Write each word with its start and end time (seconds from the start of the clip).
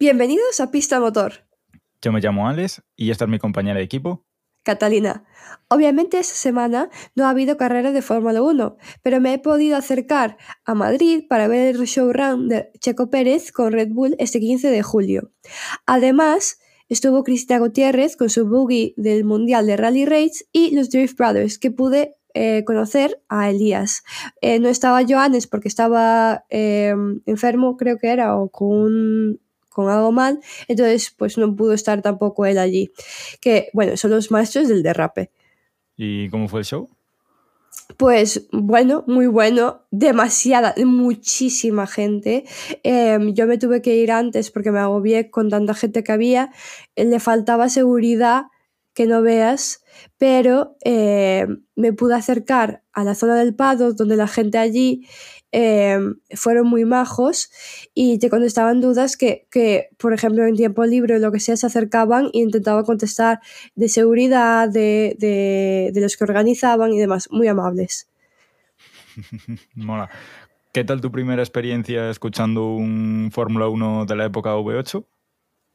Bienvenidos 0.00 0.60
a 0.60 0.70
Pista 0.70 1.00
Motor. 1.00 1.44
Yo 2.00 2.12
me 2.12 2.20
llamo 2.20 2.48
Alex 2.48 2.82
y 2.94 3.10
esta 3.10 3.24
es 3.24 3.30
mi 3.30 3.40
compañera 3.40 3.78
de 3.78 3.84
equipo. 3.84 4.24
Catalina. 4.62 5.24
Obviamente 5.66 6.20
esta 6.20 6.36
semana 6.36 6.88
no 7.16 7.26
ha 7.26 7.30
habido 7.30 7.56
carrera 7.56 7.90
de 7.90 8.00
Fórmula 8.00 8.40
1, 8.40 8.76
pero 9.02 9.20
me 9.20 9.34
he 9.34 9.38
podido 9.40 9.76
acercar 9.76 10.36
a 10.64 10.76
Madrid 10.76 11.24
para 11.28 11.48
ver 11.48 11.74
el 11.74 11.84
showrun 11.84 12.48
de 12.48 12.70
Checo 12.78 13.10
Pérez 13.10 13.50
con 13.50 13.72
Red 13.72 13.88
Bull 13.88 14.14
este 14.20 14.38
15 14.38 14.70
de 14.70 14.84
julio. 14.84 15.32
Además, 15.84 16.60
estuvo 16.88 17.24
Cristina 17.24 17.58
Gutiérrez 17.58 18.16
con 18.16 18.30
su 18.30 18.46
buggy 18.46 18.94
del 18.96 19.24
Mundial 19.24 19.66
de 19.66 19.76
Rally 19.76 20.04
Race 20.04 20.44
y 20.52 20.76
los 20.76 20.90
Drift 20.90 21.18
Brothers, 21.18 21.58
que 21.58 21.72
pude 21.72 22.14
eh, 22.34 22.62
conocer 22.64 23.20
a 23.28 23.50
Elías. 23.50 24.04
Eh, 24.42 24.60
no 24.60 24.68
estaba 24.68 25.02
Johannes 25.04 25.48
porque 25.48 25.66
estaba 25.66 26.44
eh, 26.50 26.94
enfermo, 27.26 27.76
creo 27.76 27.98
que 27.98 28.10
era, 28.10 28.36
o 28.36 28.48
con, 28.48 29.40
con 29.78 29.88
algo 29.88 30.10
mal, 30.10 30.40
entonces 30.66 31.14
pues 31.16 31.38
no 31.38 31.54
pudo 31.54 31.72
estar 31.72 32.02
tampoco 32.02 32.46
él 32.46 32.58
allí. 32.58 32.90
Que 33.40 33.68
bueno, 33.72 33.96
son 33.96 34.10
los 34.10 34.32
maestros 34.32 34.66
del 34.66 34.82
derrape. 34.82 35.30
¿Y 35.96 36.28
cómo 36.30 36.48
fue 36.48 36.60
el 36.60 36.66
show? 36.66 36.88
Pues 37.96 38.48
bueno, 38.50 39.04
muy 39.06 39.28
bueno, 39.28 39.82
demasiada, 39.92 40.74
muchísima 40.84 41.86
gente. 41.86 42.44
Em, 42.82 43.32
yo 43.34 43.46
me 43.46 43.56
tuve 43.56 43.80
que 43.80 43.94
ir 43.94 44.10
antes 44.10 44.50
porque 44.50 44.72
me 44.72 44.80
agobié 44.80 45.30
con 45.30 45.48
tanta 45.48 45.74
gente 45.74 46.02
que 46.02 46.10
había. 46.10 46.50
Le 46.96 47.20
faltaba 47.20 47.68
seguridad 47.68 48.46
que 48.94 49.06
no 49.06 49.22
veas, 49.22 49.84
pero 50.18 50.76
eh, 50.84 51.46
me 51.76 51.92
pude 51.92 52.16
acercar 52.16 52.82
a 52.92 53.04
la 53.04 53.14
zona 53.14 53.36
del 53.36 53.54
Pado, 53.54 53.92
donde 53.92 54.16
la 54.16 54.26
gente 54.26 54.58
allí 54.58 55.06
eh, 55.52 55.98
fueron 56.34 56.66
muy 56.66 56.84
majos 56.84 57.50
y 57.94 58.18
te 58.18 58.30
contestaban 58.30 58.80
dudas 58.80 59.16
que, 59.16 59.46
que, 59.50 59.88
por 59.98 60.12
ejemplo, 60.12 60.46
en 60.46 60.56
tiempo 60.56 60.84
libre 60.84 61.16
o 61.16 61.18
lo 61.18 61.32
que 61.32 61.40
sea, 61.40 61.56
se 61.56 61.66
acercaban 61.66 62.26
e 62.34 62.40
intentaban 62.40 62.84
contestar 62.84 63.40
de 63.74 63.88
seguridad, 63.88 64.68
de, 64.68 65.16
de, 65.18 65.90
de 65.92 66.00
los 66.00 66.16
que 66.16 66.24
organizaban 66.24 66.92
y 66.92 66.98
demás, 66.98 67.28
muy 67.30 67.48
amables. 67.48 68.08
Mola. 69.74 70.10
¿Qué 70.72 70.84
tal 70.84 71.00
tu 71.00 71.10
primera 71.10 71.42
experiencia 71.42 72.10
escuchando 72.10 72.74
un 72.74 73.30
Fórmula 73.32 73.68
1 73.68 74.04
de 74.04 74.16
la 74.16 74.26
época 74.26 74.54
V8? 74.54 75.04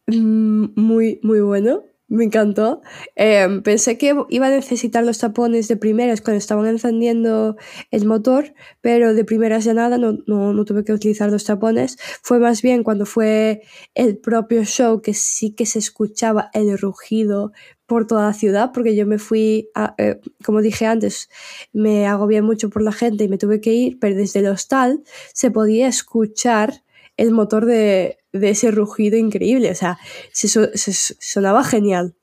Mm, 0.08 0.66
muy, 0.76 1.20
muy 1.23 1.42
bueno. 1.42 1.83
Me 2.14 2.25
encantó. 2.25 2.83
Eh, 3.16 3.47
pensé 3.64 3.97
que 3.97 4.16
iba 4.30 4.45
a 4.45 4.50
necesitar 4.52 5.03
los 5.03 5.17
tapones 5.17 5.67
de 5.67 5.78
primeras 5.78 6.22
cuando 6.22 6.38
estaban 6.38 6.67
encendiendo 6.67 7.58
el 7.89 8.05
motor, 8.05 8.53
pero 8.81 9.16
de 9.16 9.25
primeras 9.25 9.64
ya 9.64 9.73
nada, 9.73 9.97
no, 9.97 10.20
no, 10.28 10.53
no, 10.53 10.64
tuve 10.64 10.83
que 10.83 10.94
utilizar 10.94 11.31
los 11.31 11.44
tapones. 11.44 11.97
Fue 12.22 12.38
más 12.38 12.61
bien 12.61 12.83
cuando 12.83 13.08
fue 13.08 13.64
el 13.95 14.20
propio 14.20 14.64
show 14.64 15.02
que 15.02 15.16
sí 15.16 15.55
que 15.55 15.66
se 15.66 15.80
escuchaba 15.80 16.52
el 16.53 16.78
rugido 16.78 17.52
por 17.88 18.05
toda 18.05 18.27
la 18.27 18.33
ciudad, 18.33 18.72
porque 18.75 18.95
yo 18.95 19.08
me 19.08 19.17
fui, 19.17 19.72
eh, 19.98 20.20
como 20.45 20.61
dije 20.61 20.86
antes, 20.86 21.30
me 21.73 22.05
agobié 22.05 22.44
mucho 22.44 22.70
por 22.70 22.83
la 22.83 22.92
gente 22.92 23.23
y 23.23 23.27
me 23.27 23.39
tuve 23.39 23.59
que 23.59 23.73
ir, 23.73 23.98
pero 24.00 24.16
desde 24.16 24.42
el 24.42 24.50
hostal 24.50 25.02
se 25.33 25.50
podía 25.50 25.88
escuchar 25.88 26.83
el 27.17 27.31
motor 27.31 27.66
de, 27.66 28.17
de 28.31 28.50
ese 28.50 28.72
rugido 28.72 29.17
increíble. 29.17 29.72
O 29.72 29.75
sea, 29.75 29.97
se, 30.31 30.47
se, 30.47 30.94
sonaba 31.20 31.64
genial. 31.64 32.16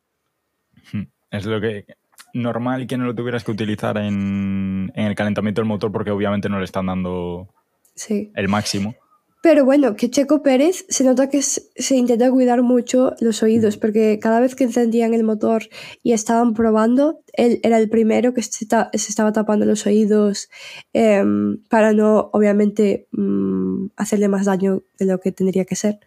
Es 1.30 1.46
lo 1.46 1.60
que. 1.60 1.86
Normal 2.32 2.86
que 2.86 2.96
no 2.96 3.06
lo 3.06 3.14
tuvieras 3.14 3.42
que 3.42 3.50
utilizar 3.50 3.96
en, 3.98 4.92
en 4.94 5.06
el 5.06 5.16
calentamiento 5.16 5.60
del 5.60 5.68
motor 5.68 5.90
porque 5.90 6.12
obviamente 6.12 6.48
no 6.48 6.58
le 6.58 6.64
están 6.64 6.86
dando 6.86 7.52
sí. 7.94 8.30
el 8.36 8.48
máximo. 8.48 8.94
Pero 9.42 9.64
bueno, 9.64 9.96
que 9.96 10.10
Checo 10.10 10.42
Pérez 10.42 10.84
se 10.90 11.02
nota 11.02 11.30
que 11.30 11.40
se 11.40 11.96
intenta 11.96 12.30
cuidar 12.30 12.62
mucho 12.62 13.14
los 13.20 13.42
oídos, 13.42 13.78
porque 13.78 14.18
cada 14.20 14.38
vez 14.38 14.54
que 14.54 14.64
encendían 14.64 15.14
el 15.14 15.24
motor 15.24 15.62
y 16.02 16.12
estaban 16.12 16.52
probando, 16.52 17.20
él 17.32 17.58
era 17.62 17.78
el 17.78 17.88
primero 17.88 18.34
que 18.34 18.42
se, 18.42 18.66
ta 18.66 18.90
se 18.92 19.08
estaba 19.10 19.32
tapando 19.32 19.64
los 19.64 19.86
oídos 19.86 20.50
eh, 20.92 21.24
para 21.70 21.94
no, 21.94 22.28
obviamente, 22.34 23.06
mmm, 23.12 23.86
hacerle 23.96 24.28
más 24.28 24.44
daño 24.44 24.82
de 24.98 25.06
lo 25.06 25.20
que 25.20 25.32
tendría 25.32 25.64
que 25.64 25.74
ser. 25.76 26.00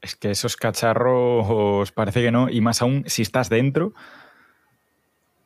Es 0.00 0.14
que 0.14 0.30
esos 0.30 0.56
cacharros 0.56 1.90
parece 1.90 2.22
que 2.22 2.30
no, 2.30 2.48
y 2.48 2.60
más 2.60 2.80
aún 2.80 3.02
si 3.08 3.22
estás 3.22 3.48
dentro, 3.48 3.92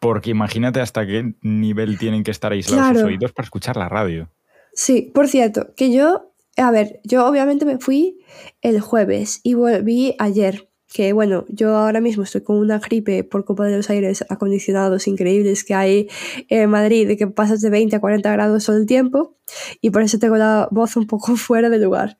porque 0.01 0.31
imagínate 0.31 0.81
hasta 0.81 1.07
qué 1.07 1.33
nivel 1.41 1.99
tienen 1.99 2.25
que 2.25 2.31
estar 2.31 2.53
aislados 2.53 2.85
Claro. 2.85 2.99
sus 2.99 3.09
oídos 3.09 3.33
para 3.33 3.45
escuchar 3.47 3.79
la 3.79 3.89
radio. 3.89 4.29
Sí, 4.75 5.11
por 5.15 5.29
cierto, 5.29 5.73
que 5.77 5.93
yo, 5.93 6.32
a 6.57 6.71
ver, 6.71 7.01
yo 7.05 7.27
obviamente 7.27 7.65
me 7.65 7.79
fui 7.79 8.21
el 8.61 8.81
jueves 8.81 9.41
y 9.43 9.55
volví 9.55 10.15
ayer. 10.19 10.69
Que 10.93 11.15
bueno, 11.15 11.47
yo 11.49 11.75
ahora 11.75 12.03
mismo 12.03 12.23
estoy 12.23 12.43
con 12.43 12.57
una 12.59 12.79
gripe 12.79 13.25
por 13.25 13.47
culpa 13.47 13.65
de 13.65 13.75
los 13.79 13.89
aires 13.89 14.27
acondicionados 14.29 15.09
increíbles 15.09 15.65
que 15.65 15.73
hay 15.73 16.09
en 16.49 16.69
Madrid, 16.69 17.09
de 17.09 17.17
que 17.17 17.27
pasas 17.27 17.63
de 17.63 17.71
20 17.71 17.97
a 17.97 18.01
40 18.01 18.31
grados 18.31 18.67
todo 18.67 18.77
el 18.77 18.85
tiempo, 18.85 19.39
y 19.81 19.89
por 19.89 20.03
eso 20.03 20.19
tengo 20.19 20.37
la 20.37 20.69
voz 20.71 20.97
un 20.97 21.07
poco 21.07 21.37
fuera 21.37 21.71
de 21.71 21.79
lugar. 21.79 22.19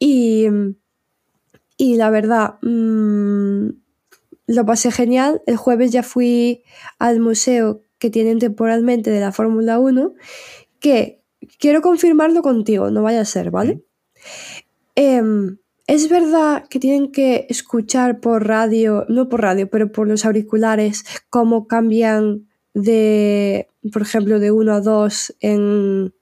Y, 0.00 0.48
y 1.76 1.94
la 1.94 2.10
verdad, 2.10 2.54
mmm, 2.62 3.68
lo 4.48 4.66
pasé 4.66 4.90
genial. 4.90 5.42
El 5.46 5.56
jueves 5.56 5.92
ya 5.92 6.02
fui 6.02 6.64
al 6.98 7.20
museo 7.20 7.82
que 7.98 8.10
tienen 8.10 8.40
temporalmente 8.40 9.10
de 9.10 9.20
la 9.20 9.30
Fórmula 9.30 9.78
1, 9.78 10.12
que 10.80 11.21
quiero 11.58 11.80
confirmarlo 11.82 12.42
contigo, 12.42 12.90
no 12.90 13.02
vaya 13.02 13.20
a 13.20 13.24
ser, 13.24 13.50
¿vale? 13.50 13.82
Eh, 14.96 15.22
es 15.86 16.08
verdad 16.08 16.66
que 16.68 16.78
tienen 16.78 17.10
que 17.12 17.46
escuchar 17.48 18.20
por 18.20 18.46
radio, 18.46 19.04
no 19.08 19.28
por 19.28 19.42
radio, 19.42 19.68
pero 19.68 19.90
por 19.90 20.08
los 20.08 20.24
auriculares, 20.24 21.04
cómo 21.28 21.66
cambian 21.66 22.48
de, 22.74 23.68
por 23.92 24.02
ejemplo, 24.02 24.38
de 24.38 24.50
1 24.52 24.72
a 24.72 24.80
2 24.80 25.36
en... 25.40 26.14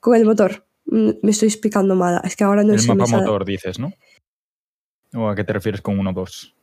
con 0.00 0.16
el 0.16 0.24
motor. 0.24 0.64
Me 0.86 1.30
estoy 1.30 1.48
explicando 1.48 1.94
mal, 1.94 2.20
es 2.24 2.34
que 2.34 2.44
ahora 2.44 2.64
no 2.64 2.72
el 2.72 2.80
sé. 2.80 2.94
mapa 2.94 3.10
motor, 3.10 3.44
dices, 3.44 3.78
¿no? 3.78 3.92
¿O 5.14 5.28
a 5.28 5.36
qué 5.36 5.44
te 5.44 5.52
refieres 5.52 5.80
con 5.82 5.98
1 5.98 6.10
o 6.10 6.12
2? 6.12 6.54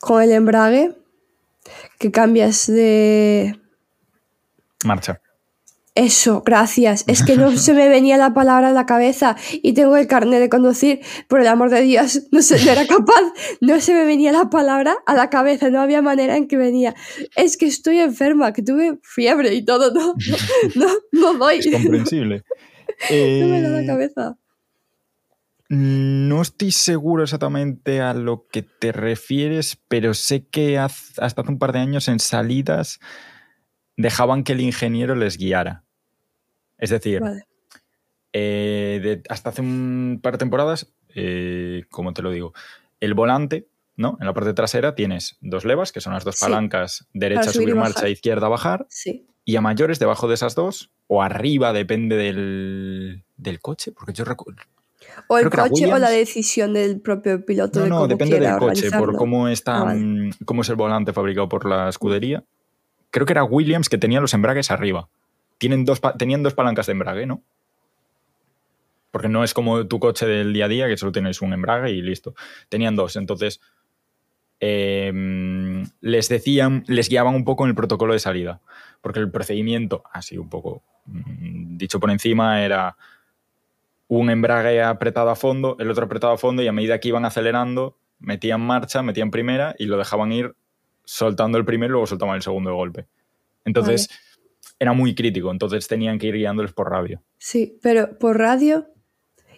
Con 0.00 0.22
el 0.22 0.32
embrague, 0.32 0.94
que 1.98 2.10
cambias 2.10 2.66
de 2.66 3.58
Marcha. 4.84 5.20
Eso, 5.94 6.42
gracias. 6.44 7.04
Es 7.06 7.22
que 7.22 7.36
no 7.36 7.52
se 7.56 7.72
me 7.72 7.88
venía 7.88 8.16
la 8.16 8.34
palabra 8.34 8.68
a 8.68 8.72
la 8.72 8.86
cabeza 8.86 9.36
y 9.62 9.74
tengo 9.74 9.96
el 9.96 10.08
carnet 10.08 10.40
de 10.40 10.48
conducir, 10.48 11.00
por 11.28 11.40
el 11.40 11.46
amor 11.46 11.70
de 11.70 11.82
Dios, 11.82 12.22
no, 12.32 12.42
se, 12.42 12.64
no 12.64 12.72
era 12.72 12.86
capaz, 12.86 13.22
no 13.60 13.80
se 13.80 13.94
me 13.94 14.04
venía 14.04 14.32
la 14.32 14.50
palabra 14.50 14.96
a 15.06 15.14
la 15.14 15.30
cabeza, 15.30 15.70
no 15.70 15.80
había 15.80 16.02
manera 16.02 16.36
en 16.36 16.48
que 16.48 16.56
venía. 16.56 16.94
Es 17.36 17.56
que 17.56 17.66
estoy 17.66 17.98
enferma, 17.98 18.52
que 18.52 18.62
tuve 18.62 18.98
fiebre 19.02 19.54
y 19.54 19.64
todo, 19.64 19.92
no, 19.92 20.14
no, 20.74 20.88
no, 21.12 21.34
doy. 21.34 21.58
Es 21.58 21.70
comprensible. 21.70 22.42
eh... 23.10 23.40
No 23.42 23.48
me 23.48 23.62
da 23.62 23.68
la 23.68 23.86
cabeza. 23.86 24.36
No 25.68 26.42
estoy 26.42 26.72
seguro 26.72 27.22
exactamente 27.22 28.00
a 28.00 28.12
lo 28.14 28.46
que 28.48 28.62
te 28.62 28.92
refieres, 28.92 29.78
pero 29.88 30.12
sé 30.12 30.46
que 30.46 30.78
hasta 30.78 31.24
hace 31.24 31.40
un 31.48 31.58
par 31.58 31.72
de 31.72 31.78
años 31.78 32.06
en 32.08 32.20
salidas 32.20 33.00
dejaban 33.96 34.44
que 34.44 34.52
el 34.52 34.60
ingeniero 34.60 35.14
les 35.14 35.38
guiara. 35.38 35.83
Es 36.84 36.90
decir, 36.90 37.20
vale. 37.20 37.46
eh, 38.32 39.00
de, 39.02 39.22
hasta 39.28 39.50
hace 39.50 39.62
un 39.62 40.20
par 40.22 40.34
de 40.34 40.38
temporadas, 40.38 40.92
eh, 41.14 41.84
como 41.90 42.12
te 42.12 42.20
lo 42.22 42.30
digo, 42.30 42.52
el 43.00 43.14
volante, 43.14 43.68
¿no? 43.96 44.18
En 44.20 44.26
la 44.26 44.34
parte 44.34 44.52
trasera 44.54 44.94
tienes 44.94 45.38
dos 45.40 45.64
levas, 45.64 45.92
que 45.92 46.00
son 46.00 46.12
las 46.12 46.24
dos 46.24 46.36
Sí. 46.36 46.44
palancas, 46.44 47.06
derecha 47.12 47.44
subir 47.44 47.68
subir, 47.70 47.74
marcha, 47.76 48.08
izquierda 48.08 48.48
bajar, 48.48 48.86
Sí. 48.90 49.26
y 49.44 49.56
a 49.56 49.60
mayores 49.60 49.98
debajo 49.98 50.28
de 50.28 50.34
esas 50.34 50.54
dos, 50.54 50.90
o 51.06 51.22
arriba, 51.22 51.72
depende 51.72 52.16
del, 52.16 53.24
del 53.36 53.60
coche, 53.60 53.92
porque 53.92 54.12
yo 54.12 54.24
recuerdo... 54.24 54.60
O 55.28 55.38
el 55.38 55.48
coche 55.50 55.92
o 55.92 55.98
la 55.98 56.10
decisión 56.10 56.72
del 56.72 57.00
propio 57.00 57.44
piloto 57.44 57.78
No, 57.78 57.84
de 57.84 57.90
no, 57.90 57.96
cómo 57.96 58.08
depende 58.08 58.40
del 58.40 58.56
coche, 58.58 58.90
por 58.90 59.14
cómo 59.16 59.48
está, 59.48 59.78
Ah, 59.80 59.84
vale. 59.84 60.00
mm, 60.00 60.30
cómo 60.44 60.62
es 60.62 60.68
el 60.70 60.76
volante 60.76 61.12
fabricado 61.12 61.48
por 61.48 61.66
la 61.68 61.88
escudería. 61.88 62.42
Creo 63.10 63.26
que 63.26 63.32
era 63.34 63.44
Williams 63.44 63.88
que 63.88 63.98
tenía 63.98 64.20
los 64.20 64.34
embragues 64.34 64.70
arriba. 64.70 65.08
Tienen 65.64 65.86
dos, 65.86 65.98
tenían 66.18 66.42
dos 66.42 66.52
palancas 66.52 66.84
de 66.84 66.92
embrague, 66.92 67.24
¿no? 67.24 67.42
Porque 69.10 69.30
no 69.30 69.42
es 69.44 69.54
como 69.54 69.86
tu 69.86 69.98
coche 69.98 70.26
del 70.26 70.52
día 70.52 70.66
a 70.66 70.68
día, 70.68 70.88
que 70.88 70.98
solo 70.98 71.10
tienes 71.10 71.40
un 71.40 71.54
embrague 71.54 71.90
y 71.90 72.02
listo. 72.02 72.34
Tenían 72.68 72.96
dos, 72.96 73.16
entonces 73.16 73.62
eh, 74.60 75.10
les 76.02 76.28
decían, 76.28 76.84
les 76.86 77.08
guiaban 77.08 77.34
un 77.34 77.46
poco 77.46 77.64
en 77.64 77.70
el 77.70 77.74
protocolo 77.74 78.12
de 78.12 78.18
salida. 78.18 78.60
Porque 79.00 79.20
el 79.20 79.30
procedimiento, 79.30 80.02
así 80.12 80.36
un 80.36 80.50
poco 80.50 80.82
mm, 81.06 81.78
dicho 81.78 81.98
por 81.98 82.10
encima, 82.10 82.62
era 82.62 82.98
un 84.08 84.28
embrague 84.28 84.82
apretado 84.82 85.30
a 85.30 85.34
fondo, 85.34 85.78
el 85.78 85.90
otro 85.90 86.04
apretado 86.04 86.34
a 86.34 86.36
fondo, 86.36 86.62
y 86.62 86.68
a 86.68 86.72
medida 86.72 87.00
que 87.00 87.08
iban 87.08 87.24
acelerando, 87.24 87.96
metían 88.18 88.60
marcha, 88.60 89.00
metían 89.02 89.30
primera 89.30 89.74
y 89.78 89.86
lo 89.86 89.96
dejaban 89.96 90.30
ir 90.30 90.54
soltando 91.04 91.56
el 91.56 91.64
primero 91.64 91.92
luego 91.92 92.06
soltaban 92.06 92.36
el 92.36 92.42
segundo 92.42 92.68
de 92.68 92.76
golpe. 92.76 93.06
Entonces, 93.64 94.10
era 94.78 94.92
muy 94.92 95.14
crítico, 95.14 95.50
entonces 95.50 95.86
tenían 95.88 96.18
que 96.18 96.26
ir 96.28 96.34
guiándoles 96.34 96.72
por 96.72 96.90
radio. 96.90 97.22
Sí, 97.38 97.78
pero 97.82 98.18
por 98.18 98.38
radio 98.38 98.86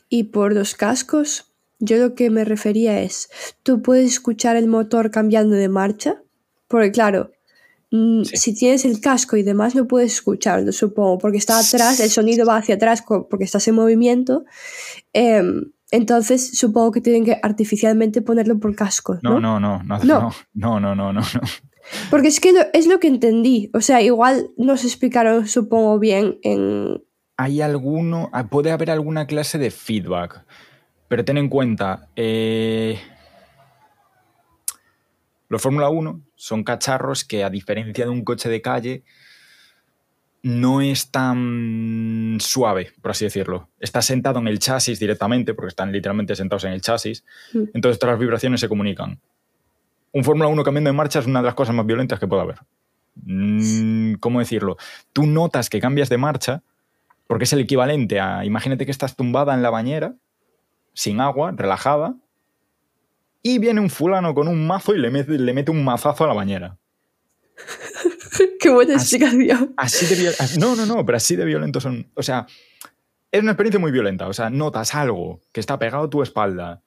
Y 0.08 0.24
por 0.24 0.52
los 0.52 0.74
cascos, 0.76 1.52
yo 1.80 1.96
lo 1.96 2.14
que 2.14 2.30
me 2.30 2.44
refería 2.44 3.02
es, 3.02 3.28
tú 3.64 3.82
puedes 3.82 4.06
escuchar 4.12 4.54
el 4.56 4.68
motor 4.68 5.10
cambiando 5.10 5.56
de 5.56 5.68
marcha, 5.68 6.22
porque 6.68 6.92
claro, 6.92 7.32
mm, 7.90 8.22
Sí. 8.22 8.36
si 8.36 8.54
tienes 8.54 8.84
el 8.84 9.00
casco 9.00 9.36
y 9.36 9.42
demás 9.42 9.74
no 9.74 9.86
puedes 9.88 10.12
escucharlo, 10.12 10.70
supongo, 10.70 11.18
porque 11.18 11.38
está 11.38 11.58
atrás, 11.58 11.98
el 12.00 12.10
sonido 12.10 12.46
va 12.46 12.58
hacia 12.58 12.76
atrás 12.76 13.02
porque 13.28 13.44
estás 13.44 13.66
en 13.68 13.74
movimiento. 13.74 14.44
em, 15.12 15.72
entonces 15.90 16.56
supongo 16.58 16.92
que 16.92 17.00
tienen 17.00 17.24
que 17.24 17.38
artificialmente 17.42 18.20
ponerlo 18.22 18.58
por 18.60 18.74
casco, 18.76 19.18
¿no? 19.22 19.40
No, 19.40 19.40
no, 19.40 19.60
no, 19.60 19.82
no, 19.82 19.98
No. 20.04 20.30
no, 20.54 20.80
no, 20.80 20.94
no, 20.94 21.12
no, 21.12 21.12
no. 21.12 21.22
Porque 22.10 22.28
es 22.28 22.40
que 22.40 22.52
lo- 22.52 22.66
es 22.72 22.86
lo 22.86 22.98
que 23.00 23.08
entendí. 23.08 23.70
O 23.74 23.80
sea, 23.80 24.02
igual 24.02 24.50
no 24.56 24.76
se 24.76 24.86
explicaron, 24.86 25.46
supongo, 25.46 25.98
bien 25.98 26.38
en... 26.42 27.02
Hay 27.36 27.60
alguno, 27.60 28.30
ah, 28.32 28.48
puede 28.48 28.70
haber 28.72 28.90
alguna 28.90 29.26
clase 29.26 29.58
de 29.58 29.70
feedback, 29.70 30.44
pero 31.08 31.24
ten 31.24 31.36
en 31.36 31.48
cuenta, 31.50 32.08
eh, 32.16 32.98
los 35.48 35.62
Fórmula 35.62 35.88
1 35.90 36.22
son 36.34 36.64
cacharros 36.64 37.24
que 37.24 37.44
a 37.44 37.50
diferencia 37.50 38.04
de 38.04 38.10
un 38.10 38.24
coche 38.24 38.48
de 38.48 38.60
calle, 38.62 39.04
no 40.42 40.80
es 40.80 41.10
tan 41.10 42.38
suave, 42.40 42.92
por 43.02 43.10
así 43.10 43.24
decirlo. 43.24 43.68
Está 43.80 44.00
sentado 44.00 44.38
en 44.38 44.48
el 44.48 44.58
chasis 44.58 44.98
directamente, 45.00 45.54
porque 45.54 45.68
están 45.68 45.90
literalmente 45.92 46.36
sentados 46.36 46.64
en 46.64 46.72
el 46.72 46.80
chasis, 46.80 47.24
Mm. 47.52 47.64
entonces 47.74 47.98
todas 47.98 48.14
las 48.14 48.20
vibraciones 48.20 48.60
se 48.60 48.68
comunican. 48.68 49.20
Un 50.12 50.24
Fórmula 50.24 50.48
1 50.48 50.62
cambiando 50.64 50.88
de 50.88 50.96
marcha 50.96 51.18
es 51.18 51.26
una 51.26 51.40
de 51.40 51.46
las 51.46 51.54
cosas 51.54 51.74
más 51.74 51.84
violentas 51.86 52.18
que 52.18 52.26
puede 52.26 52.42
haber. 52.42 52.58
Mm, 53.16 54.14
¿Cómo 54.14 54.38
decirlo? 54.40 54.76
Tú 55.12 55.26
notas 55.26 55.68
que 55.70 55.80
cambias 55.80 56.08
de 56.08 56.18
marcha 56.18 56.62
porque 57.26 57.44
es 57.44 57.52
el 57.52 57.60
equivalente 57.60 58.20
a, 58.20 58.44
imagínate 58.44 58.84
que 58.84 58.92
estás 58.92 59.16
tumbada 59.16 59.52
en 59.54 59.62
la 59.62 59.70
bañera, 59.70 60.14
sin 60.94 61.20
agua, 61.20 61.52
relajada, 61.56 62.14
y 63.42 63.58
viene 63.58 63.80
un 63.80 63.90
fulano 63.90 64.34
con 64.34 64.48
un 64.48 64.66
mazo 64.66 64.94
y 64.94 64.98
le 64.98 65.10
mete, 65.10 65.32
le 65.38 65.52
mete 65.52 65.70
un 65.70 65.84
mazazo 65.84 66.24
a 66.24 66.28
la 66.28 66.34
bañera. 66.34 66.76
Qué 68.60 68.70
buena 68.70 68.96
Así- 68.96 69.16
explicación. 69.16 69.74
Así 69.76 70.14
de. 70.14 70.32
No, 70.58 70.76
no, 70.76 70.86
no, 70.86 71.04
pero 71.06 71.16
así 71.16 71.36
de 71.36 71.44
violentos 71.44 71.82
son. 71.82 72.10
O 72.14 72.22
sea, 72.22 72.46
es 73.30 73.42
una 73.42 73.52
experiencia 73.52 73.80
muy 73.80 73.92
violenta. 73.92 74.28
O 74.28 74.32
sea, 74.32 74.50
notas 74.50 74.94
algo 74.94 75.40
que 75.52 75.60
está 75.60 75.78
pegado 75.78 76.04
a 76.04 76.10
tu 76.10 76.22
espalda, 76.22 76.82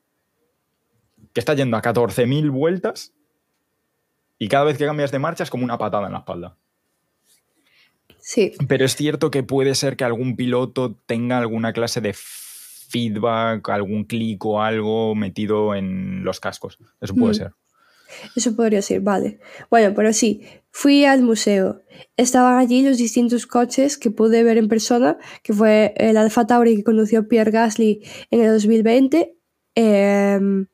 que 1.33 1.39
está 1.39 1.53
yendo 1.53 1.77
a 1.77 1.81
14.000 1.81 2.49
vueltas, 2.51 3.13
y 4.37 4.47
cada 4.47 4.63
vez 4.65 4.77
que 4.77 4.85
cambias 4.85 5.11
de 5.11 5.19
marcha 5.19 5.43
es 5.43 5.49
como 5.49 5.63
una 5.63 5.77
patada 5.77 6.07
en 6.07 6.13
la 6.13 6.19
espalda. 6.19 6.55
Sí, 8.21 8.53
Pero 8.67 8.85
es 8.85 8.95
cierto 8.95 9.31
que 9.31 9.43
puede 9.43 9.73
ser 9.75 9.95
que 9.97 10.03
algún 10.03 10.35
piloto 10.35 10.95
tenga 11.07 11.37
alguna 11.39 11.73
clase 11.73 11.99
de 11.99 12.13
feedback, 12.13 13.67
algún 13.69 14.03
clic 14.03 14.45
o 14.45 14.61
algo 14.61 15.15
metido 15.15 15.73
en 15.75 16.23
los 16.23 16.39
cascos. 16.39 16.77
Eso 17.01 17.15
puede 17.15 17.31
Mm. 17.31 17.35
ser. 17.35 17.51
eso 18.35 18.55
podría 18.55 18.81
ser, 18.81 19.01
vale. 19.01 19.39
Bueno, 19.69 19.93
pero 19.95 20.13
sí, 20.13 20.41
fui 20.71 21.05
al 21.05 21.21
museo. 21.21 21.81
Estaban 22.17 22.57
allí 22.57 22.81
los 22.83 22.97
distintos 22.97 23.45
coches 23.45 23.97
que 23.97 24.09
pude 24.11 24.43
ver 24.43 24.57
en 24.57 24.67
persona, 24.67 25.17
que 25.43 25.53
fue 25.53 25.93
el 25.95 26.17
Alfa 26.17 26.45
Tauri 26.47 26.75
que 26.75 26.83
condució 26.83 27.27
Pierre 27.27 27.51
Gasly 27.51 28.01
en 28.31 28.41
el 28.41 28.51
2020. 28.53 29.35
Em, 29.75 30.65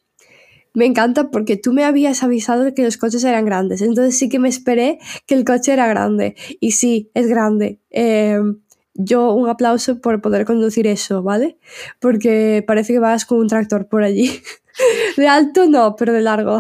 me 0.76 0.86
encanta 0.86 1.32
porque 1.32 1.58
tú 1.58 1.74
me 1.74 1.84
habías 1.84 2.24
avisado 2.24 2.64
de 2.64 2.74
que 2.74 2.84
los 2.84 2.98
coches 2.98 3.24
eran 3.24 3.46
grandes, 3.46 3.82
entonces 3.82 4.18
sí 4.18 4.30
que 4.30 4.40
me 4.40 4.50
esperé 4.50 5.00
que 5.26 5.36
el 5.36 5.46
coche 5.46 5.74
era 5.74 5.88
grande. 5.88 6.36
Y 6.60 6.72
sí, 6.72 7.10
es 7.14 7.28
grande. 7.28 7.80
Em, 7.90 8.60
yo 8.94 9.34
un 9.34 9.50
aplauso 9.50 10.00
por 10.00 10.22
poder 10.22 10.46
conducir 10.46 10.88
eso, 10.88 11.24
¿vale? 11.24 11.58
Porque 12.00 12.64
parece 12.66 12.94
que 12.94 13.00
vas 13.00 13.26
con 13.26 13.40
un 13.40 13.48
tractor 13.48 13.88
por 13.88 14.04
allí. 14.04 14.32
De 15.18 15.28
alto 15.28 15.68
no, 15.68 15.96
pero 15.96 16.12
de 16.12 16.22
largo. 16.22 16.60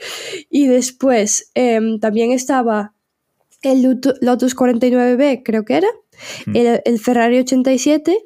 y 0.50 0.68
después 0.68 1.50
em, 1.54 1.98
también 1.98 2.30
estaba 2.32 2.94
el 3.62 4.00
Lotus 4.20 4.54
49B, 4.56 5.42
creo 5.44 5.64
que 5.64 5.76
era, 5.76 5.88
Mm. 6.46 6.56
el, 6.56 6.80
el 6.84 6.98
Ferrari 6.98 7.38
87 7.38 8.18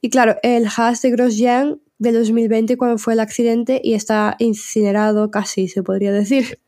y 0.00 0.10
claro, 0.10 0.36
el 0.42 0.66
Haas 0.66 1.02
de 1.02 1.10
Grosjean 1.10 1.80
del 1.98 2.14
2020 2.14 2.76
cuando 2.76 2.98
fue 2.98 3.14
el 3.14 3.20
accidente 3.20 3.80
y 3.82 3.94
está 3.94 4.36
incinerado 4.38 5.30
casi, 5.30 5.68
se 5.68 5.82
podría 5.82 6.12
decir. 6.12 6.58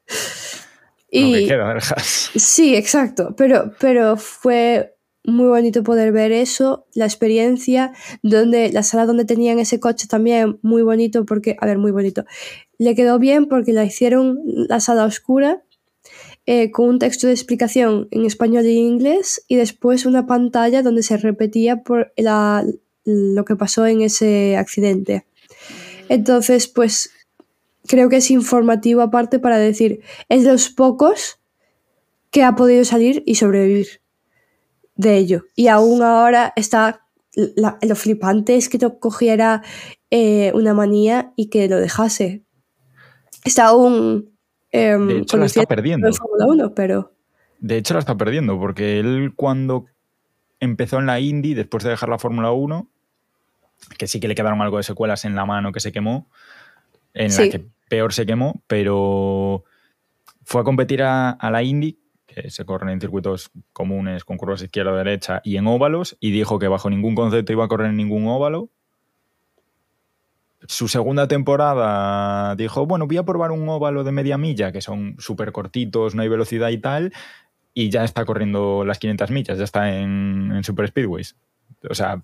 Y, 1.11 1.47
queda. 1.47 1.79
Sí, 2.35 2.75
exacto, 2.75 3.35
pero, 3.37 3.73
pero 3.81 4.17
fue 4.17 4.95
muy 5.25 5.47
bonito 5.47 5.83
poder 5.83 6.13
ver 6.13 6.33
eso, 6.33 6.87
la 6.95 7.05
experiencia, 7.05 7.93
donde 8.23 8.73
la 8.73 8.83
sala 8.83 9.07
donde 9.07 9.25
tenían 9.25 9.59
ese 9.59 9.81
coche 9.81 10.07
también 10.07 10.59
muy 10.63 10.83
bonito 10.83 11.25
porque, 11.25 11.57
a 11.61 11.67
ver, 11.67 11.79
muy 11.79 11.93
bonito, 11.93 12.25
le 12.79 12.95
quedó 12.95 13.19
bien 13.19 13.47
porque 13.47 13.73
la 13.73 13.85
hicieron 13.85 14.41
la 14.45 14.81
sala 14.81 15.05
oscura 15.05 15.63
eh, 16.47 16.71
con 16.71 16.89
un 16.89 16.99
texto 16.99 17.27
de 17.27 17.35
explicación 17.35 18.09
en 18.11 18.25
español 18.25 18.65
y 18.65 18.73
inglés 18.79 19.45
y 19.49 19.57
después 19.57 20.07
una 20.07 20.27
pantalla 20.27 20.83
donde 20.83 21.03
se 21.03 21.17
repetía 21.19 21.83
por 21.83 22.13
la- 22.17 22.65
lo 23.09 23.45
que 23.45 23.57
pasó 23.57 23.87
en 23.87 24.03
ese 24.03 24.57
accidente. 24.57 25.27
Entonces, 26.11 26.69
pues 26.69 27.11
creo 27.87 28.09
que 28.09 28.17
es 28.19 28.31
informativo 28.31 29.01
aparte 29.01 29.39
para 29.39 29.57
decir, 29.59 30.01
es 30.29 30.45
de 30.45 30.53
los 30.53 30.69
pocos 30.69 31.41
que 32.31 32.43
ha 32.43 32.55
podido 32.55 32.85
salir 32.85 33.23
y 33.27 33.37
sobrevivir 33.37 34.03
de 34.95 35.17
ello. 35.17 35.45
Y 35.57 35.69
aún 35.69 36.03
ahora 36.03 36.53
está, 36.57 37.07
la- 37.35 37.79
lo 37.81 37.95
flipante 37.97 38.57
es 38.57 38.69
que 38.69 38.79
no 38.79 38.99
cogiera 38.99 39.63
eh, 40.11 40.53
una 40.55 40.75
manía 40.75 41.33
y 41.37 41.49
que 41.49 41.69
lo 41.69 41.77
dejase. 41.79 42.43
Está 43.45 43.67
aún 43.67 44.31
em, 44.71 45.07
De 45.09 45.19
hecho, 45.21 45.37
la 45.39 45.47
está 45.47 45.63
perdiendo. 45.65 46.07
en 46.09 46.15
Fórmula 46.15 46.47
1, 46.47 46.75
pero 46.75 47.13
De 47.61 47.77
hecho, 47.79 47.95
la 47.95 48.01
está 48.01 48.17
perdiendo, 48.17 48.59
porque 48.59 48.99
él 49.01 49.33
cuando 49.35 49.87
empezó 50.61 50.99
en 50.99 51.07
la 51.07 51.21
Indy, 51.21 51.55
después 51.55 51.85
de 51.85 51.91
dejar 51.91 52.09
la 52.09 52.19
Fórmula 52.19 52.51
1, 52.53 52.91
que 53.97 54.07
sí 54.07 54.21
que 54.21 54.29
le 54.29 54.35
quedaron 54.35 54.61
algo 54.63 54.77
de 54.77 54.83
secuelas 54.83 55.25
en 55.25 55.35
la 55.35 55.45
mano 55.47 55.73
que 55.73 55.81
se 55.81 55.93
quemó, 55.93 56.29
en 57.15 57.31
Sí. 57.31 57.45
la 57.45 57.51
que 57.51 57.67
peor 57.89 58.13
se 58.13 58.27
quemó, 58.27 58.63
pero 58.67 59.65
fue 60.45 60.61
a 60.61 60.65
competir 60.65 61.03
a, 61.03 61.31
a 61.31 61.51
la 61.51 61.63
Indy, 61.63 61.99
que 62.27 62.51
se 62.51 62.65
corren 62.65 62.91
en 62.91 63.01
circuitos 63.01 63.51
comunes 63.73 64.25
con 64.25 64.37
curvas 64.37 64.63
izquierda-derecha 64.63 65.41
y 65.45 65.57
en 65.57 65.67
óvalos, 65.67 66.17
y 66.21 66.31
dijo 66.31 66.59
que 66.59 66.69
bajo 66.69 66.91
ningún 66.91 67.15
concepto 67.15 67.53
iba 67.53 67.65
a 67.65 67.69
correr 67.69 67.89
en 67.89 67.97
ningún 67.97 68.27
óvalo. 68.29 68.69
Su 70.67 70.89
segunda 70.89 71.29
temporada 71.29 72.57
dijo, 72.57 72.85
bueno, 72.85 73.07
voy 73.07 73.17
a 73.17 73.23
probar 73.25 73.53
un 73.53 73.69
óvalo 73.69 74.03
de 74.05 74.13
media 74.13 74.37
milla, 74.39 74.73
que 74.73 74.81
son 74.81 75.15
súper 75.19 75.53
cortitos, 75.53 76.15
no 76.15 76.23
hay 76.23 76.29
velocidad 76.29 76.69
y 76.71 76.79
tal, 76.79 77.13
y 77.75 77.91
ya 77.91 78.05
está 78.05 78.25
corriendo 78.25 78.85
las 78.85 78.99
500 78.99 79.31
millas, 79.31 79.57
ya 79.59 79.65
está 79.65 79.97
en, 79.97 80.53
en 80.55 80.65
Super 80.65 80.89
Speedways. 80.89 81.37
O 81.89 81.95
sea, 81.95 82.23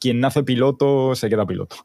quien 0.00 0.20
nace 0.20 0.42
piloto 0.42 1.14
se 1.14 1.28
queda 1.28 1.46
piloto. 1.46 1.76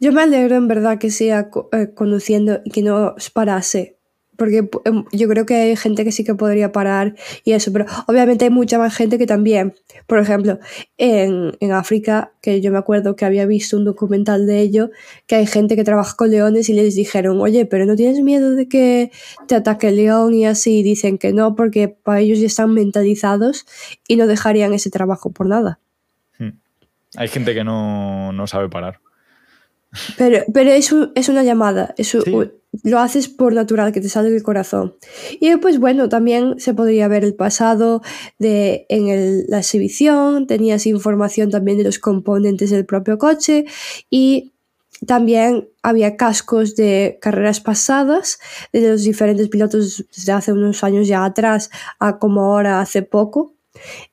yo 0.00 0.12
me 0.12 0.22
alegro 0.22 0.56
en 0.56 0.68
verdad 0.68 0.98
que 0.98 1.10
siga 1.10 1.50
eh, 1.72 1.94
conduciendo 1.94 2.60
y 2.64 2.70
que 2.70 2.82
no 2.82 3.14
parase. 3.32 3.99
Porque 4.40 4.70
em, 4.86 5.04
yo 5.12 5.28
creo 5.28 5.44
que 5.44 5.54
hay 5.54 5.76
gente 5.76 6.02
que 6.02 6.12
sí 6.12 6.24
que 6.24 6.34
podría 6.34 6.72
parar 6.72 7.14
y 7.44 7.52
eso, 7.52 7.70
pero 7.74 7.84
obviamente 8.06 8.46
hay 8.46 8.50
mucha 8.50 8.78
más 8.78 8.96
gente 8.96 9.18
que 9.18 9.26
también. 9.26 9.74
Por 10.06 10.18
ejemplo, 10.18 10.58
en, 10.96 11.52
en 11.60 11.72
África, 11.72 12.32
que 12.40 12.62
yo 12.62 12.72
me 12.72 12.78
acuerdo 12.78 13.16
que 13.16 13.26
había 13.26 13.44
visto 13.44 13.76
un 13.76 13.84
documental 13.84 14.46
de 14.46 14.60
ello, 14.60 14.90
que 15.26 15.34
hay 15.34 15.46
gente 15.46 15.76
que 15.76 15.84
trabaja 15.84 16.16
con 16.16 16.30
leones 16.30 16.70
y 16.70 16.72
les 16.72 16.94
dijeron, 16.94 17.38
oye, 17.38 17.66
pero 17.66 17.84
¿no 17.84 17.96
tienes 17.96 18.22
miedo 18.22 18.54
de 18.54 18.66
que 18.66 19.10
te 19.46 19.56
ataque 19.56 19.88
el 19.88 19.96
león 19.96 20.32
y 20.32 20.46
así? 20.46 20.78
Y 20.78 20.82
dicen 20.82 21.18
que 21.18 21.34
no, 21.34 21.54
porque 21.54 21.88
para 21.88 22.20
ellos 22.20 22.38
ya 22.40 22.46
están 22.46 22.72
mentalizados 22.72 23.66
y 24.08 24.16
no 24.16 24.26
dejarían 24.26 24.72
ese 24.72 24.88
trabajo 24.88 25.30
por 25.32 25.48
nada. 25.48 25.80
Hay 27.14 27.28
gente 27.28 27.52
que 27.52 27.62
no, 27.62 28.32
no 28.32 28.46
sabe 28.46 28.70
parar. 28.70 29.00
Pero, 30.16 30.44
pero 30.52 30.70
es, 30.70 30.92
un- 30.92 31.10
es 31.14 31.28
una 31.28 31.42
llamada, 31.42 31.94
es 31.98 32.14
un- 32.14 32.22
Sí. 32.22 32.30
un- 32.32 32.52
lo 32.84 33.00
haces 33.00 33.28
por 33.28 33.52
natural, 33.52 33.90
que 33.92 34.00
te 34.00 34.08
sale 34.08 34.30
del 34.30 34.44
corazón. 34.44 34.94
Y 35.40 35.48
después, 35.48 35.80
bueno, 35.80 36.08
también 36.08 36.60
se 36.60 36.72
podría 36.74 37.08
ver 37.08 37.24
el 37.24 37.34
pasado 37.34 38.00
de, 38.38 38.86
en 38.88 39.08
el- 39.08 39.46
la 39.48 39.58
exhibición, 39.58 40.46
tenías 40.46 40.86
información 40.86 41.50
también 41.50 41.78
de 41.78 41.84
los 41.84 41.98
componentes 41.98 42.70
del 42.70 42.86
propio 42.86 43.18
coche 43.18 43.64
y 44.08 44.52
también 45.06 45.68
había 45.82 46.16
cascos 46.16 46.76
de 46.76 47.18
carreras 47.20 47.60
pasadas 47.60 48.38
de 48.72 48.90
los 48.90 49.02
diferentes 49.02 49.48
pilotos 49.48 50.04
desde 50.14 50.32
hace 50.32 50.52
unos 50.52 50.84
años 50.84 51.08
ya 51.08 51.24
atrás 51.24 51.70
a 51.98 52.18
como 52.18 52.42
ahora 52.44 52.80
hace 52.80 53.02
poco 53.02 53.54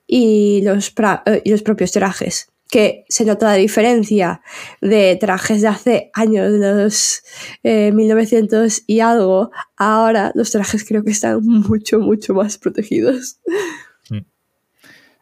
y 0.06 0.62
los, 0.64 0.94
pra- 0.94 1.22
eh, 1.26 1.42
y 1.44 1.50
los 1.50 1.62
propios 1.62 1.92
trajes 1.92 2.48
que 2.68 3.04
se 3.08 3.24
nota 3.24 3.46
la 3.46 3.54
diferencia 3.54 4.42
de 4.80 5.16
trajes 5.16 5.62
de 5.62 5.68
hace 5.68 6.10
años, 6.12 6.52
de 6.52 6.58
los 6.58 7.22
eh, 7.62 7.92
1900 7.92 8.82
y 8.86 9.00
algo, 9.00 9.50
ahora 9.76 10.32
los 10.34 10.50
trajes 10.50 10.84
creo 10.86 11.02
que 11.02 11.10
están 11.10 11.40
mucho, 11.42 11.98
mucho 11.98 12.34
más 12.34 12.58
protegidos. 12.58 13.40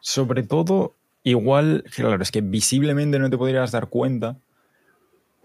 Sobre 0.00 0.44
todo, 0.44 0.94
igual, 1.24 1.84
claro, 1.94 2.22
es 2.22 2.30
que 2.30 2.40
visiblemente 2.40 3.18
no 3.18 3.28
te 3.28 3.38
podrías 3.38 3.72
dar 3.72 3.88
cuenta, 3.88 4.38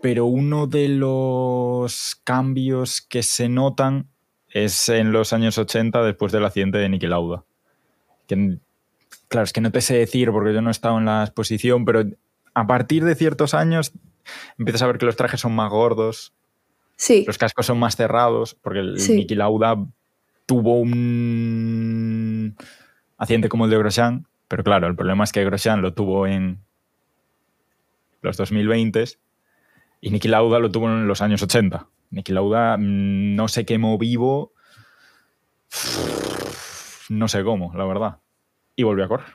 pero 0.02 0.26
uno 0.26 0.68
de 0.68 0.88
los 0.88 2.20
cambios 2.24 3.02
que 3.02 3.24
se 3.24 3.50
notan 3.50 4.08
es 4.50 4.90
en 4.90 5.12
los 5.12 5.34
años 5.34 5.58
80 5.58 6.04
después 6.04 6.32
del 6.32 6.46
accidente 6.46 6.78
de 6.78 6.90
Niki 6.90 7.08
Lauda. 7.08 7.44
Claro, 9.32 9.46
es 9.46 9.54
que 9.54 9.62
no 9.62 9.72
te 9.72 9.80
sé 9.80 9.96
decir 9.96 10.30
porque 10.32 10.54
yo 10.54 10.62
no 10.62 10.70
he 10.70 10.72
estado 10.72 10.98
en 10.98 11.06
la 11.06 11.24
exposición, 11.24 11.86
pero 11.86 12.04
a 12.54 12.68
partir 12.68 13.06
de 13.06 13.16
ciertos 13.16 13.54
años 13.54 13.94
empiezas 14.60 14.82
a 14.82 14.88
ver 14.88 14.98
que 14.98 15.06
los 15.06 15.16
trajes 15.16 15.40
son 15.40 15.56
más 15.56 15.70
gordos, 15.72 16.34
Sí, 16.98 17.24
los 17.26 17.38
cascos 17.40 17.66
son 17.66 17.80
más 17.80 17.96
cerrados, 17.96 18.54
porque 18.62 18.80
el 18.80 19.00
Sí. 19.00 19.16
Niki 19.16 19.34
Lauda 19.34 19.76
tuvo 20.46 20.80
un 20.80 22.56
accidente 23.18 23.50
como 23.50 23.66
el 23.66 23.72
de 23.72 23.78
Grosjean, 23.78 24.28
pero 24.50 24.64
claro, 24.64 24.86
el 24.88 24.96
problema 24.96 25.24
es 25.24 25.32
que 25.32 25.44
Grosjean 25.46 25.82
lo 25.82 25.94
tuvo 25.94 26.28
en 26.28 26.60
los 28.22 28.36
2020 28.38 29.06
y 30.02 30.12
Niki 30.12 30.28
Lauda 30.28 30.60
lo 30.60 30.70
tuvo 30.70 30.90
en 30.90 31.08
los 31.08 31.22
años 31.22 31.42
80. 31.42 31.88
Niki 32.12 32.34
Lauda 32.34 32.76
mm, 32.78 33.34
no 33.36 33.48
se 33.48 33.66
quemó 33.66 33.98
vivo, 33.98 34.52
no 37.10 37.28
sé 37.30 37.44
cómo, 37.44 37.72
la 37.76 37.86
verdad. 37.86 38.18
Y 38.76 38.84
volvió 38.84 39.06
a 39.06 39.08
correr. 39.08 39.28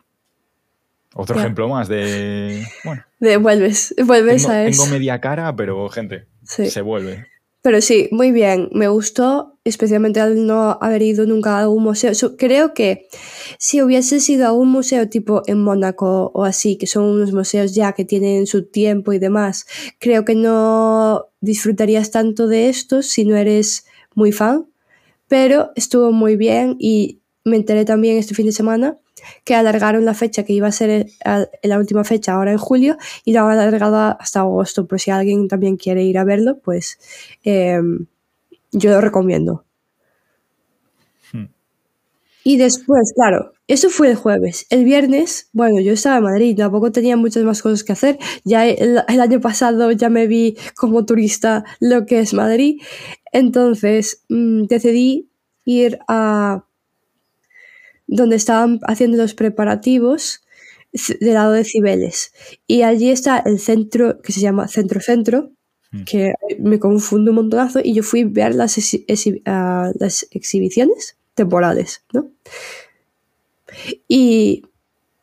Otro 1.14 1.38
ejemplo 1.38 1.68
más 1.68 1.88
de... 1.88 2.66
Bueno, 2.84 3.02
de, 3.20 3.36
vuelves, 3.38 3.94
vuelves 4.04 4.42
tengo, 4.42 4.54
a 4.54 4.64
eso. 4.64 4.82
tengo 4.82 4.92
media 4.94 5.20
cara, 5.20 5.54
pero 5.56 5.88
gente, 5.88 6.26
Sí. 6.44 6.68
se 6.70 6.82
vuelve. 6.82 7.26
Pero 7.62 7.80
sí, 7.80 8.08
muy 8.12 8.30
bien, 8.30 8.68
me 8.72 8.86
gustó, 8.86 9.58
especialmente 9.64 10.20
al 10.20 10.46
no 10.46 10.78
haber 10.80 11.02
ido 11.02 11.26
nunca 11.26 11.58
a 11.58 11.68
un 11.68 11.82
museo. 11.82 12.14
So- 12.14 12.36
creo 12.36 12.74
que 12.74 13.08
si 13.58 13.82
hubiese 13.82 14.20
sido 14.20 14.46
a 14.46 14.52
un 14.52 14.68
museo 14.68 15.08
tipo 15.08 15.42
en 15.46 15.62
Mónaco 15.62 16.30
o 16.32 16.44
así, 16.44 16.76
que 16.76 16.86
son 16.86 17.04
unos 17.04 17.32
museos 17.32 17.74
ya 17.74 17.92
que 17.92 18.04
tienen 18.04 18.46
su 18.46 18.66
tiempo 18.66 19.12
y 19.12 19.18
demás, 19.18 19.66
creo 19.98 20.24
que 20.24 20.36
no 20.36 21.26
disfrutarías 21.40 22.12
tanto 22.12 22.46
de 22.46 22.68
estos 22.68 23.06
si 23.06 23.24
no 23.24 23.34
eres 23.36 23.86
muy 24.14 24.30
fan. 24.30 24.66
Pero 25.26 25.72
estuvo 25.74 26.12
muy 26.12 26.36
bien 26.36 26.76
y 26.78 27.18
me 27.42 27.56
enteré 27.56 27.84
también 27.84 28.16
este 28.16 28.34
fin 28.34 28.46
de 28.46 28.52
semana 28.52 28.96
que 29.44 29.54
alargaron 29.54 30.04
la 30.04 30.14
fecha 30.14 30.44
que 30.44 30.52
iba 30.52 30.68
a 30.68 30.72
ser 30.72 31.06
a- 31.24 31.46
la 31.62 31.78
última 31.78 32.04
fecha 32.04 32.32
ahora 32.34 32.52
en 32.52 32.58
julio 32.58 32.96
y 33.24 33.32
lo 33.32 33.40
han 33.46 33.58
alargado 33.58 33.96
hasta 34.20 34.40
agosto. 34.40 34.86
Por 34.86 35.00
si 35.00 35.10
alguien 35.10 35.48
también 35.48 35.76
quiere 35.76 36.02
ir 36.04 36.18
a 36.18 36.24
verlo, 36.24 36.58
pues 36.58 36.98
eh, 37.44 37.80
yo 38.72 38.90
lo 38.90 39.00
recomiendo. 39.00 39.64
Hmm. 41.32 41.46
Y 42.44 42.58
después, 42.58 43.12
claro, 43.14 43.52
eso 43.66 43.90
fue 43.90 44.10
el 44.10 44.16
jueves. 44.16 44.66
El 44.70 44.84
viernes, 44.84 45.48
bueno, 45.52 45.80
yo 45.80 45.92
estaba 45.92 46.18
en 46.18 46.22
Madrid, 46.24 46.56
tampoco 46.56 46.92
tenía 46.92 47.16
muchas 47.16 47.42
más 47.44 47.60
cosas 47.62 47.82
que 47.82 47.92
hacer. 47.92 48.18
Ya 48.44 48.66
el, 48.66 49.02
el 49.08 49.20
año 49.20 49.40
pasado 49.40 49.90
ya 49.92 50.08
me 50.10 50.28
vi 50.28 50.56
como 50.76 51.04
turista 51.04 51.64
lo 51.80 52.06
que 52.06 52.20
es 52.20 52.34
Madrid. 52.34 52.80
Entonces 53.32 54.22
mm, 54.28 54.64
decidí 54.66 55.30
ir 55.64 55.98
a 56.08 56.65
donde 58.06 58.36
estaban 58.36 58.80
haciendo 58.84 59.16
los 59.16 59.34
preparativos 59.34 60.42
del 61.20 61.34
lado 61.34 61.52
de 61.52 61.64
Cibeles. 61.64 62.32
Y 62.66 62.82
allí 62.82 63.10
está 63.10 63.38
el 63.38 63.58
centro 63.58 64.20
que 64.22 64.32
se 64.32 64.40
llama 64.40 64.68
Centro 64.68 65.00
Centro, 65.00 65.50
Mm. 65.92 66.04
que 66.04 66.34
me 66.58 66.78
confundo 66.78 67.30
un 67.30 67.36
montonazo, 67.36 67.80
y 67.82 67.94
yo 67.94 68.02
fui 68.02 68.22
a 68.22 68.26
ver 68.28 68.54
las, 68.54 68.76
ah, 69.46 69.92
las 69.98 70.26
exhibiciones 70.30 71.16
temporales, 71.34 72.02
¿no? 72.12 72.30
Y 74.08 74.62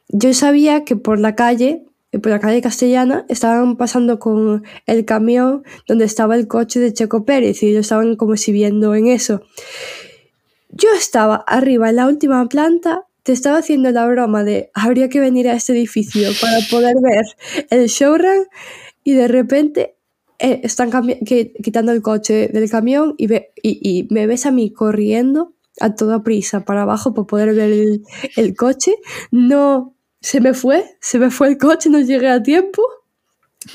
yo 0.09 0.33
sabía 0.33 0.85
que 0.85 0.95
por 0.95 1.19
la 1.19 1.35
calle, 1.35 1.83
eh, 2.11 2.19
por 2.19 2.31
la 2.31 2.39
calle 2.39 2.61
castellana, 2.61 3.25
estaban 3.29 3.77
pasando 3.77 4.19
con 4.19 4.63
el 4.85 5.05
camión 5.05 5.63
donde 5.87 6.05
estaba 6.05 6.35
el 6.35 6.47
coche 6.47 6.79
de 6.79 6.93
Checo 6.93 7.25
Pérez 7.25 7.63
y 7.63 7.69
ellos 7.69 7.81
estaban 7.81 8.15
como 8.15 8.33
exhibiendo 8.33 8.95
en 8.95 9.07
eso. 9.07 9.41
Yo 10.75 10.89
estaba 10.97 11.35
arriba 11.47 11.89
en 11.89 11.97
la 11.97 12.07
última 12.07 12.47
planta, 12.47 13.05
te 13.21 13.31
estaba 13.31 13.59
haciendo 13.59 13.91
la 13.91 14.07
broma 14.07 14.43
de 14.43 14.71
habría 14.73 15.07
que 15.07 15.19
venir 15.19 15.47
a 15.47 15.53
este 15.53 15.73
edificio 15.73 16.29
para 16.41 16.57
poder 16.69 16.95
ver 17.01 17.25
el 17.69 17.87
showroom 17.87 18.45
y 19.03 19.13
de 19.13 19.27
repente 19.27 19.97
eh, 20.39 20.61
están 20.63 20.89
quitando 21.63 21.91
el 21.91 22.01
coche 22.01 22.47
del 22.47 22.69
camión 22.71 23.15
y 23.17 24.07
me 24.09 24.27
ves 24.27 24.47
a 24.47 24.51
mí 24.51 24.73
corriendo 24.73 25.53
a 25.79 25.93
toda 25.93 26.23
prisa 26.23 26.65
para 26.65 26.81
abajo 26.81 27.13
para 27.13 27.27
poder 27.27 27.53
ver 27.53 27.71
el, 27.71 28.03
el 28.35 28.55
coche. 28.55 28.95
No, 29.31 29.95
se 30.21 30.41
me 30.41 30.53
fue, 30.55 30.97
se 31.01 31.19
me 31.19 31.29
fue 31.29 31.49
el 31.49 31.57
coche, 31.57 31.89
no 31.89 31.99
llegué 31.99 32.29
a 32.29 32.41
tiempo. 32.41 32.81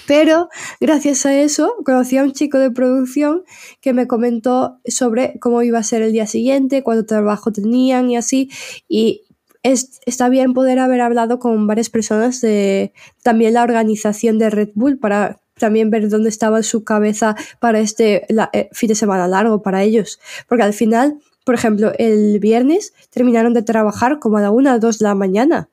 Pero 0.06 0.48
gracias 0.80 1.26
a 1.26 1.34
eso 1.34 1.74
conocí 1.84 2.16
a 2.16 2.22
un 2.22 2.32
chico 2.32 2.58
de 2.58 2.70
producción 2.70 3.44
que 3.80 3.92
me 3.92 4.06
comentó 4.06 4.78
sobre 4.86 5.38
cómo 5.40 5.62
iba 5.62 5.78
a 5.78 5.82
ser 5.82 6.02
el 6.02 6.12
día 6.12 6.26
siguiente, 6.26 6.82
cuánto 6.82 7.06
trabajo 7.06 7.52
tenían 7.52 8.10
y 8.10 8.16
así. 8.16 8.50
Y 8.88 9.22
es, 9.62 10.00
está 10.06 10.28
bien 10.28 10.54
poder 10.54 10.78
haber 10.78 11.00
hablado 11.00 11.38
con 11.38 11.66
varias 11.66 11.90
personas 11.90 12.40
de 12.40 12.92
también 13.22 13.54
la 13.54 13.62
organización 13.62 14.38
de 14.38 14.50
Red 14.50 14.70
Bull 14.74 14.98
para 14.98 15.40
también 15.58 15.90
ver 15.90 16.08
dónde 16.08 16.28
estaba 16.28 16.62
su 16.62 16.84
cabeza 16.84 17.36
para 17.60 17.80
este 17.80 18.26
eh, 18.52 18.68
fin 18.72 18.88
de 18.88 18.94
semana 18.94 19.28
largo 19.28 19.62
para 19.62 19.82
ellos. 19.82 20.20
Porque 20.48 20.62
al 20.62 20.72
final, 20.72 21.18
por 21.44 21.54
ejemplo, 21.54 21.92
el 21.98 22.38
viernes 22.38 22.94
terminaron 23.10 23.54
de 23.54 23.62
trabajar 23.62 24.18
como 24.20 24.38
a 24.38 24.40
la 24.40 24.50
una 24.50 24.74
o 24.74 24.78
dos 24.78 24.98
de 24.98 25.04
la 25.04 25.14
mañana. 25.14 25.68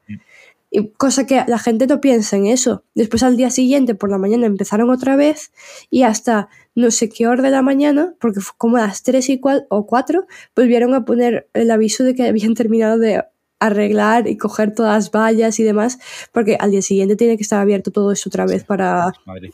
Cosa 0.97 1.25
que 1.25 1.43
la 1.47 1.59
gente 1.59 1.87
no 1.87 2.01
piensa 2.01 2.37
en 2.37 2.47
eso. 2.47 2.83
Después 2.95 3.23
al 3.23 3.37
día 3.37 3.49
siguiente 3.49 3.95
por 3.95 4.09
la 4.11 4.17
mañana 4.17 4.45
empezaron 4.45 4.89
otra 4.89 5.15
vez 5.15 5.51
y 5.89 6.03
hasta 6.03 6.49
no 6.75 6.91
sé 6.91 7.09
qué 7.09 7.27
hora 7.27 7.41
de 7.43 7.51
la 7.51 7.61
mañana, 7.61 8.13
porque 8.19 8.39
fue 8.41 8.53
como 8.57 8.77
a 8.77 8.81
las 8.81 9.03
3 9.03 9.29
y 9.29 9.39
cua- 9.39 9.65
o 9.69 9.85
4, 9.85 10.25
volvieron 10.55 10.93
a 10.93 11.05
poner 11.05 11.47
el 11.53 11.71
aviso 11.71 12.03
de 12.03 12.15
que 12.15 12.27
habían 12.27 12.53
terminado 12.55 12.97
de 12.97 13.23
arreglar 13.59 14.27
y 14.27 14.37
coger 14.37 14.73
todas 14.75 14.93
las 14.95 15.11
vallas 15.11 15.59
y 15.59 15.63
demás, 15.63 15.97
porque 16.33 16.57
al 16.59 16.71
día 16.71 16.81
siguiente 16.81 17.15
tiene 17.15 17.37
que 17.37 17.43
estar 17.43 17.59
abierto 17.61 17.89
todo 17.91 18.11
eso 18.11 18.29
otra 18.29 18.45
vez 18.45 18.63
para 18.65 19.13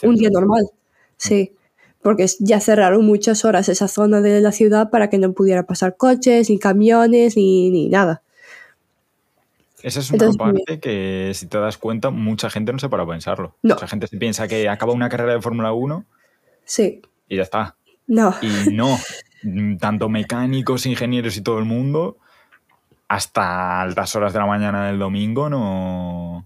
un 0.09 0.15
día 0.15 0.29
normal. 0.31 0.63
Sí, 1.17 1.53
porque 2.01 2.25
ya 2.39 2.59
cerraron 2.59 3.05
muchas 3.05 3.45
horas 3.45 3.69
esa 3.69 3.87
zona 3.87 4.21
de 4.21 4.41
la 4.41 4.51
ciudad 4.51 4.89
para 4.89 5.09
que 5.11 5.19
no 5.19 5.33
pudiera 5.33 5.67
pasar 5.67 5.97
coches, 5.97 6.49
ni 6.49 6.57
camiones, 6.57 7.37
ni, 7.37 7.69
ni 7.69 7.89
nada. 7.89 8.23
Esa 9.83 9.99
es 9.99 10.09
una 10.11 10.25
Entonces, 10.25 10.37
parte 10.37 10.79
que, 10.79 11.31
si 11.33 11.47
te 11.47 11.57
das 11.57 11.77
cuenta, 11.77 12.09
mucha 12.09 12.49
gente 12.49 12.71
no 12.73 12.79
se 12.79 12.89
para 12.89 13.03
a 13.03 13.07
pensarlo. 13.07 13.55
No. 13.61 13.75
Mucha 13.75 13.87
gente 13.87 14.07
se 14.07 14.17
piensa 14.17 14.47
que 14.47 14.69
acaba 14.69 14.93
una 14.93 15.09
carrera 15.09 15.33
de 15.33 15.41
Fórmula 15.41 15.71
1 15.73 16.05
Sí, 16.65 17.01
y 17.27 17.35
ya 17.37 17.43
está. 17.43 17.75
no. 18.07 18.33
Y 18.41 18.73
no. 18.73 18.97
Mm, 19.43 19.77
Tanto 19.77 20.07
mecánicos, 20.09 20.85
ingenieros 20.85 21.35
y 21.37 21.41
todo 21.41 21.57
el 21.59 21.65
mundo, 21.65 22.17
hasta 23.07 23.81
altas 23.81 24.15
horas 24.15 24.33
de 24.33 24.39
la 24.39 24.45
mañana 24.45 24.87
del 24.87 24.99
domingo, 24.99 25.49
no. 25.49 26.45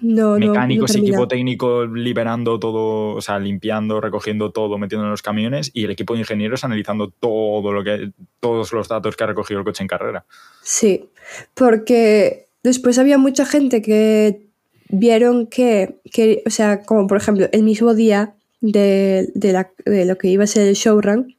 No, 0.00 0.36
no, 0.36 0.38
no 0.38 0.46
Mecánicos 0.52 0.96
y 0.96 0.98
equipo 0.98 1.28
técnico 1.28 1.86
liberando 1.86 2.58
todo, 2.58 3.14
o 3.14 3.20
sea, 3.20 3.38
limpiando, 3.38 4.00
recogiendo 4.00 4.50
todo, 4.50 4.76
metiendo 4.76 5.04
en 5.04 5.12
los 5.12 5.22
camiones, 5.22 5.70
y 5.72 5.84
el 5.84 5.92
equipo 5.92 6.14
de 6.14 6.20
ingenieros 6.20 6.64
analizando 6.64 7.08
todo 7.08 7.72
lo 7.72 7.84
que, 7.84 8.10
todos 8.40 8.72
los 8.72 8.88
datos 8.88 9.14
que 9.16 9.22
ha 9.22 9.28
recogido 9.28 9.60
el 9.60 9.64
coche 9.64 9.84
en 9.84 9.88
carrera. 9.88 10.24
Sí, 10.60 11.08
porque 11.54 12.48
después 12.62 12.98
había 12.98 13.18
mucha 13.18 13.44
gente 13.46 13.82
que 13.82 14.46
vieron 14.88 15.46
que, 15.46 15.96
que 16.12 16.42
o 16.46 16.50
sea, 16.50 16.82
como 16.82 17.06
por 17.06 17.16
ejemplo, 17.18 17.48
el 17.52 17.62
mismo 17.62 17.94
día 17.94 18.34
de, 18.60 19.30
de, 19.34 19.52
la- 19.52 19.72
de 19.84 20.04
lo 20.04 20.16
que 20.18 20.28
iba 20.28 20.44
a 20.44 20.46
ser 20.46 20.68
el 20.68 20.74
showrun, 20.74 21.36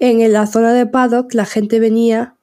en 0.00 0.32
la 0.32 0.46
zona 0.46 0.72
de 0.72 0.86
paddock 0.86 1.34
la 1.34 1.44
gente 1.44 1.80
venía 1.80 2.34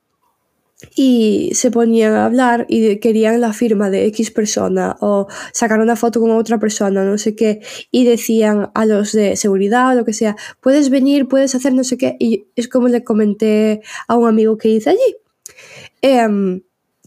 y 0.95 1.51
se 1.53 1.71
ponían 1.71 2.13
a 2.13 2.25
hablar 2.25 2.65
y 2.67 2.97
querían 2.99 3.39
la 3.39 3.53
firma 3.53 3.89
de 3.89 4.05
X 4.07 4.29
persona 4.31 4.97
o 4.99 5.27
sacar 5.53 5.79
una 5.79 5.95
foto 5.95 6.19
con 6.19 6.31
otra 6.31 6.59
persona, 6.59 7.05
no 7.05 7.17
sé 7.17 7.33
qué, 7.35 7.61
y 7.91 8.03
decían 8.05 8.71
a 8.73 8.85
los 8.85 9.13
de 9.13 9.37
seguridad 9.37 9.91
o 9.93 9.95
lo 9.95 10.03
que 10.05 10.11
sea, 10.13 10.35
puedes 10.59 10.89
venir, 10.89 11.27
puedes 11.29 11.55
hacer 11.55 11.73
no 11.73 11.83
sé 11.85 11.97
qué, 11.97 12.17
y 12.19 12.47
es 12.57 12.67
como 12.67 12.89
le 12.89 13.03
comenté 13.05 13.81
a 14.09 14.17
un 14.17 14.27
amigo 14.27 14.57
que 14.57 14.67
hice 14.69 14.89
allí. 14.91 15.15
Em, 16.01 16.61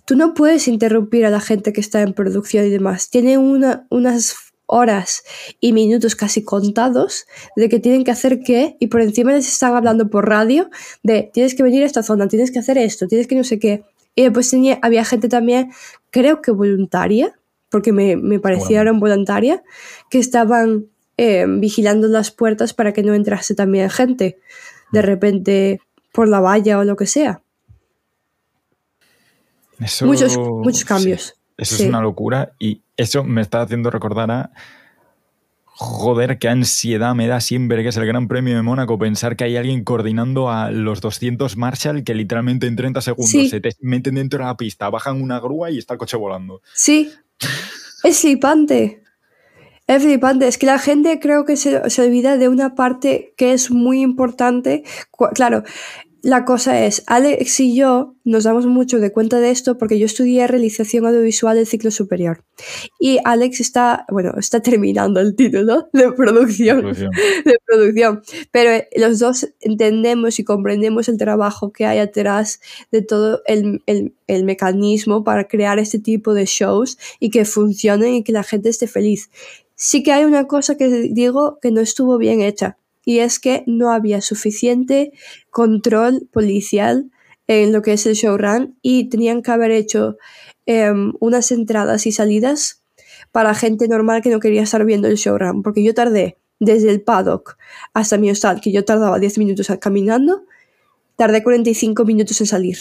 tú 0.09 0.17
no 0.17 0.33
puedes 0.33 0.69
interrumpir 0.69 1.27
a 1.27 1.31
la 1.31 1.38
gente 1.38 1.75
que 1.75 1.83
está 1.83 2.00
en 2.00 2.15
producción 2.15 2.65
y 2.65 2.71
demás. 2.71 3.11
Tienen 3.11 3.41
una- 3.41 3.87
unas 3.91 4.35
horas 4.65 5.23
y 5.61 5.75
minutos 5.75 6.17
casi 6.17 6.43
contados 6.43 7.27
de 7.57 7.69
que 7.69 7.79
tienen 7.79 8.05
que 8.05 8.11
hacer 8.11 8.41
qué 8.41 8.77
y 8.81 8.87
por 8.87 9.03
encima 9.03 9.33
les 9.33 9.47
están 9.47 9.77
hablando 9.77 10.09
por 10.09 10.27
radio 10.27 10.71
de 11.03 11.31
tienes 11.35 11.55
que 11.55 11.62
venir 11.62 11.83
a 11.83 11.87
esta 11.87 12.03
zona, 12.03 12.27
tienes 12.27 12.50
que 12.50 12.59
hacer 12.59 12.79
esto, 12.79 13.07
tienes 13.07 13.27
que 13.27 13.35
no 13.35 13.45
sé 13.45 13.59
qué. 13.59 13.83
Y 14.15 14.23
después 14.23 14.49
tenía, 14.50 14.79
había 14.81 15.05
gente 15.05 15.29
también, 15.29 15.73
creo 16.11 16.41
que 16.41 16.53
voluntaria, 16.53 17.38
porque 17.69 17.93
me, 17.93 18.17
me 18.17 18.41
parecieron 18.41 19.00
voluntaria, 19.00 19.62
que 20.11 20.19
estaban 20.19 20.87
eh, 21.19 21.45
vigilando 21.49 22.09
las 22.09 22.31
puertas 22.31 22.73
para 22.73 22.95
que 22.95 23.03
no 23.03 23.12
entrase 23.12 23.55
también 23.55 23.91
gente 23.91 24.38
de 24.91 25.03
repente 25.03 25.81
por 26.15 26.29
la 26.29 26.41
valla 26.41 26.79
o 26.79 26.85
lo 26.85 26.97
que 26.97 27.07
sea. 27.07 27.43
Eso, 29.80 30.06
Muchos, 30.06 30.37
muchos 30.37 30.80
sí. 30.80 30.85
cambios. 30.85 31.35
Eso 31.56 31.76
Sí. 31.76 31.82
es 31.85 31.88
una 31.88 32.00
locura 32.00 32.52
y 32.58 32.82
eso 32.97 33.25
me 33.25 33.40
está 33.40 33.62
haciendo 33.62 33.90
recordar 33.90 34.30
a... 34.30 34.50
Joder, 35.80 36.38
qué 36.40 36.49
ansiedad 36.49 37.14
me 37.14 37.28
da 37.28 37.40
siempre 37.40 37.85
que 37.85 37.90
es 37.90 37.97
el 37.97 38.04
Gran 38.06 38.26
Premio 38.26 38.56
de 38.56 38.62
Mónaco 38.62 38.99
pensar 38.99 39.37
que 39.37 39.44
hay 39.44 39.56
alguien 39.56 39.85
coordinando 39.85 40.50
a 40.50 40.73
los 40.73 41.00
200 41.00 41.56
Marshall 41.56 42.02
que 42.02 42.14
literalmente 42.14 42.66
en 42.66 42.75
30 42.75 43.00
segundos 43.00 43.30
Sí. 43.30 43.49
se 43.49 43.61
te 43.61 43.70
meten 43.80 44.16
dentro 44.16 44.40
de 44.40 44.47
la 44.47 44.56
pista, 44.56 44.90
bajan 44.90 45.23
una 45.23 45.38
grúa 45.38 45.70
y 45.70 45.78
está 45.78 45.94
el 45.94 45.99
coche 45.99 46.16
volando. 46.16 46.62
Sí, 46.75 47.12
es 48.02 48.20
flipante. 48.20 49.04
Es 49.87 50.02
flipante. 50.02 50.49
Es 50.49 50.58
que 50.58 50.66
la 50.66 50.80
gente 50.80 51.20
creo 51.20 51.44
que 51.44 51.56
se, 51.56 51.88
se 51.90 52.02
olvida 52.02 52.37
de 52.38 52.49
una 52.49 52.75
parte 52.75 53.32
que 53.37 53.52
es 53.52 53.70
muy 53.70 54.02
importante. 54.02 54.82
Claro, 55.35 55.62
la 56.22 56.44
cosa 56.44 56.84
es, 56.84 57.04
Alex 57.06 57.60
y 57.60 57.76
yo 57.76 58.14
nos 58.25 58.44
damos 58.44 58.66
mucho 58.66 58.98
de 58.98 59.12
cuenta 59.12 59.38
de 59.40 59.50
esto 59.50 59.78
porque 59.78 59.98
yo 59.98 60.06
estudié 60.06 60.46
realización 60.46 61.06
audiovisual 61.06 61.56
del 61.56 61.66
ciclo 61.66 61.90
superior. 61.90 62.44
Y 62.98 63.18
Alex 63.25 63.60
está, 63.60 64.04
bueno, 64.10 64.32
está 64.38 64.60
terminando 64.60 65.20
el 65.20 65.37
título 65.37 65.88
de 65.92 66.10
producción 66.12 66.80
Producción. 66.80 67.10
de 67.44 67.56
producción. 67.64 68.22
Pero 68.50 68.70
eh, 68.70 68.88
los 68.96 69.18
dos 69.20 69.48
entendemos 69.60 70.38
y 70.38 70.44
comprendemos 70.44 71.08
el 71.08 71.18
trabajo 71.18 71.72
que 71.72 71.87
hay 71.87 71.98
atrás 72.00 72.60
de 72.90 73.02
todo 73.02 73.42
el, 73.46 73.82
el- 73.87 74.14
el 74.26 74.44
mecanismo 74.44 75.25
para 75.25 75.48
crear 75.48 75.78
este 75.78 75.98
tipo 75.98 76.34
de 76.34 76.44
shows 76.44 76.98
y 77.18 77.30
que 77.30 77.44
funcionen 77.46 78.14
y 78.14 78.25
que 78.25 78.32
la 78.32 78.42
gente 78.42 78.68
esté 78.68 78.87
feliz. 78.87 79.30
Sí 79.75 80.02
que 80.02 80.12
hay 80.12 80.25
una 80.25 80.46
cosa 80.48 80.76
que 80.76 80.88
digo 80.88 81.58
que 81.62 81.70
no 81.70 81.80
estuvo 81.80 82.18
bien 82.18 82.40
hecha 82.42 82.76
y 83.09 83.21
es 83.21 83.38
que 83.38 83.65
no 83.67 83.91
había 83.91 84.21
suficiente 84.21 85.12
control 85.50 86.29
policial 86.31 87.11
en 87.47 87.73
lo 87.73 87.81
que 87.81 87.95
es 87.95 88.05
el 88.05 88.12
showrun 88.15 88.77
y 88.83 89.09
tenían 89.09 89.41
que 89.41 89.50
haber 89.50 89.71
hecho 89.71 90.19
em, 90.67 91.15
unas 91.19 91.50
entradas 91.50 92.07
y 92.07 92.12
salidas 92.12 92.83
para 93.33 93.55
gente 93.55 93.88
normal 93.88 94.21
que 94.21 94.29
no 94.29 94.41
quería 94.41 94.62
estar 94.62 94.85
viendo 94.85 95.09
el 95.09 95.17
showrun, 95.17 95.62
porque 95.62 95.83
yo 95.83 95.95
tardé 95.95 96.37
desde 96.61 96.91
el 96.91 97.00
paddock 97.00 97.57
hasta 97.95 98.19
mi 98.19 98.31
hostal, 98.31 98.61
que 98.61 98.73
yo 98.73 98.85
tardaba 98.85 99.19
10 99.19 99.38
minutos 99.38 99.73
caminando, 99.81 100.45
tardé 101.17 101.43
45 101.43 102.05
minutos 102.05 102.38
en 102.43 102.47
salir. 102.47 102.77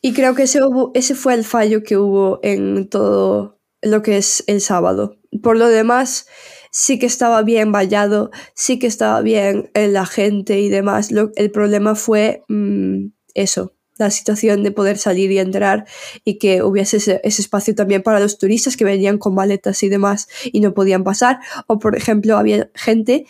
y 0.00 0.14
creo 0.14 0.34
que 0.34 0.44
ese, 0.44 0.62
hubo- 0.64 0.90
ese 0.94 1.14
fue 1.14 1.34
el 1.34 1.44
fallo 1.44 1.82
que 1.82 1.98
hubo 1.98 2.40
en 2.42 2.88
todo 2.88 3.58
lo 3.82 4.02
que 4.02 4.16
es 4.16 4.44
el 4.46 4.60
sábado. 4.60 5.16
Por 5.42 5.56
lo 5.58 5.68
demás, 5.68 6.26
sí 6.70 6.98
que 6.98 7.06
estaba 7.06 7.42
bien 7.42 7.72
vallado, 7.72 8.30
sí 8.54 8.78
que 8.78 8.86
estaba 8.86 9.20
bien 9.22 9.70
eh, 9.74 9.88
la 9.88 10.06
gente 10.06 10.60
y 10.60 10.68
demás. 10.68 11.10
Lo- 11.10 11.32
el 11.36 11.50
problema 11.50 11.94
fue 11.94 12.42
mm, 12.48 13.06
eso, 13.34 13.74
la 13.98 14.10
situación 14.10 14.62
de 14.62 14.72
poder 14.72 14.98
salir 14.98 15.30
y 15.30 15.38
entrar 15.38 15.84
y 16.24 16.38
que 16.38 16.62
hubiese 16.62 16.96
ese, 16.96 17.20
ese 17.24 17.42
espacio 17.42 17.74
también 17.74 18.02
para 18.02 18.20
los 18.20 18.38
turistas 18.38 18.76
que 18.76 18.84
venían 18.84 19.18
con 19.18 19.34
maletas 19.34 19.82
y 19.82 19.88
demás 19.88 20.28
y 20.44 20.60
no 20.60 20.72
podían 20.74 21.04
pasar. 21.04 21.40
O, 21.66 21.78
por 21.78 21.96
ejemplo, 21.96 22.36
había 22.38 22.70
gente, 22.74 23.26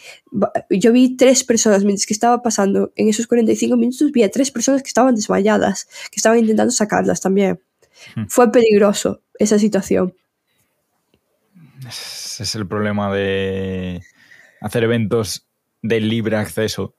yo 0.71 0.93
vi 0.93 1.17
tres 1.17 1.45
personas 1.45 1.85
mientras 1.85 2.07
que 2.07 2.15
estaba 2.15 2.43
pasando 2.43 2.93
en 2.97 3.09
esos 3.09 3.27
45 3.27 3.77
minutos, 3.77 4.13
vi 4.13 4.23
a 4.23 4.31
tres 4.31 4.51
personas 4.51 4.83
que 4.83 4.89
estaban 4.89 5.15
desmayadas, 5.15 5.87
que 6.11 6.17
estaban 6.17 6.39
intentando 6.39 6.71
sacarlas 6.73 7.21
también. 7.21 7.61
Hmm. 8.17 8.25
Fue 8.29 8.51
peligroso 8.51 9.21
esa 9.39 9.59
situación. 9.59 10.15
Ese 11.89 12.43
es 12.43 12.55
el 12.55 12.67
problema 12.67 13.12
de 13.15 14.01
hacer 14.61 14.85
eventos 14.85 15.47
de 15.83 16.01
libre 16.01 16.37
acceso 16.37 16.95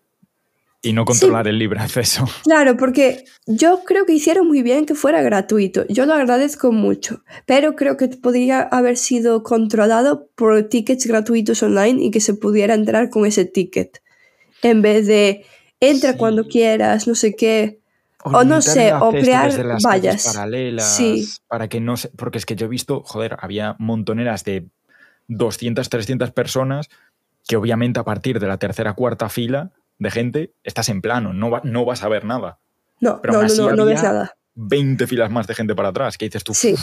y 0.81 0.91
no 0.91 1.05
controlar 1.05 1.47
el 1.47 1.57
libre 1.57 1.79
acceso. 1.79 2.25
Claro, 2.43 2.75
porque 2.75 3.23
yo 3.47 3.83
creo 3.85 4.05
que 4.05 4.13
hicieron 4.13 4.47
muy 4.47 4.61
bien 4.61 4.85
que 4.85 4.95
fuera 4.95 5.21
gratuito. 5.21 5.85
Yo 5.87 6.05
lo 6.05 6.13
agradezco 6.13 6.71
mucho, 6.73 7.23
pero 7.45 7.75
creo 7.75 7.95
que 7.95 8.09
podría 8.09 8.61
haber 8.61 8.97
sido 8.97 9.43
controlado 9.43 10.27
por 10.35 10.63
tickets 10.63 11.05
gratuitos 11.07 11.63
online 11.63 12.03
y 12.03 12.11
que 12.11 12.19
se 12.19 12.33
pudiera 12.33 12.73
entrar 12.73 13.09
con 13.09 13.25
ese 13.25 13.45
ticket. 13.45 14.01
En 14.61 14.81
vez 14.81 15.07
de 15.07 15.45
entra 15.79 16.11
Sí. 16.13 16.17
cuando 16.17 16.47
quieras, 16.47 17.07
no 17.07 17.15
sé 17.15 17.35
qué. 17.35 17.79
O 18.25 18.43
no 18.43 18.61
sé, 18.61 18.93
o 18.93 19.11
crear 19.11 19.53
las 19.65 19.83
vallas. 19.83 20.31
paralelas 20.33 20.95
Sí. 20.95 21.27
para 21.47 21.67
que 21.67 21.79
no 21.81 21.97
se, 21.97 22.09
porque 22.09 22.37
es 22.37 22.45
que 22.45 22.55
yo 22.55 22.65
he 22.65 22.69
visto, 22.69 23.01
joder, 23.03 23.37
había 23.39 23.75
montoneras 23.79 24.43
de 24.43 24.67
200, 25.27 25.89
300 25.89 26.31
personas 26.31 26.89
que 27.47 27.55
obviamente 27.57 27.99
a 27.99 28.03
partir 28.03 28.39
de 28.39 28.47
la 28.47 28.57
tercera, 28.57 28.93
cuarta 28.93 29.29
fila 29.29 29.71
de 29.99 30.11
gente 30.11 30.53
estás 30.63 30.89
en 30.89 31.01
plano, 31.01 31.33
no, 31.33 31.49
va- 31.49 31.61
no 31.63 31.85
vas 31.85 32.03
a 32.03 32.09
ver 32.09 32.23
nada. 32.25 32.59
No, 32.99 33.21
Pero 33.21 33.33
no, 33.33 33.39
aún 33.39 33.47
no, 33.47 33.53
así 33.53 33.61
no, 33.61 33.75
no 33.75 33.85
ves 33.85 33.99
había 33.99 34.11
nada. 34.11 34.35
20 34.55 35.07
filas 35.07 35.31
más 35.31 35.47
de 35.47 35.55
gente 35.55 35.75
para 35.75 35.89
atrás, 35.89 36.17
que 36.17 36.25
dices 36.25 36.43
tú, 36.43 36.53
Sí. 36.53 36.75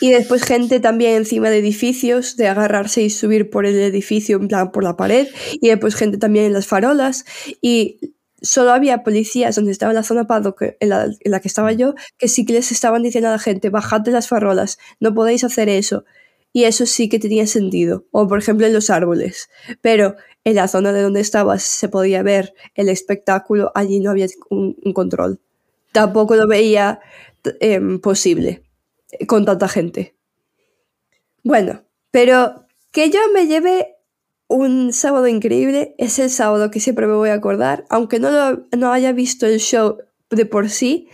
Y 0.00 0.10
después 0.12 0.44
gente 0.44 0.78
también 0.78 1.16
encima 1.16 1.50
de 1.50 1.58
edificios, 1.58 2.36
de 2.36 2.46
agarrarse 2.48 3.02
y 3.02 3.10
subir 3.10 3.50
por 3.50 3.66
el 3.66 3.74
edificio, 3.80 4.36
en 4.36 4.46
plan 4.48 4.70
por 4.70 4.84
la 4.84 4.96
pared. 4.96 5.26
Y 5.60 5.68
después 5.68 5.96
gente 5.96 6.18
también 6.18 6.46
en 6.46 6.52
las 6.52 6.68
farolas. 6.68 7.24
Y 7.60 8.14
solo 8.42 8.72
había 8.72 9.02
policías 9.02 9.56
donde 9.56 9.72
estaba 9.72 9.92
la 9.92 10.02
zona 10.02 10.26
paddock, 10.26 10.62
en 10.80 10.88
la, 10.88 11.04
en 11.04 11.30
la 11.30 11.40
que 11.40 11.48
estaba 11.48 11.72
yo, 11.72 11.94
que 12.18 12.28
sí 12.28 12.44
que 12.44 12.52
les 12.52 12.72
estaban 12.72 13.02
diciendo 13.02 13.28
a 13.28 13.32
la 13.32 13.38
gente, 13.38 13.70
bajad 13.70 14.00
de 14.00 14.10
las 14.10 14.28
farolas, 14.28 14.78
no 15.00 15.14
podéis 15.14 15.44
hacer 15.44 15.68
eso. 15.68 16.04
Y 16.52 16.64
eso 16.64 16.84
sí 16.84 17.08
que 17.08 17.18
tenía 17.18 17.46
sentido. 17.46 18.04
O 18.10 18.28
por 18.28 18.38
ejemplo 18.38 18.66
en 18.66 18.74
los 18.74 18.90
árboles. 18.90 19.48
Pero 19.80 20.16
en 20.44 20.56
la 20.56 20.68
zona 20.68 20.92
de 20.92 21.00
donde 21.00 21.20
estabas 21.20 21.62
se 21.62 21.88
podía 21.88 22.22
ver 22.22 22.52
el 22.74 22.88
espectáculo, 22.88 23.72
allí 23.74 24.00
no 24.00 24.10
había 24.10 24.26
un, 24.50 24.76
un 24.84 24.92
control. 24.92 25.40
Tampoco 25.92 26.36
lo 26.36 26.46
veía 26.46 27.00
em, 27.60 28.00
posible 28.00 28.62
eh, 29.12 29.26
con 29.26 29.44
tanta 29.44 29.68
gente. 29.68 30.14
Bueno, 31.42 31.84
pero 32.10 32.66
que 32.90 33.10
yo 33.10 33.20
me 33.32 33.46
lleve 33.46 33.91
un 34.52 34.92
sábado 34.92 35.26
increíble 35.28 35.94
es 35.98 36.18
el 36.18 36.30
sábado 36.30 36.70
que 36.70 36.80
siempre 36.80 37.06
me 37.06 37.14
voy 37.14 37.30
a 37.30 37.34
acordar, 37.34 37.84
aunque 37.88 38.20
no, 38.20 38.64
no 38.76 38.92
haya 38.92 39.12
visto 39.12 39.46
el 39.46 39.58
show 39.58 39.98
de 40.30 40.46
por 40.46 40.70
sí, 40.70 41.08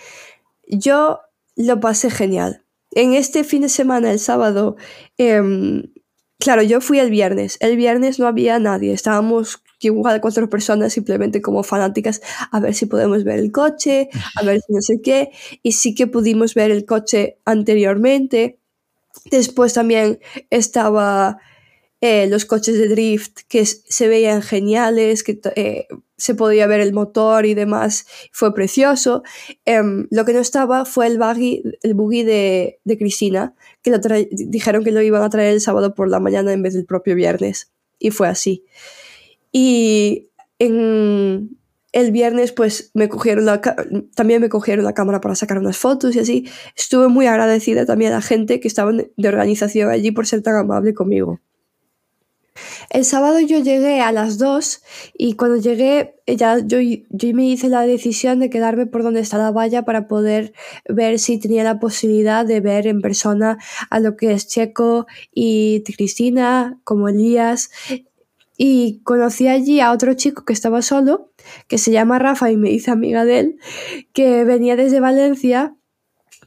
yo 0.66 1.20
lo 1.56 1.80
pasé 1.80 2.10
genial. 2.10 2.64
En 2.92 3.14
este 3.14 3.44
fin 3.44 3.62
de 3.62 3.68
semana, 3.68 4.10
el 4.10 4.18
sábado, 4.18 4.76
em, 5.18 5.84
claro, 6.38 6.62
yo 6.62 6.80
fui 6.80 6.98
el 6.98 7.10
viernes. 7.10 7.58
El 7.60 7.76
viernes 7.76 8.18
no 8.18 8.26
había 8.26 8.58
nadie, 8.58 8.92
estábamos 8.92 9.62
igual 9.80 10.20
cuatro 10.20 10.50
personas 10.50 10.92
simplemente 10.92 11.40
como 11.40 11.62
fanáticas 11.62 12.20
a 12.50 12.58
ver 12.58 12.74
si 12.74 12.86
podemos 12.86 13.22
ver 13.22 13.38
el 13.38 13.52
coche, 13.52 14.08
a 14.34 14.42
ver 14.42 14.60
si 14.60 14.72
no 14.72 14.80
sé 14.80 15.00
qué, 15.02 15.30
y 15.62 15.72
sí 15.72 15.94
que 15.94 16.06
pudimos 16.08 16.54
ver 16.54 16.70
el 16.70 16.84
coche 16.84 17.38
anteriormente. 17.44 18.58
Después 19.30 19.74
también 19.74 20.18
estaba 20.50 21.38
eh, 22.00 22.26
los 22.28 22.44
coches 22.44 22.78
de 22.78 22.88
drift 22.88 23.40
que 23.48 23.66
se 23.66 24.08
veían 24.08 24.42
geniales, 24.42 25.24
que 25.24 25.40
eh, 25.56 25.88
se 26.16 26.34
podía 26.34 26.66
ver 26.66 26.80
el 26.80 26.92
motor 26.92 27.44
y 27.46 27.54
demás, 27.54 28.06
fue 28.32 28.54
precioso. 28.54 29.22
Em, 29.64 30.06
lo 30.10 30.24
que 30.24 30.32
no 30.32 30.40
estaba 30.40 30.84
fue 30.84 31.06
el 31.06 31.18
buggy, 31.18 31.62
el 31.82 31.94
buggy 31.94 32.22
de, 32.22 32.80
de 32.84 32.98
Cristina, 32.98 33.54
que 33.82 33.90
lo 33.90 33.98
dijeron 34.30 34.84
que 34.84 34.92
lo 34.92 35.02
iban 35.02 35.22
a 35.22 35.30
traer 35.30 35.54
el 35.54 35.60
sábado 35.60 35.94
por 35.94 36.08
la 36.08 36.20
mañana 36.20 36.52
en 36.52 36.62
vez 36.62 36.74
del 36.74 36.86
propio 36.86 37.14
viernes, 37.14 37.72
y 37.98 38.10
fue 38.10 38.28
así. 38.28 38.64
Y 39.52 40.30
en 40.58 41.58
el 41.92 42.12
viernes 42.12 42.52
pues 42.52 42.90
me 42.94 43.08
cogieron 43.08 43.46
la 43.46 43.60
también 44.14 44.40
me 44.40 44.48
cogieron 44.48 44.84
la 44.84 44.92
cámara 44.94 45.20
para 45.20 45.34
sacar 45.34 45.58
unas 45.58 45.78
fotos 45.78 46.14
y 46.16 46.20
así. 46.20 46.48
Estuve 46.76 47.08
muy 47.08 47.26
agradecida 47.26 47.86
también 47.86 48.12
a 48.12 48.16
la 48.16 48.22
gente 48.22 48.60
que 48.60 48.68
estaba 48.68 48.92
de 48.92 49.28
organización 49.28 49.90
allí 49.90 50.10
por 50.12 50.26
ser 50.26 50.42
tan 50.42 50.56
amable 50.56 50.94
conmigo. 50.94 51.40
El 52.90 53.04
sábado 53.04 53.40
yo 53.40 53.58
llegué 53.60 54.00
a 54.00 54.12
las 54.12 54.38
2 54.38 54.82
y 55.16 55.34
cuando 55.34 55.56
llegué 55.56 56.14
eh, 56.26 56.36
ya 56.36 56.58
yo, 56.58 56.78
yo 56.80 57.34
me 57.34 57.46
hice 57.46 57.68
la 57.68 57.82
decisión 57.82 58.38
de 58.38 58.50
quedarme 58.50 58.86
por 58.86 59.02
donde 59.02 59.20
está 59.20 59.38
la 59.38 59.50
valla 59.50 59.84
para 59.84 60.08
poder 60.08 60.52
ver 60.88 61.18
si 61.18 61.38
tenía 61.38 61.64
la 61.64 61.80
posibilidad 61.80 62.44
de 62.44 62.60
ver 62.60 62.86
en 62.86 63.00
persona 63.00 63.58
a 63.90 64.00
lo 64.00 64.16
que 64.16 64.32
es 64.32 64.46
Checo 64.46 65.06
y 65.32 65.82
Cristina, 65.84 66.78
como 66.84 67.08
Elías. 67.08 67.70
Y 68.60 69.00
conocí 69.04 69.46
allí 69.46 69.80
a 69.80 69.92
otro 69.92 70.14
chico 70.14 70.44
que 70.44 70.52
estaba 70.52 70.82
solo, 70.82 71.30
que 71.68 71.78
se 71.78 71.92
llama 71.92 72.18
Rafa 72.18 72.50
y 72.50 72.56
me 72.56 72.70
hice 72.70 72.90
amiga 72.90 73.24
de 73.24 73.38
él, 73.38 73.58
que 74.12 74.44
venía 74.44 74.74
desde 74.74 74.98
Valencia 74.98 75.77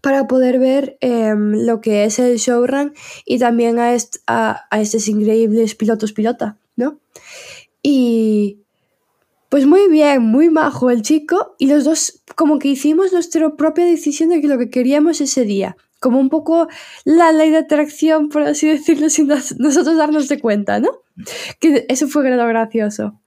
para 0.02 0.28
poder 0.28 0.60
ver 0.60 0.98
em, 1.02 1.54
lo 1.66 1.80
que 1.82 2.04
es 2.06 2.20
el 2.20 2.38
showrun 2.38 2.94
y 3.26 3.40
también 3.40 3.80
a, 3.80 3.96
a, 4.28 4.82
estos 4.82 5.08
increíbles 5.08 5.76
pilotos 5.76 6.12
pilota, 6.14 6.58
¿no? 6.76 7.00
Y 7.84 8.60
pues 9.50 9.66
muy 9.66 9.90
bien, 9.90 10.22
muy 10.22 10.50
majo 10.50 10.90
el 10.90 11.02
chico 11.02 11.56
y 11.60 11.68
los 11.68 11.84
dos 11.84 12.24
como 12.36 12.58
que 12.60 12.70
hicimos 12.70 13.12
nuestra 13.12 13.56
propia 13.56 13.86
decisión 13.86 14.30
de 14.30 14.42
que 14.42 14.48
lo 14.48 14.58
que 14.58 14.70
queríamos 14.70 15.20
ese 15.22 15.44
día, 15.44 15.76
como 16.00 16.20
un 16.20 16.30
poco 16.30 16.68
la 17.04 17.32
ley 17.32 17.52
de 17.52 17.58
atracción, 17.58 18.30
por 18.30 18.44
así 18.44 18.68
decirlo, 18.68 19.10
sin 19.10 19.28
nos- 19.28 19.60
nosotros 19.60 19.98
darnos 19.98 20.30
de 20.30 20.40
cuenta, 20.40 20.80
¿no? 20.80 20.90
Que 21.60 21.86
eso 21.90 22.08
fue 22.08 22.24
gracioso. 22.24 23.20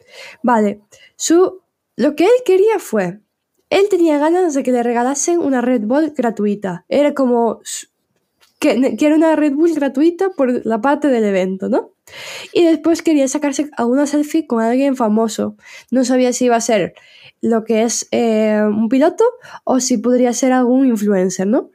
Vale, 0.43 0.81
su, 1.17 1.61
lo 1.97 2.17
que 2.17 2.25
él 2.25 2.33
quería 2.45 2.79
fue 2.79 3.21
él 3.75 3.89
tenía 3.91 4.19
ganas 4.19 4.55
de 4.55 4.63
que 4.63 4.71
le 4.71 4.85
regalasen 4.85 5.41
una 5.41 5.61
Red 5.61 5.83
Bull 5.83 6.15
gratuita. 6.17 6.85
Era 6.89 7.13
como 7.13 7.61
que, 8.61 8.97
era 9.01 9.17
una 9.17 9.35
Red 9.35 9.55
Bull 9.55 9.75
gratuita 9.75 10.31
por 10.31 10.65
la 10.65 10.81
parte 10.81 11.09
del 11.09 11.25
evento, 11.25 11.69
¿no? 11.69 11.91
Y 12.53 12.63
después 12.63 13.03
quería 13.03 13.27
sacarse 13.27 13.71
alguna 13.77 14.07
selfie 14.07 14.47
con 14.47 14.63
alguien 14.63 14.95
famoso. 14.95 15.57
No 15.91 16.05
sabía 16.05 16.33
si 16.33 16.45
iba 16.45 16.55
a 16.55 16.61
ser 16.61 16.95
lo 17.41 17.65
que 17.65 17.83
es 17.83 18.07
eh, 18.13 18.63
un 18.65 18.89
piloto 18.89 19.25
o 19.65 19.81
si 19.81 19.99
podría 19.99 20.33
ser 20.33 20.53
algún 20.53 20.87
influencer, 20.87 21.49
¿no? 21.49 21.71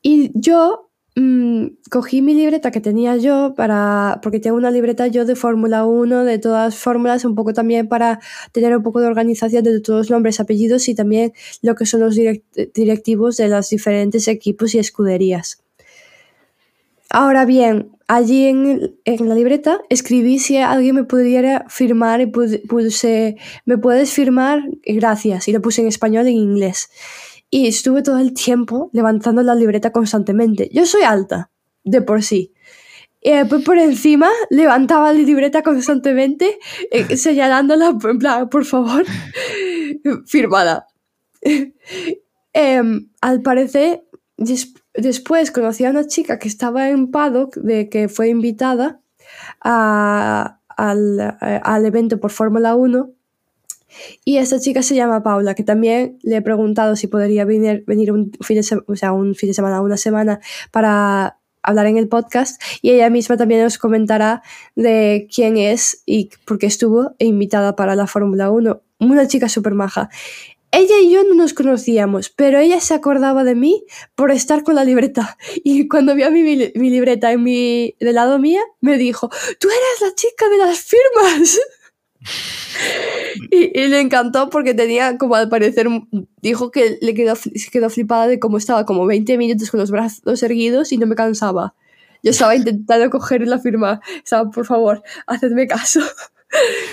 Y 0.00 0.30
yo 0.32 0.87
Mm, 1.20 1.78
cogí 1.90 2.22
mi 2.22 2.32
libreta 2.32 2.70
que 2.70 2.80
tenía 2.80 3.16
yo 3.16 3.54
para, 3.56 4.20
porque 4.22 4.38
tengo 4.38 4.56
una 4.56 4.70
libreta 4.70 5.08
yo 5.08 5.24
de 5.24 5.34
Fórmula 5.34 5.84
1, 5.84 6.22
de 6.24 6.38
todas 6.38 6.76
fórmulas, 6.76 7.24
un 7.24 7.34
poco 7.34 7.52
también 7.52 7.88
para 7.88 8.20
tener 8.52 8.76
un 8.76 8.84
poco 8.84 9.00
de 9.00 9.08
organización 9.08 9.64
de 9.64 9.80
todos 9.80 9.98
los 9.98 10.10
nombres, 10.12 10.38
apellidos 10.38 10.88
y 10.88 10.94
también 10.94 11.32
lo 11.60 11.74
que 11.74 11.86
son 11.86 12.02
los 12.02 12.14
directivos 12.14 13.36
de 13.36 13.48
los 13.48 13.68
diferentes 13.68 14.28
equipos 14.28 14.76
y 14.76 14.78
escuderías. 14.78 15.60
Ahora 17.10 17.44
bien, 17.44 17.90
allí 18.06 18.44
en, 18.44 18.94
en, 19.04 19.28
la 19.28 19.34
libreta 19.34 19.80
escribí 19.88 20.38
si 20.38 20.58
alguien 20.58 20.94
me 20.94 21.02
pudiera 21.02 21.64
firmar 21.68 22.20
y 22.20 22.26
puse, 22.26 23.36
¿me 23.64 23.76
puedes 23.76 24.12
firmar? 24.12 24.62
Gracias. 24.84 25.48
Y 25.48 25.52
lo 25.52 25.60
puse 25.60 25.80
en 25.80 25.88
español 25.88 26.28
y 26.28 26.32
en 26.32 26.36
inglés 26.36 26.90
y 27.50 27.66
estuve 27.66 28.02
todo 28.02 28.18
el 28.18 28.34
tiempo 28.34 28.90
levantando 28.92 29.42
la 29.42 29.54
libreta 29.54 29.92
constantemente. 29.92 30.68
Yo 30.72 30.86
soy 30.86 31.02
alta, 31.02 31.50
de 31.84 32.02
por 32.02 32.22
sí. 32.22 32.52
Y 33.20 33.32
después 33.32 33.64
por 33.64 33.78
encima 33.78 34.30
levantaba 34.50 35.12
la 35.12 35.18
libreta 35.18 35.62
constantemente, 35.62 36.58
eh, 36.90 37.16
señalándola, 37.16 37.96
en 38.02 38.18
plan, 38.18 38.48
por 38.48 38.64
favor, 38.64 39.04
firmada. 40.26 40.86
Em, 42.52 43.08
al 43.20 43.42
parecer, 43.42 44.04
después 44.94 45.50
conocí 45.50 45.84
a 45.84 45.90
una 45.90 46.06
chica 46.06 46.38
que 46.38 46.48
estaba 46.48 46.90
en 46.90 47.10
Paddock, 47.10 47.56
de 47.56 47.88
que 47.88 48.08
fue 48.08 48.28
invitada 48.28 49.00
a, 49.62 50.60
al, 50.68 51.36
eh, 51.40 51.60
al 51.62 51.86
evento 51.86 52.20
por 52.20 52.30
Fórmula 52.30 52.76
1 52.76 53.17
y 54.24 54.36
esta 54.38 54.58
chica 54.58 54.82
se 54.82 54.94
llama 54.94 55.22
Paula, 55.22 55.54
que 55.54 55.64
también 55.64 56.18
le 56.22 56.36
he 56.36 56.42
preguntado 56.42 56.96
si 56.96 57.06
podría 57.06 57.44
venir, 57.44 57.84
venir 57.86 58.12
un, 58.12 58.32
fin 58.40 58.60
de 58.60 58.82
o 58.86 58.96
sea, 58.96 59.12
un 59.12 59.34
fin 59.34 59.48
de 59.48 59.54
semana, 59.54 59.80
una 59.80 59.96
semana, 59.96 60.40
para 60.70 61.38
hablar 61.62 61.86
en 61.86 61.98
el 61.98 62.08
podcast 62.08 62.60
y 62.82 62.90
ella 62.90 63.10
misma 63.10 63.36
también 63.36 63.62
nos 63.62 63.78
comentará 63.78 64.42
de 64.74 65.28
quién 65.34 65.56
es 65.56 66.02
y 66.06 66.30
por 66.44 66.58
qué 66.58 66.66
estuvo 66.66 67.14
invitada 67.18 67.76
para 67.76 67.94
la 67.94 68.06
Fórmula 68.06 68.50
1. 68.50 68.80
Una 69.00 69.28
chica 69.28 69.48
súper 69.48 69.74
maja. 69.74 70.08
Ella 70.70 71.00
y 71.00 71.10
yo 71.10 71.24
no 71.24 71.34
nos 71.34 71.54
conocíamos, 71.54 72.28
pero 72.28 72.58
ella 72.58 72.80
se 72.80 72.92
acordaba 72.92 73.42
de 73.42 73.54
mí 73.54 73.84
por 74.14 74.30
estar 74.30 74.62
con 74.64 74.74
la 74.74 74.84
libreta. 74.84 75.38
Y 75.64 75.88
cuando 75.88 76.14
vio 76.14 76.30
mi, 76.30 76.42
mi 76.42 76.90
libreta 76.90 77.32
en 77.32 77.42
mi, 77.42 77.94
del 78.00 78.14
lado 78.14 78.38
mía, 78.38 78.60
me 78.80 78.98
dijo, 78.98 79.30
tú 79.58 79.68
eres 79.68 80.00
la 80.02 80.14
chica 80.14 80.48
de 80.48 80.58
las 80.58 80.78
firmas. 80.80 81.58
Y, 83.50 83.88
le 83.88 84.00
encantó 84.00 84.50
porque 84.50 84.74
tenía 84.74 85.16
como 85.16 85.34
al 85.34 85.48
parecer, 85.48 85.88
dijo 86.42 86.70
que 86.70 86.98
le 87.00 87.14
quedó, 87.14 87.34
quedó 87.70 87.90
flipada 87.90 88.26
de 88.26 88.38
cómo 88.38 88.58
estaba 88.58 88.84
como 88.84 89.06
20 89.06 89.38
minutos 89.38 89.70
con 89.70 89.80
los 89.80 89.90
brazos 89.90 90.42
erguidos 90.42 90.92
y 90.92 90.98
no 90.98 91.06
me 91.06 91.14
cansaba. 91.14 91.74
Yo 92.22 92.30
estaba 92.30 92.56
intentando 92.56 93.10
coger 93.10 93.46
la 93.46 93.58
firma. 93.58 94.00
Estaba, 94.22 94.50
por 94.50 94.66
favor, 94.66 95.02
hacedme 95.26 95.66
caso. 95.66 96.00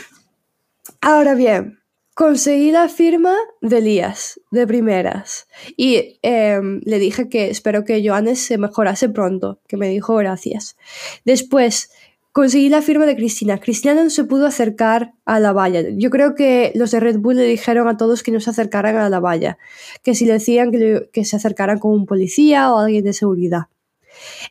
Ahora 1.02 1.36
bien, 1.36 1.80
conseguí 2.14 2.72
la 2.72 2.90
firma 2.90 3.36
de 3.62 3.78
Elías, 3.80 4.40
de 4.52 4.68
primeras. 4.68 5.48
Y 5.78 6.20
em, 6.22 6.82
le 6.84 7.00
dije 7.00 7.30
que 7.30 7.50
espero 7.50 7.84
que 7.84 8.08
Johannes 8.08 8.40
se 8.40 8.58
mejorase 8.58 9.10
pronto, 9.10 9.60
que 9.68 9.78
me 9.78 9.90
dijo 9.90 10.16
gracias. 10.16 10.78
Después 11.26 11.92
conseguí 12.36 12.68
la 12.68 12.82
firma 12.82 13.06
de 13.06 13.16
Cristina. 13.16 13.62
Cristina 13.62 13.94
no 13.96 14.10
se 14.10 14.26
pudo 14.26 14.46
acercar 14.46 15.14
a 15.24 15.40
la 15.40 15.54
valla. 15.54 15.84
Yo 15.96 16.10
creo 16.10 16.36
que 16.36 16.74
los 16.76 16.92
de 16.92 17.00
Red 17.00 17.20
Bull 17.20 17.38
le 17.38 17.46
dijeron 17.46 17.88
a 17.88 17.96
todos 17.96 18.24
que 18.24 18.32
no 18.34 18.42
se 18.42 18.50
acercaran 18.50 18.98
a 18.98 19.10
la 19.10 19.22
valla, 19.22 19.58
que 20.04 20.16
si 20.16 20.26
le 20.26 20.34
decían 20.34 20.70
que, 20.70 21.24
se 21.24 21.36
acercaran 21.38 21.80
con 21.80 21.94
un 21.94 22.06
policía 22.06 22.74
o 22.74 22.80
alguien 22.80 23.06
de 23.06 23.14
seguridad. 23.14 23.68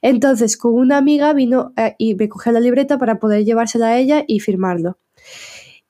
Entonces, 0.01 0.57
con 0.57 0.73
una 0.73 0.97
amiga 0.97 1.35
vino 1.35 1.75
eh, 1.77 1.95
y 1.99 2.15
me 2.15 2.31
cogió 2.31 2.53
la 2.53 2.61
libreta 2.61 2.97
para 2.97 3.19
poder 3.19 3.45
llevársela 3.45 3.89
a 3.89 3.99
ella 3.99 4.25
y 4.27 4.41
firmarlo. 4.41 4.97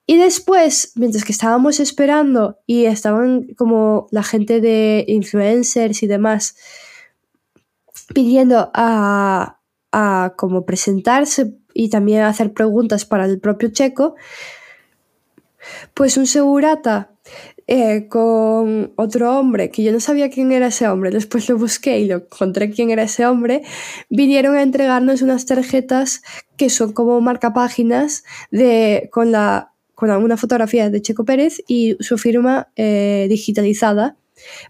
Y 0.04 0.16
después, 0.16 0.94
mientras 0.96 1.24
que 1.24 1.30
estábamos 1.30 1.78
esperando 1.78 2.58
y 2.66 2.86
estaban 2.86 3.46
como 3.56 4.08
la 4.10 4.24
gente 4.24 4.60
de 4.60 5.04
influencers 5.06 6.02
y 6.02 6.08
demás 6.08 6.56
pidiendo 8.12 8.72
a, 8.74 9.60
a 9.92 10.34
como 10.36 10.66
presentarse 10.66 11.54
y 11.74 11.90
también 11.90 12.22
hacer 12.22 12.52
preguntas 12.52 13.04
para 13.04 13.26
el 13.26 13.40
propio 13.40 13.68
Checo, 13.70 14.14
pues 15.92 16.16
un 16.16 16.26
segurata 16.26 17.10
eh, 17.66 18.08
con 18.08 18.92
otro 18.96 19.38
hombre, 19.38 19.70
que 19.70 19.82
yo 19.82 19.90
no 19.90 20.00
sabía 20.00 20.28
quién 20.28 20.52
era 20.52 20.66
ese 20.66 20.86
hombre, 20.86 21.10
después 21.10 21.48
lo 21.48 21.56
busqué 21.56 21.98
y 21.98 22.06
lo 22.06 22.16
encontré 22.16 22.70
quién 22.70 22.90
era 22.90 23.04
ese 23.04 23.26
hombre, 23.26 23.62
vinieron 24.10 24.54
a 24.54 24.62
entregarnos 24.62 25.22
unas 25.22 25.46
tarjetas 25.46 26.22
que 26.56 26.68
son 26.68 26.92
como 26.92 27.20
marcapáginas 27.20 28.24
de, 28.50 29.08
con, 29.10 29.32
la, 29.32 29.72
con 29.94 30.10
una 30.10 30.36
fotografía 30.36 30.90
de 30.90 31.00
Checo 31.00 31.24
Pérez 31.24 31.62
y 31.66 31.96
su 32.00 32.18
firma 32.18 32.68
eh, 32.76 33.26
digitalizada 33.30 34.16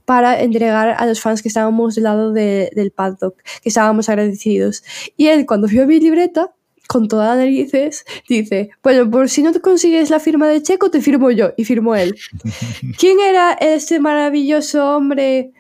para 0.05 0.41
entregar 0.41 0.95
a 0.97 1.07
los 1.07 1.21
fans 1.21 1.43
que 1.43 1.49
estábamos 1.49 1.97
del 1.97 2.05
lado 2.05 2.33
del 2.33 2.93
paddock, 2.93 3.43
que 3.63 3.71
estábamos 3.71 4.09
agradecidos. 4.09 4.85
Y 5.17 5.29
él, 5.29 5.47
cuando 5.47 5.67
vio 5.67 5.85
mi 5.87 5.99
libreta, 5.99 6.55
con 6.89 7.09
todas 7.09 7.29
las 7.29 7.39
narices, 7.39 8.05
dice, 8.29 8.71
bueno, 8.83 9.11
por 9.11 9.29
si 9.29 9.43
no 9.43 9.53
te 9.53 9.61
consigues 9.61 10.11
la 10.11 10.21
firma 10.21 10.49
de 10.49 10.63
Checo, 10.63 10.91
te 10.91 11.01
firmo 11.01 11.31
yo. 11.31 11.53
Y 11.57 11.65
firmó 11.65 11.95
él. 11.95 12.17
¿Quién 12.99 13.21
era 13.21 13.53
ese 13.55 14.01
maravilloso 14.01 14.97
hombre 14.97 15.53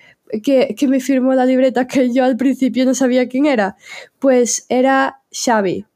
que, 0.42 0.74
que, 0.76 0.88
me 0.88 1.00
firmó 1.00 1.34
la 1.34 1.46
libreta 1.46 1.86
que 1.86 2.12
yo 2.12 2.24
al 2.24 2.36
principio 2.36 2.84
no 2.84 2.94
sabía 2.94 3.28
quién 3.28 3.46
era? 3.46 3.76
Pues 4.18 4.66
era 4.68 5.20
Xavi. 5.32 5.86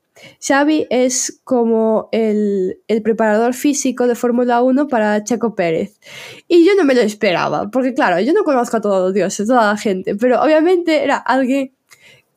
Xavi 0.44 0.86
es 0.90 1.40
como 1.44 2.08
el, 2.12 2.80
el 2.88 3.02
preparador 3.02 3.54
físico 3.54 4.06
de 4.06 4.14
Fórmula 4.14 4.62
1 4.62 4.88
para 4.88 5.22
Checo 5.22 5.54
Pérez. 5.54 6.00
Y 6.48 6.64
yo 6.64 6.74
no 6.74 6.84
me 6.84 6.94
lo 6.94 7.00
esperaba, 7.00 7.70
porque 7.70 7.94
claro, 7.94 8.20
yo 8.20 8.32
no 8.32 8.44
conozco 8.44 8.78
a 8.78 8.80
todos 8.80 9.00
los 9.02 9.14
dioses, 9.14 9.46
toda 9.46 9.72
la 9.72 9.76
gente, 9.76 10.16
pero 10.16 10.42
obviamente 10.42 11.04
era 11.04 11.16
alguien 11.16 11.72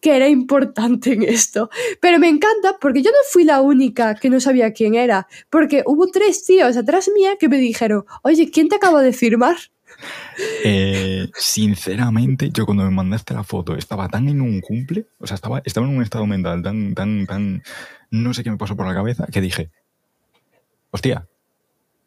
que 0.01 0.15
era 0.15 0.27
importante 0.27 1.13
en 1.13 1.23
esto. 1.23 1.69
Pero 2.01 2.19
me 2.19 2.27
encanta 2.27 2.77
porque 2.79 3.01
yo 3.01 3.11
no 3.11 3.17
fui 3.31 3.43
la 3.43 3.61
única 3.61 4.15
que 4.15 4.29
no 4.29 4.39
sabía 4.39 4.73
quién 4.73 4.95
era, 4.95 5.27
porque 5.49 5.83
hubo 5.85 6.07
tres 6.07 6.43
tíos 6.43 6.75
atrás 6.75 7.09
mía 7.15 7.37
que 7.39 7.47
me 7.47 7.57
dijeron, 7.57 8.05
oye, 8.23 8.49
¿quién 8.51 8.67
te 8.67 8.75
acaba 8.75 9.01
de 9.01 9.13
firmar? 9.13 9.55
Eh, 10.63 11.27
sinceramente, 11.35 12.49
yo 12.51 12.65
cuando 12.65 12.83
me 12.83 12.89
mandaste 12.89 13.35
la 13.35 13.43
foto 13.43 13.75
estaba 13.75 14.09
tan 14.09 14.29
en 14.29 14.41
un 14.41 14.59
cumple, 14.59 15.05
o 15.19 15.27
sea, 15.27 15.35
estaba, 15.35 15.61
estaba 15.63 15.85
en 15.85 15.95
un 15.95 16.01
estado 16.01 16.25
mental 16.25 16.63
tan, 16.63 16.95
tan, 16.95 17.27
tan, 17.27 17.63
no 18.09 18.33
sé 18.33 18.43
qué 18.43 18.49
me 18.49 18.57
pasó 18.57 18.75
por 18.75 18.87
la 18.87 18.95
cabeza, 18.95 19.27
que 19.31 19.41
dije, 19.41 19.69
hostia, 20.89 21.27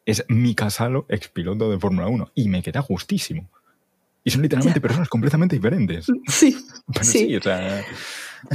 es 0.06 0.24
mi 0.28 0.54
Casalo, 0.56 1.06
expiloto 1.08 1.70
de 1.70 1.78
Fórmula 1.78 2.08
1, 2.08 2.32
y 2.34 2.48
me 2.48 2.62
queda 2.62 2.82
justísimo. 2.82 3.48
Y 4.24 4.30
son 4.30 4.42
literalmente 4.42 4.80
personas 4.80 5.08
completamente 5.08 5.54
diferentes. 5.56 6.06
Sí. 6.26 6.56
Pero 6.92 7.04
sí, 7.04 7.36
o 7.36 7.42
sea... 7.42 7.84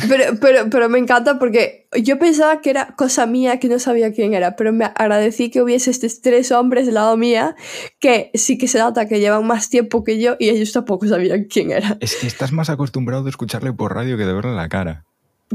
Pero, 0.07 0.23
pero, 0.39 0.69
pero, 0.69 0.87
me 0.87 0.99
encanta 0.99 1.39
porque 1.39 1.87
yo 2.03 2.19
pensaba 2.19 2.61
que 2.61 2.69
era 2.69 2.93
cosa 2.95 3.25
mía 3.25 3.59
que 3.59 3.67
no 3.67 3.79
sabía 3.79 4.13
quién 4.13 4.35
era, 4.35 4.55
pero 4.55 4.71
me 4.71 4.85
agradecí 4.85 5.49
que 5.49 5.63
hubiese 5.63 5.89
estos 5.89 6.21
tres 6.21 6.51
hombres 6.51 6.85
del 6.85 6.95
lado 6.95 7.17
mía 7.17 7.55
que 7.99 8.29
sí 8.35 8.59
que 8.59 8.67
se 8.67 8.77
nota 8.77 9.07
que 9.07 9.19
llevan 9.19 9.47
más 9.47 9.69
tiempo 9.69 10.03
que 10.03 10.19
yo 10.19 10.35
y 10.37 10.49
ellos 10.49 10.71
tampoco 10.71 11.07
sabían 11.07 11.45
quién 11.45 11.71
era. 11.71 11.97
Es 12.01 12.15
que 12.17 12.27
estás 12.27 12.51
más 12.51 12.69
acostumbrado 12.69 13.25
a 13.25 13.29
escucharle 13.29 13.73
por 13.73 13.95
radio 13.95 14.15
que 14.15 14.25
de 14.25 14.33
verle 14.33 14.53
la 14.53 14.69
cara. 14.69 15.05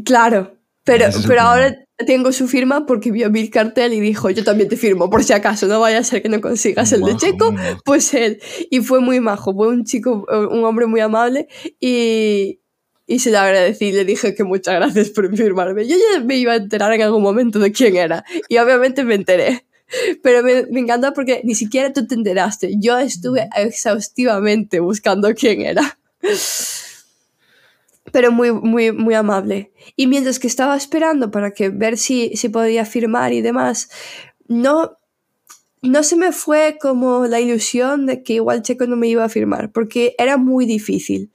Claro, 0.04 0.56
pero, 0.84 1.06
pero 1.26 1.40
ahora 1.40 1.78
tengo 2.06 2.32
su 2.32 2.48
firma 2.48 2.86
porque 2.86 3.10
vio 3.10 3.30
mi 3.30 3.48
cartel 3.48 3.92
y 3.92 4.00
dijo, 4.00 4.30
yo 4.30 4.44
también 4.44 4.68
te 4.68 4.76
firmo, 4.76 5.08
por 5.08 5.24
si 5.24 5.32
acaso, 5.32 5.66
no 5.66 5.80
vaya 5.80 5.98
a 5.98 6.04
ser 6.04 6.22
que 6.22 6.28
no 6.28 6.40
consigas 6.40 6.92
el 6.92 7.02
de 7.02 7.16
Checo, 7.16 7.54
pues 7.84 8.12
él. 8.14 8.40
Y 8.70 8.80
fue 8.80 9.00
muy 9.00 9.20
majo, 9.20 9.54
fue 9.54 9.68
un 9.68 9.84
chico, 9.84 10.26
un 10.50 10.64
hombre 10.64 10.86
muy 10.86 11.00
amable 11.00 11.48
y, 11.80 12.60
y 13.06 13.18
se 13.20 13.30
lo 13.30 13.38
agradecí, 13.38 13.92
le 13.92 14.04
dije 14.04 14.34
que 14.34 14.44
muchas 14.44 14.74
gracias 14.74 15.10
por 15.10 15.34
firmarme. 15.36 15.86
Yo 15.86 15.96
ya 15.96 16.20
me 16.24 16.36
iba 16.36 16.52
a 16.52 16.56
enterar 16.56 16.92
en 16.92 17.02
algún 17.02 17.22
momento 17.22 17.58
de 17.58 17.72
quién 17.72 17.96
era 17.96 18.24
y 18.48 18.58
obviamente 18.58 19.04
me 19.04 19.14
enteré. 19.14 19.66
Pero 20.22 20.42
me, 20.42 20.66
me 20.70 20.80
encanta 20.80 21.12
porque 21.12 21.42
ni 21.44 21.54
siquiera 21.54 21.92
tú 21.92 22.06
te 22.06 22.14
enteraste. 22.14 22.74
Yo 22.78 22.98
estuve 22.98 23.48
exhaustivamente 23.54 24.80
buscando 24.80 25.32
quién 25.34 25.60
era 25.60 25.98
pero 28.12 28.30
muy, 28.32 28.52
muy, 28.52 28.92
muy 28.92 29.14
amable. 29.14 29.72
Y 29.96 30.06
mientras 30.06 30.38
que 30.38 30.46
estaba 30.46 30.76
esperando 30.76 31.30
para 31.30 31.52
que 31.52 31.68
ver 31.68 31.96
si, 31.96 32.36
si 32.36 32.48
podía 32.48 32.84
firmar 32.84 33.32
y 33.32 33.40
demás, 33.40 33.88
no, 34.46 34.98
no 35.82 36.02
se 36.02 36.16
me 36.16 36.32
fue 36.32 36.78
como 36.80 37.26
la 37.26 37.40
ilusión 37.40 38.06
de 38.06 38.22
que 38.22 38.34
igual 38.34 38.62
Checo 38.62 38.86
no 38.86 38.96
me 38.96 39.08
iba 39.08 39.24
a 39.24 39.28
firmar, 39.28 39.72
porque 39.72 40.14
era 40.18 40.36
muy 40.36 40.66
difícil 40.66 41.30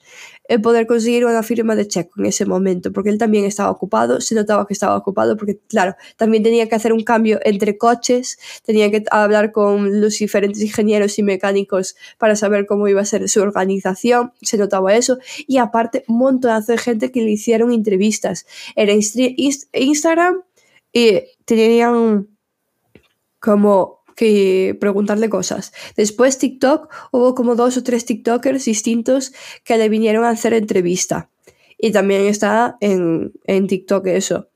el 0.49 0.61
poder 0.61 0.87
conseguir 0.87 1.25
una 1.25 1.43
firma 1.43 1.75
de 1.75 1.87
Checo 1.87 2.19
en 2.19 2.25
ese 2.25 2.45
momento, 2.45 2.91
porque 2.91 3.11
él 3.11 3.19
también 3.19 3.45
estaba 3.45 3.69
ocupado, 3.69 4.19
se 4.19 4.33
notaba 4.33 4.65
que 4.65 4.73
estaba 4.73 4.97
ocupado, 4.97 5.37
porque 5.37 5.59
claro, 5.67 5.95
también 6.17 6.43
tenía 6.43 6.67
que 6.67 6.75
hacer 6.75 6.91
un 6.91 7.03
cambio 7.03 7.39
entre 7.43 7.77
coches, 7.77 8.39
tenía 8.65 8.89
que 8.89 9.03
hablar 9.11 9.51
con 9.51 10.01
los 10.01 10.17
diferentes 10.17 10.61
ingenieros 10.61 11.19
y 11.19 11.23
mecánicos 11.23 11.95
para 12.17 12.35
saber 12.35 12.65
cómo 12.65 12.87
iba 12.87 12.99
a 12.99 13.05
ser 13.05 13.29
su 13.29 13.41
organización, 13.41 14.33
se 14.41 14.57
notaba 14.57 14.95
eso, 14.95 15.19
y 15.47 15.57
aparte 15.57 16.03
un 16.07 16.17
montón 16.17 16.65
de 16.65 16.77
gente 16.79 17.11
que 17.11 17.21
le 17.21 17.29
hicieron 17.29 17.71
entrevistas, 17.71 18.47
era 18.75 18.91
Instagram 18.91 20.41
y 20.91 21.21
tenían 21.45 22.27
como 23.39 23.98
que 24.19 24.75
preguntarle 24.81 25.29
cosas. 25.29 25.71
Después 25.95 26.37
TikTok, 26.37 26.89
hubo 27.13 27.35
como 27.35 27.55
dos 27.55 27.77
o 27.77 27.83
tres 27.83 28.03
TikTokers 28.03 28.65
distintos 28.65 29.31
que 29.63 29.77
le 29.77 29.87
vinieron 29.87 30.25
a 30.25 30.31
hacer 30.31 30.53
entrevista. 30.53 31.29
Y 31.77 31.93
también 31.93 32.25
está 32.25 32.75
en, 32.81 33.31
en 33.45 33.67
TikTok 33.67 34.07
eso. 34.07 34.49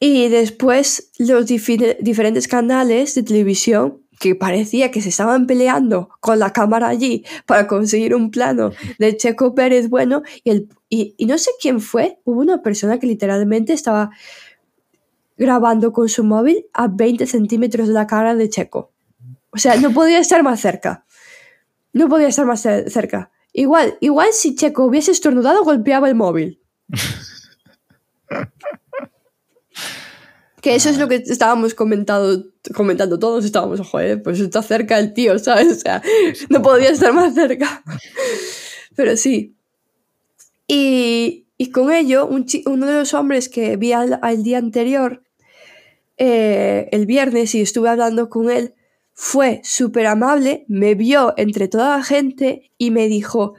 Y 0.00 0.28
después 0.28 1.12
los 1.20 1.46
diferentes 1.46 2.48
canales 2.48 3.14
de 3.14 3.22
televisión 3.22 4.02
que 4.18 4.34
parecía 4.34 4.90
que 4.90 5.02
se 5.02 5.10
estaban 5.10 5.46
peleando 5.46 6.08
con 6.18 6.40
la 6.40 6.52
cámara 6.52 6.88
allí 6.88 7.24
para 7.46 7.68
conseguir 7.68 8.12
un 8.12 8.32
plano 8.32 8.72
de 8.98 9.16
Checo 9.16 9.54
Pérez 9.54 9.88
bueno 9.88 10.22
y, 10.42 10.50
el, 10.50 10.68
y, 10.88 11.14
y 11.16 11.26
no 11.26 11.38
sé 11.38 11.50
quién 11.60 11.80
fue, 11.80 12.18
hubo 12.24 12.40
una 12.40 12.60
persona 12.60 12.98
que 12.98 13.06
literalmente 13.06 13.72
estaba 13.72 14.10
grabando 15.36 15.92
con 15.92 16.08
su 16.08 16.24
móvil 16.24 16.66
a 16.72 16.88
20 16.88 17.26
centímetros 17.26 17.88
de 17.88 17.94
la 17.94 18.06
cara 18.06 18.34
de 18.34 18.48
Checo. 18.48 18.92
O 19.50 19.58
sea, 19.58 19.76
no 19.76 19.92
podía 19.92 20.18
estar 20.18 20.42
más 20.42 20.60
cerca. 20.60 21.04
No 21.92 22.08
podía 22.08 22.28
estar 22.28 22.46
más 22.46 22.60
cerca. 22.62 23.30
Igual, 23.52 23.96
igual 24.00 24.28
si 24.32 24.56
Checo 24.56 24.84
hubiese 24.84 25.12
estornudado, 25.12 25.62
golpeaba 25.62 26.08
el 26.08 26.16
móvil. 26.16 26.60
que 30.60 30.74
eso 30.74 30.88
es 30.88 30.98
lo 30.98 31.08
que 31.08 31.16
estábamos 31.16 31.74
comentando, 31.74 32.46
comentando 32.74 33.18
todos. 33.18 33.44
Estábamos, 33.44 33.80
joder, 33.86 34.22
pues 34.22 34.40
está 34.40 34.62
cerca 34.62 34.98
el 34.98 35.12
tío, 35.12 35.38
¿sabes? 35.38 35.68
O 35.70 35.74
sea, 35.78 36.02
no 36.48 36.62
podía 36.62 36.88
estar 36.90 37.12
más 37.12 37.34
cerca. 37.34 37.84
Pero 38.96 39.16
sí. 39.16 39.54
Y, 40.66 41.43
y 41.56 41.70
con 41.70 41.92
ello, 41.92 42.26
un 42.26 42.46
uno 42.66 42.86
de 42.86 42.94
los 42.94 43.14
hombres 43.14 43.48
que 43.48 43.76
vi 43.76 43.92
al, 43.92 44.42
día 44.42 44.58
anterior, 44.58 45.22
eh, 46.16 46.88
el 46.90 47.06
viernes, 47.06 47.54
y 47.54 47.60
estuve 47.60 47.88
hablando 47.88 48.28
con 48.28 48.50
él, 48.50 48.74
fue 49.12 49.60
súper 49.62 50.06
amable, 50.06 50.64
me 50.66 50.96
vio 50.96 51.34
entre 51.36 51.68
toda 51.68 51.96
la 51.96 52.02
gente 52.02 52.72
y 52.78 52.90
me 52.90 53.06
dijo, 53.06 53.54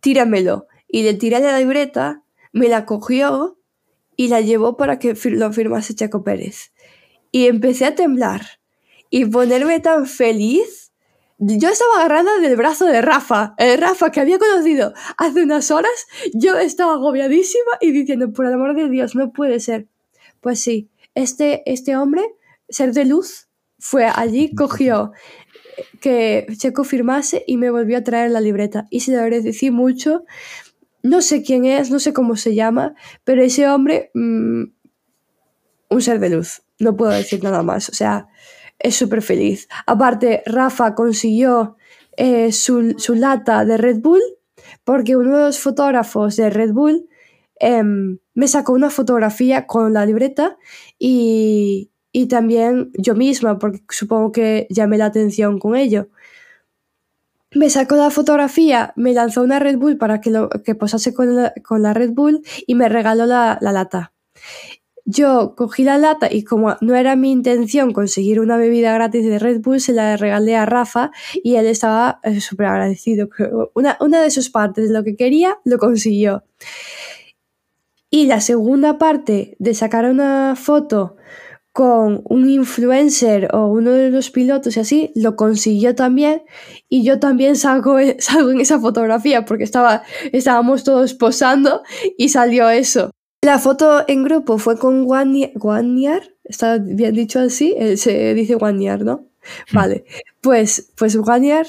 tíramelo. 0.00 0.66
Y 0.88 1.02
le 1.02 1.14
tiré 1.14 1.38
la 1.38 1.58
libreta, 1.58 2.22
me 2.52 2.68
la 2.68 2.86
cogió 2.86 3.58
y 4.16 4.28
la 4.28 4.40
llevó 4.40 4.76
para 4.76 4.98
que 4.98 5.14
lo 5.30 5.52
firmase 5.52 5.94
Chaco 5.94 6.24
Pérez. 6.24 6.72
Y 7.30 7.46
empecé 7.46 7.84
a 7.84 7.94
temblar 7.94 8.42
y 9.10 9.26
ponerme 9.26 9.78
tan 9.78 10.06
feliz 10.06 10.85
yo 11.38 11.68
estaba 11.68 11.98
agarrada 11.98 12.38
del 12.40 12.56
brazo 12.56 12.86
de 12.86 13.02
Rafa, 13.02 13.54
el 13.58 13.78
Rafa 13.78 14.10
que 14.10 14.20
había 14.20 14.38
conocido 14.38 14.94
hace 15.18 15.42
unas 15.42 15.70
horas, 15.70 16.06
yo 16.32 16.58
estaba 16.58 16.94
agobiadísima 16.94 17.72
y 17.80 17.92
diciendo, 17.92 18.32
por 18.32 18.46
el 18.46 18.54
amor 18.54 18.74
de 18.74 18.88
Dios, 18.88 19.14
no 19.14 19.32
puede 19.32 19.60
ser. 19.60 19.86
Pues 20.40 20.60
sí, 20.60 20.88
este, 21.14 21.62
este 21.70 21.96
hombre, 21.96 22.22
ser 22.68 22.92
de 22.92 23.04
luz, 23.04 23.48
fue 23.78 24.06
allí, 24.06 24.54
cogió 24.54 25.12
que 26.00 26.46
Checo 26.56 26.84
firmase 26.84 27.44
y 27.46 27.56
me 27.56 27.70
volvió 27.70 27.98
a 27.98 28.04
traer 28.04 28.30
la 28.30 28.40
libreta. 28.40 28.86
Y 28.90 29.00
se 29.00 29.12
lo 29.12 29.20
agradecí 29.20 29.70
mucho. 29.70 30.24
No 31.02 31.20
sé 31.20 31.42
quién 31.42 31.64
es, 31.64 31.90
no 31.90 31.98
sé 31.98 32.12
cómo 32.12 32.36
se 32.36 32.54
llama, 32.54 32.94
pero 33.24 33.42
ese 33.42 33.68
hombre, 33.68 34.10
mm, 34.14 34.64
un 35.90 36.02
ser 36.02 36.18
de 36.18 36.30
luz. 36.30 36.62
No 36.78 36.96
puedo 36.96 37.12
decir 37.12 37.42
nada 37.42 37.62
más. 37.62 37.88
O 37.88 37.94
sea, 37.94 38.28
es 38.78 38.96
súper 38.96 39.22
feliz. 39.22 39.68
Aparte, 39.86 40.42
Rafa 40.46 40.94
consiguió 40.94 41.76
eh, 42.16 42.52
su, 42.52 42.94
lata 43.14 43.64
de 43.64 43.76
Red 43.76 44.00
Bull 44.00 44.22
porque 44.84 45.16
uno 45.16 45.36
de 45.36 45.44
los 45.46 45.60
fotógrafos 45.60 46.36
de 46.36 46.50
Red 46.50 46.72
Bull 46.72 47.08
em, 47.60 48.18
me 48.34 48.48
sacó 48.48 48.72
una 48.72 48.90
fotografía 48.90 49.66
con 49.66 49.92
la 49.92 50.06
libreta 50.06 50.56
y, 50.98 51.90
también 52.30 52.90
yo 52.94 53.14
misma, 53.14 53.58
porque 53.58 53.82
supongo 53.90 54.32
que 54.32 54.66
llamé 54.70 54.96
la 54.96 55.06
atención 55.06 55.58
con 55.58 55.76
ello. 55.76 56.08
Me 57.52 57.70
sacó 57.70 57.96
la 57.96 58.10
fotografía, 58.10 58.92
me 58.96 59.12
lanzó 59.12 59.42
una 59.42 59.58
Red 59.58 59.76
Bull 59.78 59.98
para 59.98 60.20
que, 60.20 60.30
lo, 60.30 60.48
que 60.48 60.74
posase 60.74 61.14
con 61.14 61.34
la, 61.34 61.94
Red 61.94 62.10
Bull 62.12 62.42
y 62.66 62.74
me 62.74 62.88
regaló 62.88 63.26
la, 63.26 63.58
la 63.60 63.72
lata 63.72 64.12
yo 65.06 65.54
cogí 65.56 65.84
la 65.84 65.98
lata 65.98 66.28
y 66.30 66.42
como 66.42 66.76
no 66.80 66.96
era 66.96 67.14
mi 67.14 67.30
intención 67.30 67.92
conseguir 67.92 68.40
una 68.40 68.56
bebida 68.56 68.92
gratis 68.92 69.24
de 69.24 69.38
Red 69.38 69.60
Bull, 69.60 69.80
se 69.80 69.92
la 69.92 70.16
regalé 70.16 70.56
a 70.56 70.66
Rafa 70.66 71.12
y 71.32 71.54
él 71.54 71.66
estaba 71.66 72.18
eh, 72.24 72.40
súper 72.40 72.66
agradecido. 72.66 73.28
Una, 73.74 74.22
de 74.22 74.30
sus 74.32 74.50
partes, 74.50 74.90
lo 74.90 75.04
que 75.04 75.14
quería, 75.16 75.58
lo 75.64 75.78
consiguió. 75.78 76.44
Y 78.10 78.26
la 78.26 78.40
segunda 78.40 78.98
parte 78.98 79.56
de 79.60 79.74
sacar 79.74 80.06
una 80.06 80.54
foto 80.56 81.16
con 81.72 82.22
un 82.24 82.48
influencer 82.48 83.48
o 83.54 83.66
uno 83.66 83.92
de 83.92 84.10
los 84.10 84.30
pilotos 84.30 84.76
y 84.76 84.80
así, 84.80 85.12
lo 85.14 85.36
consiguió 85.36 85.94
también 85.94 86.42
y 86.88 87.04
yo 87.04 87.20
también 87.20 87.54
salgo, 87.54 87.98
salgo 88.18 88.50
en 88.50 88.60
esa 88.60 88.80
fotografía 88.80 89.44
porque 89.44 89.64
estaba, 89.64 90.02
estábamos 90.32 90.82
todos 90.82 91.14
posando 91.14 91.82
y 92.16 92.30
salió 92.30 92.70
eso. 92.70 93.10
La 93.46 93.60
foto 93.60 94.02
en 94.08 94.24
grupo 94.24 94.58
fue 94.58 94.76
con 94.76 95.04
Guanyar, 95.04 96.32
está 96.42 96.78
bien 96.78 97.14
dicho 97.14 97.38
así, 97.38 97.76
eh, 97.78 97.96
se 97.96 98.34
dice 98.34 98.56
Guanyar, 98.56 99.02
¿no? 99.02 99.26
Hmm. 99.70 99.76
Vale, 99.76 100.04
pues, 100.40 100.90
pues 100.96 101.16
Guanyar 101.16 101.64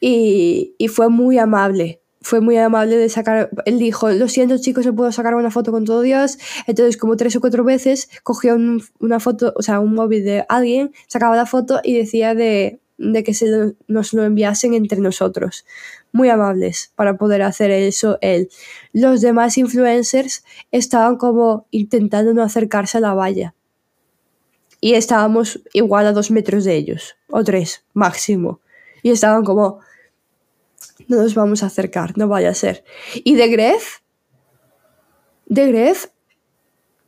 y, 0.00 0.74
y 0.78 0.88
fue 0.88 1.10
muy 1.10 1.36
amable 1.38 2.00
fue 2.22 2.40
muy 2.40 2.56
amable 2.56 2.96
de 2.96 3.10
sacar, 3.10 3.50
él 3.66 3.78
dijo, 3.78 4.10
lo 4.10 4.26
siento 4.28 4.56
chicos, 4.56 4.86
no 4.86 4.94
puedo 4.94 5.12
sacar 5.12 5.34
una 5.34 5.50
foto 5.50 5.70
con 5.70 5.84
todo 5.84 6.00
Dios, 6.00 6.38
entonces 6.66 6.96
como 6.96 7.16
tres 7.16 7.36
o 7.36 7.40
cuatro 7.40 7.62
veces 7.62 8.08
cogió 8.22 8.56
una 8.98 9.20
foto, 9.20 9.52
o 9.54 9.62
sea, 9.62 9.80
un 9.80 9.94
móvil 9.94 10.24
de 10.24 10.46
alguien, 10.48 10.92
sacaba 11.08 11.36
la 11.36 11.46
foto 11.46 11.80
y 11.84 11.94
decía 11.94 12.34
de, 12.34 12.80
de 12.98 13.22
que 13.22 13.34
se 13.34 13.74
nos 13.86 14.12
lo 14.12 14.24
enviasen 14.24 14.74
entre 14.74 15.00
nosotros. 15.00 15.64
Muy 16.12 16.30
amables 16.30 16.92
para 16.96 17.16
poder 17.16 17.42
hacer 17.42 17.70
eso 17.70 18.18
él. 18.20 18.48
Los 18.92 19.20
demás 19.20 19.58
influencers 19.58 20.44
estaban 20.70 21.16
como 21.16 21.66
intentando 21.70 22.34
no 22.34 22.42
acercarse 22.42 22.98
a 22.98 23.00
la 23.00 23.14
valla. 23.14 23.54
Y 24.80 24.94
estábamos 24.94 25.60
igual 25.72 26.06
a 26.06 26.12
dos 26.12 26.30
metros 26.30 26.64
de 26.64 26.76
ellos, 26.76 27.16
o 27.28 27.42
tres, 27.42 27.84
máximo. 27.94 28.60
Y 29.02 29.10
estaban 29.10 29.44
como, 29.44 29.80
no 31.08 31.16
nos 31.16 31.34
vamos 31.34 31.62
a 31.62 31.66
acercar, 31.66 32.16
no 32.16 32.28
vaya 32.28 32.50
a 32.50 32.54
ser. 32.54 32.84
Y 33.24 33.34
de 33.34 33.48
Gref, 33.48 33.98
de 35.46 35.66
Gref, 35.66 36.06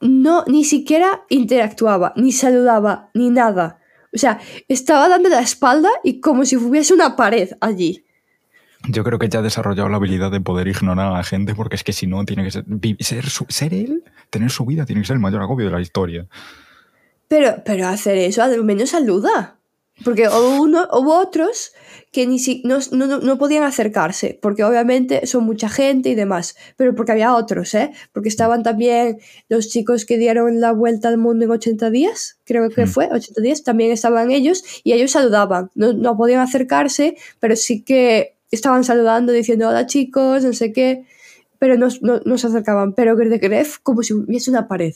no, 0.00 0.44
ni 0.46 0.64
siquiera 0.64 1.24
interactuaba, 1.28 2.12
ni 2.16 2.32
saludaba, 2.32 3.10
ni 3.14 3.30
nada. 3.30 3.80
O 4.12 4.18
sea, 4.18 4.40
estaba 4.66 5.08
dando 5.08 5.28
la 5.28 5.40
espalda 5.40 5.90
y 6.02 6.20
como 6.20 6.44
si 6.44 6.56
hubiese 6.56 6.94
una 6.94 7.16
pared 7.16 7.50
allí. 7.60 8.04
Yo 8.88 9.04
creo 9.04 9.18
que 9.18 9.28
ya 9.28 9.40
ha 9.40 9.42
desarrollado 9.42 9.88
la 9.88 9.96
habilidad 9.96 10.30
de 10.30 10.40
poder 10.40 10.68
ignorar 10.68 11.08
a 11.08 11.16
la 11.18 11.24
gente, 11.24 11.54
porque 11.54 11.76
es 11.76 11.84
que 11.84 11.92
si 11.92 12.06
no, 12.06 12.24
tiene 12.24 12.44
que 12.44 12.50
ser, 12.50 12.64
ser, 13.00 13.24
ser 13.48 13.74
él, 13.74 14.04
tener 14.30 14.50
su 14.50 14.64
vida, 14.64 14.86
tiene 14.86 15.02
que 15.02 15.06
ser 15.06 15.14
el 15.14 15.20
mayor 15.20 15.42
agobio 15.42 15.66
de 15.66 15.72
la 15.72 15.80
historia. 15.80 16.26
Pero, 17.28 17.62
pero 17.64 17.86
hacer 17.88 18.16
eso, 18.16 18.42
al 18.42 18.64
menos 18.64 18.90
saluda. 18.90 19.56
Porque 20.04 20.28
hubo, 20.28 20.62
uno, 20.62 20.88
hubo 20.92 21.18
otros 21.18 21.72
que 22.10 22.26
ni 22.26 22.38
si, 22.38 22.62
no, 22.64 22.78
no, 22.92 23.20
no, 23.20 23.38
podían 23.38 23.62
acercarse, 23.62 24.38
porque 24.40 24.64
obviamente 24.64 25.26
son 25.26 25.44
mucha 25.44 25.68
gente 25.68 26.08
y 26.08 26.14
demás, 26.14 26.56
pero 26.76 26.94
porque 26.94 27.12
había 27.12 27.34
otros, 27.34 27.74
¿eh? 27.74 27.92
Porque 28.12 28.28
estaban 28.28 28.62
también 28.62 29.18
los 29.48 29.68
chicos 29.68 30.04
que 30.04 30.18
dieron 30.18 30.60
la 30.60 30.72
vuelta 30.72 31.08
al 31.08 31.18
mundo 31.18 31.44
en 31.44 31.50
80 31.52 31.90
días, 31.90 32.38
creo 32.44 32.68
que 32.70 32.86
hmm. 32.86 32.88
fue, 32.88 33.08
80 33.12 33.40
días, 33.42 33.62
también 33.62 33.92
estaban 33.92 34.30
ellos 34.30 34.64
y 34.82 34.92
ellos 34.92 35.12
saludaban, 35.12 35.70
no, 35.74 35.92
no 35.92 36.16
podían 36.16 36.40
acercarse, 36.40 37.16
pero 37.38 37.54
sí 37.54 37.82
que 37.82 38.34
estaban 38.50 38.84
saludando, 38.84 39.32
diciendo 39.32 39.68
hola 39.68 39.86
chicos, 39.86 40.44
no 40.44 40.52
sé 40.52 40.72
qué, 40.72 41.06
pero 41.58 41.76
no, 41.76 41.88
no, 42.00 42.38
se 42.38 42.46
acercaban, 42.46 42.94
pero 42.94 43.14
de 43.14 43.38
Gref 43.38 43.78
como 43.82 44.02
si 44.02 44.14
hubiese 44.14 44.50
una 44.50 44.66
pared. 44.66 44.94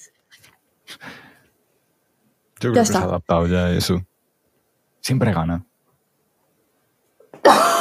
Yo 2.61 2.73
creo 2.73 2.73
que 2.73 2.87
se 2.87 2.97
ha 2.97 3.03
adaptado 3.03 3.47
ya 3.47 3.67
a 3.67 3.73
eso. 3.73 4.05
Siempre 5.01 5.33
gana. 5.33 5.67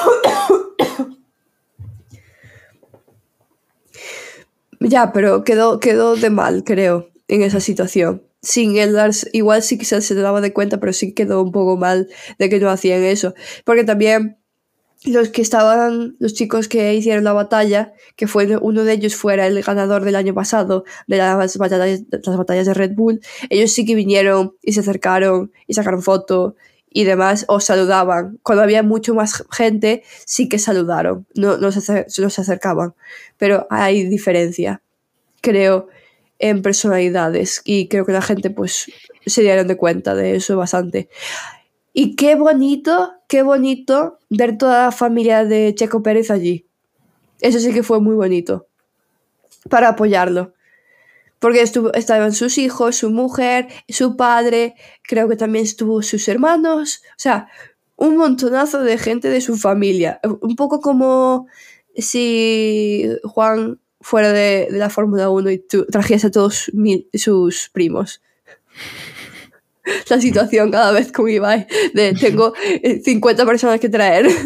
Ya, 4.86 5.14
pero 5.14 5.46
quedó, 5.46 5.80
quedó 5.80 6.18
de 6.18 6.30
mal, 6.30 6.66
creo, 6.66 7.10
en 7.30 7.42
esa 7.42 7.62
situación. 7.62 8.24
sin 8.42 8.76
él 8.76 8.92
darse, 8.92 9.30
igual 9.32 9.64
sí 9.64 9.78
que 9.78 9.86
se, 9.86 10.02
se 10.02 10.14
daba 10.14 10.42
de 10.42 10.52
cuenta, 10.52 10.82
pero 10.82 10.92
sí 10.92 11.14
quedó 11.14 11.42
un 11.42 11.54
poco 11.54 11.78
mal 11.78 12.10
de 12.38 12.50
que 12.50 12.60
no 12.60 12.70
hacían 12.70 13.02
eso. 13.04 13.34
Porque 13.64 13.86
también 13.86 14.43
los 15.06 15.30
que 15.30 15.42
estaban, 15.42 16.16
los 16.20 16.34
chicos 16.34 16.68
que 16.68 16.94
hicieron 16.94 17.24
la 17.24 17.34
batalla, 17.34 17.94
que 18.16 18.28
fue 18.28 18.58
uno 18.58 18.84
de 18.84 18.94
ellos 18.94 19.16
fuera 19.16 19.48
el 19.48 19.62
ganador 19.62 20.04
del 20.04 20.16
año 20.16 20.34
pasado 20.34 20.86
de 21.08 21.18
las 21.18 21.58
batallas, 21.58 22.04
las 22.10 22.38
batallas 22.38 22.66
de 22.68 22.74
Red 22.74 22.94
Bull, 22.96 23.22
ellos 23.50 23.72
sí 23.72 23.86
que 23.86 23.96
vinieron 23.96 24.56
y 24.62 24.74
se 24.74 24.80
acercaron 24.80 25.52
y 25.68 25.74
sacaron 25.74 26.02
foto 26.02 26.56
y 26.90 27.06
demás, 27.06 27.46
o 27.48 27.60
saludaban. 27.60 28.40
Cuando 28.44 28.64
había 28.64 28.84
mucho 28.84 29.16
más 29.16 29.44
gente, 29.52 30.04
sí 30.26 30.48
que 30.48 30.60
saludaron, 30.60 31.26
no, 31.34 31.58
no, 31.58 31.72
se, 31.72 32.06
no 32.20 32.30
se 32.30 32.42
acercaban. 32.42 32.94
Pero 33.38 33.68
hay 33.72 34.06
diferencia, 34.06 34.82
creo, 35.42 35.88
en 36.40 36.62
personalidades 36.62 37.62
y 37.66 37.88
creo 37.88 38.06
que 38.06 38.12
la 38.12 38.22
gente 38.22 38.50
pues 38.50 38.92
se 39.26 39.42
dieron 39.42 39.68
de 39.68 39.78
cuenta 39.78 40.14
de 40.14 40.36
eso 40.36 40.56
bastante. 40.56 41.10
Y 41.94 42.16
qué 42.16 42.36
bonito, 42.36 43.14
qué 43.34 43.42
bonito 43.42 44.20
ver 44.30 44.60
toda 44.60 44.84
la 44.84 44.92
familia 44.92 45.44
de 45.44 45.74
Checo 45.74 46.04
Pérez 46.04 46.30
allí. 46.30 46.68
Eso 47.42 47.58
sí 47.58 47.74
que 47.74 47.82
fue 47.82 48.00
muy 48.00 48.14
bonito. 48.14 48.68
Para 49.72 49.88
apoyarlo. 49.88 50.54
Porque 51.40 51.64
estuvo, 51.64 51.92
estaban 51.96 52.34
sus 52.34 52.60
hijos, 52.60 52.96
su 52.96 53.10
mujer, 53.10 53.70
su 53.90 54.18
padre, 54.18 54.76
creo 55.02 55.28
que 55.28 55.36
también 55.36 55.66
estuvo 55.66 56.04
sus 56.04 56.28
hermanos. 56.28 57.02
O 57.10 57.18
sea, 57.18 57.48
un 57.96 58.18
montonazo 58.18 58.84
de 58.84 59.00
gente 59.00 59.30
de 59.30 59.42
su 59.42 59.58
familia. 59.58 60.20
Un 60.42 60.56
poco 60.56 60.80
como 60.80 61.48
si 61.98 63.10
Juan 63.24 63.80
fuera 64.00 64.32
de, 64.32 64.68
la 64.70 64.92
Fórmula 64.92 65.32
1 65.32 65.50
y 65.50 65.58
tú 65.58 65.88
trajese 65.88 66.28
a 66.28 66.32
todos 66.32 66.72
sus 67.16 67.70
primos. 67.74 68.22
la 70.10 70.20
situación 70.20 70.72
cada 70.72 70.92
vez 70.92 71.12
con 71.12 71.30
Ibai 71.30 71.68
de 71.94 72.14
tengo 72.14 72.54
50 73.04 73.46
personas 73.46 73.80
que 73.80 73.90
traer. 73.90 74.28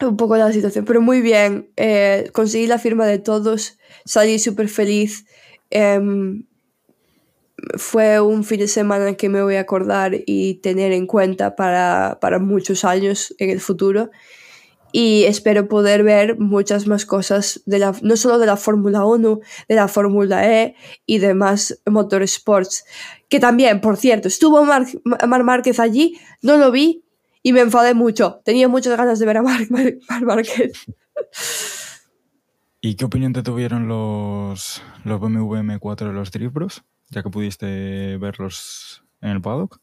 Un 0.00 0.16
poco 0.16 0.36
la 0.36 0.52
situación, 0.52 0.84
pero 0.84 1.00
muy 1.00 1.20
bien. 1.20 1.70
Eh, 1.76 2.28
conseguí 2.32 2.66
la 2.66 2.80
firma 2.80 3.06
de 3.06 3.20
todos, 3.20 3.78
salí 4.04 4.40
súper 4.40 4.68
feliz. 4.68 5.26
Eh, 5.70 6.00
fue 7.76 8.20
un 8.20 8.44
fin 8.44 8.60
de 8.60 8.68
semana 8.68 9.14
que 9.14 9.28
me 9.28 9.42
voy 9.42 9.56
a 9.56 9.60
acordar 9.60 10.12
y 10.26 10.54
tener 10.54 10.92
en 10.92 11.06
cuenta 11.06 11.54
para, 11.54 12.18
para 12.20 12.38
muchos 12.38 12.84
años 12.84 13.34
en 13.38 13.50
el 13.50 13.60
futuro 13.60 14.10
y 14.92 15.24
espero 15.24 15.68
poder 15.68 16.02
ver 16.02 16.38
muchas 16.38 16.86
más 16.86 17.06
cosas, 17.06 17.62
de 17.66 17.78
la, 17.78 17.94
no 18.02 18.16
solo 18.16 18.38
de 18.38 18.46
la 18.46 18.56
Fórmula 18.56 19.04
1, 19.04 19.40
de 19.68 19.74
la 19.74 19.88
Fórmula 19.88 20.48
E 20.48 20.76
y 21.06 21.18
demás 21.18 21.80
motorsports. 21.86 22.84
Que 23.28 23.40
también, 23.40 23.80
por 23.80 23.96
cierto, 23.96 24.28
estuvo 24.28 24.64
Mar, 24.64 24.86
Mar 25.26 25.44
Márquez 25.44 25.80
allí, 25.80 26.18
no 26.42 26.58
lo 26.58 26.70
vi 26.70 27.02
y 27.42 27.52
me 27.52 27.60
enfadé 27.60 27.94
mucho. 27.94 28.40
Tenía 28.44 28.68
muchas 28.68 28.96
ganas 28.96 29.18
de 29.18 29.26
ver 29.26 29.38
a 29.38 29.42
Mar, 29.42 29.60
Mar, 29.70 29.94
Mar 30.08 30.24
Márquez. 30.24 30.72
¿Y 32.80 32.96
qué 32.96 33.04
opinión 33.04 33.32
te 33.32 33.42
tuvieron 33.42 33.88
los, 33.88 34.82
los 35.04 35.20
BMW 35.20 35.56
M4 35.56 36.08
de 36.08 36.12
los 36.12 36.30
Drift 36.30 36.52
Bros? 36.52 36.84
Ya 37.10 37.22
que 37.22 37.30
pudiste 37.30 38.16
verlos 38.18 39.04
en 39.20 39.30
el 39.30 39.40
paddock. 39.40 39.80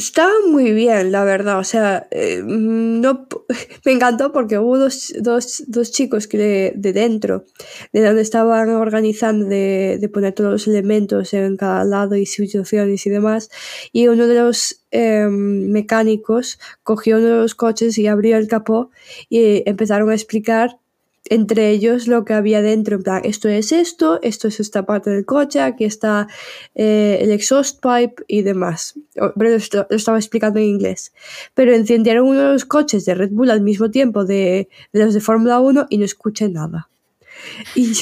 Estaba 0.00 0.32
muy 0.48 0.72
bien, 0.72 1.12
la 1.12 1.24
verdad. 1.24 1.58
O 1.58 1.64
sea, 1.64 2.08
eh, 2.10 2.40
no, 2.42 3.28
me 3.84 3.92
encantó 3.92 4.32
porque 4.32 4.58
hubo 4.58 4.78
dos, 4.78 5.12
dos, 5.20 5.62
dos 5.66 5.92
chicos 5.92 6.26
que 6.26 6.38
de, 6.38 6.72
de, 6.74 6.94
dentro, 6.94 7.44
de 7.92 8.00
donde 8.02 8.22
estaban 8.22 8.70
organizando 8.70 9.44
de, 9.44 9.98
de, 10.00 10.08
poner 10.08 10.32
todos 10.32 10.52
los 10.52 10.66
elementos 10.68 11.34
en 11.34 11.58
cada 11.58 11.84
lado 11.84 12.16
y 12.16 12.24
situaciones 12.24 13.04
y 13.04 13.10
demás. 13.10 13.50
Y 13.92 14.08
uno 14.08 14.26
de 14.26 14.36
los 14.36 14.80
eh, 14.90 15.26
mecánicos 15.28 16.58
cogió 16.82 17.18
uno 17.18 17.26
de 17.26 17.42
los 17.42 17.54
coches 17.54 17.98
y 17.98 18.06
abrió 18.06 18.38
el 18.38 18.48
capó 18.48 18.90
y 19.28 19.62
empezaron 19.68 20.08
a 20.08 20.14
explicar 20.14 20.79
entre 21.30 21.70
ellos 21.70 22.08
lo 22.08 22.24
que 22.24 22.34
había 22.34 22.60
dentro, 22.60 22.96
en 22.96 23.02
plan, 23.02 23.22
esto 23.24 23.48
es 23.48 23.72
esto, 23.72 24.18
esto 24.22 24.48
es 24.48 24.60
esta 24.60 24.84
parte 24.84 25.10
del 25.10 25.24
coche, 25.24 25.60
aquí 25.60 25.84
está 25.84 26.26
eh, 26.74 27.18
el 27.22 27.30
exhaust 27.30 27.80
pipe 27.80 28.22
y 28.26 28.42
demás. 28.42 28.98
Pero 29.14 29.50
lo, 29.50 29.86
lo, 29.88 29.96
estaba 29.96 30.18
explicando 30.18 30.58
en 30.58 30.66
inglés. 30.66 31.12
Pero 31.54 31.72
encendieron 31.72 32.26
uno 32.26 32.40
de 32.40 32.52
los 32.52 32.64
coches 32.64 33.04
de 33.06 33.14
Red 33.14 33.30
Bull 33.30 33.50
al 33.50 33.62
mismo 33.62 33.90
tiempo 33.90 34.24
de, 34.24 34.68
de 34.92 35.04
los 35.04 35.14
de 35.14 35.20
Fórmula 35.20 35.60
1 35.60 35.86
y 35.88 35.98
no 35.98 36.04
escuché 36.04 36.48
nada. 36.48 36.89
Y, 37.74 37.92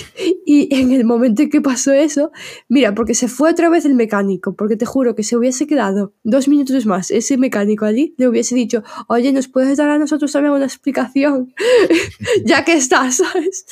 y, 0.47 0.75
en 0.75 0.93
el 0.93 1.05
momento 1.05 1.43
en 1.43 1.51
que 1.51 1.61
pasó 1.61 1.93
eso, 1.93 2.31
mira, 2.69 2.95
porque 2.95 3.15
se 3.15 3.29
fue 3.29 3.51
otra 3.51 3.69
vez 3.69 3.85
el 3.85 3.95
mecánico, 3.95 4.55
porque 4.55 4.77
te 4.77 4.87
juro 4.87 5.15
que 5.15 5.23
se 5.23 5.37
hubiese 5.37 5.67
quedado 5.67 6.15
dos 6.25 6.49
minutos 6.49 6.87
más 6.87 7.11
ese 7.11 7.37
mecánico 7.37 7.85
allí, 7.85 8.15
le 8.19 8.29
hubiese 8.29 8.55
dicho, 8.55 8.83
oye, 9.09 9.33
¿nos 9.33 9.49
puedes 9.49 9.77
dar 9.77 9.91
a 9.91 9.99
nosotros 9.99 10.33
también 10.33 10.55
una 10.55 10.65
explicación? 10.65 11.55
ya 12.45 12.65
que 12.65 12.75
estás, 12.75 13.17
¿sabes? 13.33 13.67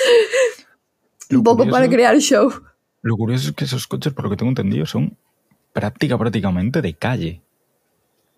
Lo 1.29 1.39
Un 1.39 1.45
poco 1.45 1.59
curioso, 1.59 1.77
para 1.77 1.89
crear 1.89 2.19
show. 2.19 2.53
Lo 3.03 3.17
curioso 3.17 3.51
es 3.51 3.55
que 3.55 3.65
esos 3.65 3.87
coches, 3.87 4.13
por 4.13 4.25
lo 4.25 4.31
que 4.31 4.37
tengo 4.37 4.51
entendido, 4.51 4.87
son 4.87 5.17
práctica, 5.73 6.17
prácticamente 6.19 6.83
de 6.83 6.95
calle. 6.95 7.43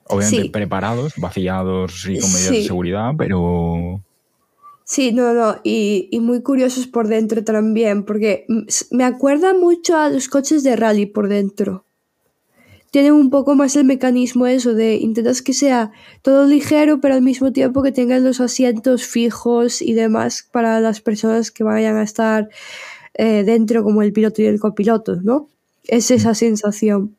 Obviamente 0.04 0.42
sí. 0.44 0.48
preparados, 0.48 1.14
vaciados 1.18 2.06
y 2.06 2.18
con 2.18 2.32
medidas 2.32 2.48
sí. 2.48 2.56
de 2.56 2.64
seguridad, 2.64 3.12
pero 3.16 4.02
Sí, 4.90 5.12
no, 5.12 5.34
no, 5.34 5.60
y, 5.64 6.08
y, 6.10 6.20
muy 6.20 6.42
curiosos 6.42 6.86
por 6.86 7.08
dentro 7.08 7.44
también, 7.44 8.04
porque 8.04 8.46
me 8.90 9.04
acuerda 9.04 9.52
mucho 9.52 9.98
a 9.98 10.08
los 10.08 10.30
coches 10.30 10.62
de 10.62 10.76
rally 10.76 11.04
por 11.04 11.28
dentro. 11.28 11.84
Tienen 12.90 13.12
un 13.12 13.28
poco 13.28 13.54
más 13.54 13.76
el 13.76 13.84
mecanismo 13.84 14.46
eso 14.46 14.72
de 14.72 14.94
intentas 14.94 15.42
que 15.42 15.52
sea 15.52 15.90
todo 16.22 16.46
ligero, 16.46 17.02
pero 17.02 17.14
al 17.14 17.20
mismo 17.20 17.52
tiempo 17.52 17.82
que 17.82 17.92
tengan 17.92 18.24
los 18.24 18.40
asientos 18.40 19.04
fijos 19.04 19.82
y 19.82 19.92
demás 19.92 20.48
para 20.50 20.80
las 20.80 21.02
personas 21.02 21.50
que 21.50 21.64
vayan 21.64 21.96
a 21.96 22.02
estar 22.02 22.48
eh, 23.12 23.44
dentro, 23.44 23.84
como 23.84 24.00
el 24.00 24.14
piloto 24.14 24.40
y 24.40 24.46
el 24.46 24.58
copiloto, 24.58 25.16
¿no? 25.16 25.50
Es 25.86 26.10
esa 26.10 26.34
sensación. 26.34 27.14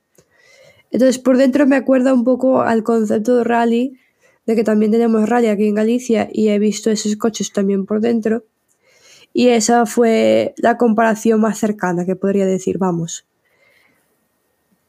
Entonces, 0.90 1.20
por 1.20 1.38
dentro 1.38 1.68
me 1.68 1.76
acuerda 1.76 2.16
un 2.16 2.24
poco 2.24 2.62
al 2.64 2.82
concepto 2.82 3.38
de 3.38 3.44
rally, 3.44 3.94
de 4.50 4.56
que 4.56 4.64
también 4.64 4.92
tenemos 4.92 5.30
rally 5.30 5.46
aquí 5.46 5.68
en 5.68 5.76
Galicia 5.76 6.28
y 6.34 6.50
he 6.50 6.58
visto 6.58 6.90
esos 6.90 7.16
coches 7.18 7.54
también 7.54 7.86
por 7.86 8.02
dentro. 8.02 8.46
Y 9.32 9.50
esa 9.50 9.86
fue 9.86 10.56
la 10.58 10.76
comparación 10.76 11.40
más 11.40 11.60
cercana 11.60 12.04
que 12.04 12.16
podría 12.16 12.48
decir, 12.48 12.80
vamos. 12.80 13.28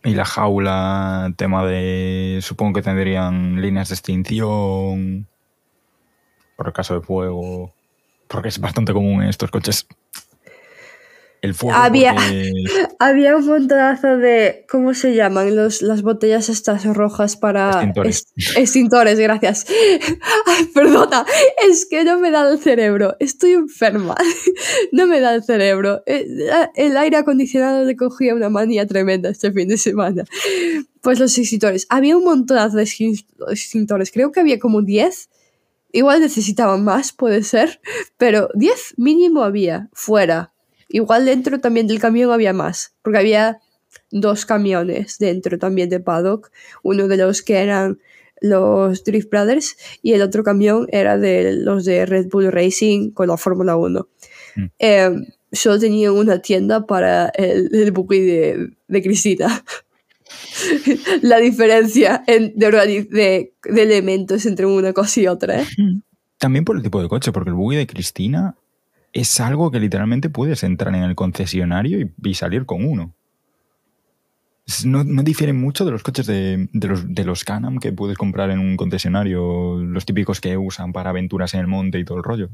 Y 0.03 0.15
la 0.15 0.25
jaula, 0.25 1.35
tema 1.37 1.67
de. 1.67 2.39
Supongo 2.41 2.73
que 2.73 2.81
tendrían 2.81 3.61
líneas 3.61 3.91
de 3.91 3.97
extinción. 3.97 5.27
Por 6.57 6.69
el 6.69 6.73
caso 6.73 6.95
de 6.95 7.03
fuego. 7.03 7.75
Porque 8.29 8.49
es 8.49 8.59
bastante 8.59 8.95
común 8.95 9.23
en 9.23 9.29
estos 9.29 9.51
coches 9.51 9.87
el 11.43 11.55
fuego. 11.55 11.77
Había, 11.77 12.15
porque... 12.15 12.53
había 12.99 13.37
un 13.37 13.47
montonazo 13.47 14.19
de. 14.19 14.67
¿Cómo 14.69 14.95
se 14.95 15.15
llaman? 15.15 15.57
Los, 15.57 15.83
las 15.83 16.03
botellas 16.03 16.49
estas 16.49 16.85
rojas 16.85 17.37
para. 17.37 17.71
Extintores. 17.71 18.27
Extintores, 18.57 19.19
gracias. 19.19 19.67
Ay, 20.47 20.67
perdona, 20.75 21.25
es 21.69 21.87
que 21.87 22.05
no 22.05 22.19
me 22.19 22.31
da 22.31 22.51
el 22.51 22.59
cerebro. 22.59 23.17
Estoy 23.19 23.53
enferma. 23.53 24.15
No 24.93 25.07
me 25.07 25.21
da 25.21 25.35
el 25.35 25.45
cerebro. 25.45 26.03
Eh, 26.07 26.27
el 26.75 26.97
aire 26.97 27.17
acondicionado 27.17 27.85
le 27.85 27.97
cogía 27.97 28.35
una 28.35 28.49
manía 28.49 28.87
tremenda 28.87 29.31
este 29.31 29.53
fin 29.53 29.69
de 29.69 29.79
semana. 29.79 30.25
Pues 31.01 31.19
los 31.19 31.37
extintores. 31.39 31.87
Había 31.89 32.17
un 32.17 32.25
montonazo 32.25 32.77
de 32.77 32.83
extintores. 32.83 34.11
Creo 34.11 34.33
que 34.33 34.41
había 34.41 34.59
como 34.59 34.83
10. 34.83 35.29
Igual 35.93 36.21
necesitaban 36.21 36.85
más, 36.85 37.13
puede 37.13 37.43
ser. 37.43 37.81
Pero 38.17 38.49
10 38.55 38.95
mínimo 38.97 39.43
había 39.43 39.89
fuera 39.93 40.53
Igual 40.91 41.25
dentro 41.25 41.61
también 41.61 41.87
del 41.87 42.01
camión 42.01 42.33
había 42.33 42.53
más, 42.53 42.95
porque 43.03 43.19
había 43.19 43.61
dos 44.11 44.45
camiones 44.45 45.19
dentro 45.19 45.59
también 45.59 45.89
de 45.89 46.01
paddock, 46.01 46.51
uno 46.83 47.09
de 47.09 47.17
los 47.17 47.43
que 47.43 47.59
eran 47.59 47.99
los 48.41 49.05
Drift 49.05 49.31
Brothers 49.31 49.77
y 50.03 50.13
el 50.13 50.23
otro 50.23 50.43
camión 50.43 50.87
era 50.91 51.19
de 51.19 51.53
los 51.53 51.85
de 51.85 52.07
Red 52.07 52.29
Bull 52.31 52.51
Racing 52.51 53.11
con 53.13 53.29
la 53.29 53.37
Fórmula 53.37 53.77
1. 53.77 54.09
Mm. 54.57 54.65
Eh, 54.79 55.11
solo 55.53 55.79
tenían 55.79 56.13
una 56.13 56.41
tienda 56.41 56.87
para 56.87 57.29
el, 57.29 57.69
el 57.73 57.93
buque 57.93 58.21
de, 58.21 58.71
de 58.89 59.03
Cristina. 59.03 59.65
la 61.23 61.39
diferencia 61.39 62.23
en, 62.27 62.53
de, 62.57 62.71
de, 63.11 63.53
de, 63.65 63.83
elementos 63.83 64.47
entre 64.47 64.67
una 64.67 64.93
cosa 64.93 65.21
y 65.21 65.27
otra. 65.27 65.63
¿eh? 65.63 65.67
También 66.39 66.65
por 66.65 66.77
el 66.77 66.83
tipo 66.83 67.03
de 67.03 67.09
coche, 67.09 67.33
porque 67.33 67.51
el 67.51 67.57
buggy 67.57 67.77
de 67.77 67.87
Cristina 67.87 68.57
es 69.13 69.41
algo 69.41 69.71
que 69.71 69.81
literalmente 69.81 70.31
puedes 70.31 70.63
entrar 70.63 70.95
en 70.95 71.03
el 71.03 71.15
concesionario 71.15 72.09
y, 72.23 72.35
salir 72.35 72.67
con 72.67 72.85
uno. 72.85 73.15
No, 74.85 75.03
no, 75.03 75.23
difieren 75.25 75.61
mucho 75.61 75.85
de 75.85 75.91
los 75.91 76.05
coches 76.05 76.27
de, 76.27 76.69
de, 76.73 76.89
los, 76.89 77.13
de 77.13 77.25
los 77.25 77.45
Canam 77.45 77.79
que 77.79 77.93
puedes 77.93 78.17
comprar 78.17 78.51
en 78.51 78.61
un 78.61 78.77
concesionario, 78.77 79.79
los 79.79 80.07
típicos 80.07 80.41
que 80.41 80.57
usan 80.57 80.93
para 80.93 81.11
aventuras 81.11 81.55
en 81.55 81.61
el 81.61 81.67
monte 81.67 81.99
y 81.99 82.05
todo 82.05 82.19
el 82.19 82.25
rollo. 82.25 82.51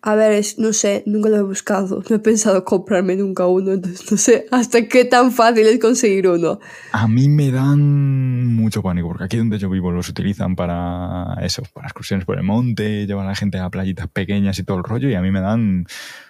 A 0.00 0.14
ver, 0.14 0.30
es, 0.32 0.60
no 0.60 0.72
sé, 0.72 1.02
nunca 1.06 1.28
lo 1.28 1.36
he 1.38 1.42
buscado. 1.42 2.04
No 2.08 2.16
he 2.16 2.18
pensado 2.20 2.64
comprarme 2.64 3.16
nunca 3.16 3.46
uno, 3.46 3.72
entonces 3.72 4.10
no 4.10 4.16
sé 4.16 4.46
hasta 4.52 4.86
qué 4.86 5.04
tan 5.04 5.32
fácil 5.32 5.66
es 5.66 5.80
conseguir 5.80 6.28
uno. 6.28 6.60
A 6.92 7.08
mí 7.08 7.28
me 7.28 7.50
dan 7.50 8.46
mucho 8.54 8.80
pánico, 8.80 9.08
porque 9.08 9.24
aquí 9.24 9.36
donde 9.36 9.58
yo 9.58 9.68
vivo 9.68 9.90
los 9.90 10.08
utilizan 10.08 10.54
para 10.54 11.34
eso, 11.42 11.62
para 11.74 11.88
excursiones 11.88 12.24
por 12.26 12.36
el 12.36 12.44
monte, 12.44 13.06
llevan 13.06 13.26
a 13.26 13.30
la 13.30 13.34
gente 13.34 13.58
a 13.58 13.70
playitas 13.70 14.06
pequeñas 14.08 14.58
y 14.58 14.62
todo 14.62 14.78
el 14.78 14.84
rollo, 14.84 15.08
y 15.08 15.14
a 15.14 15.20
mí 15.20 15.32
me 15.32 15.40
dan... 15.40 15.86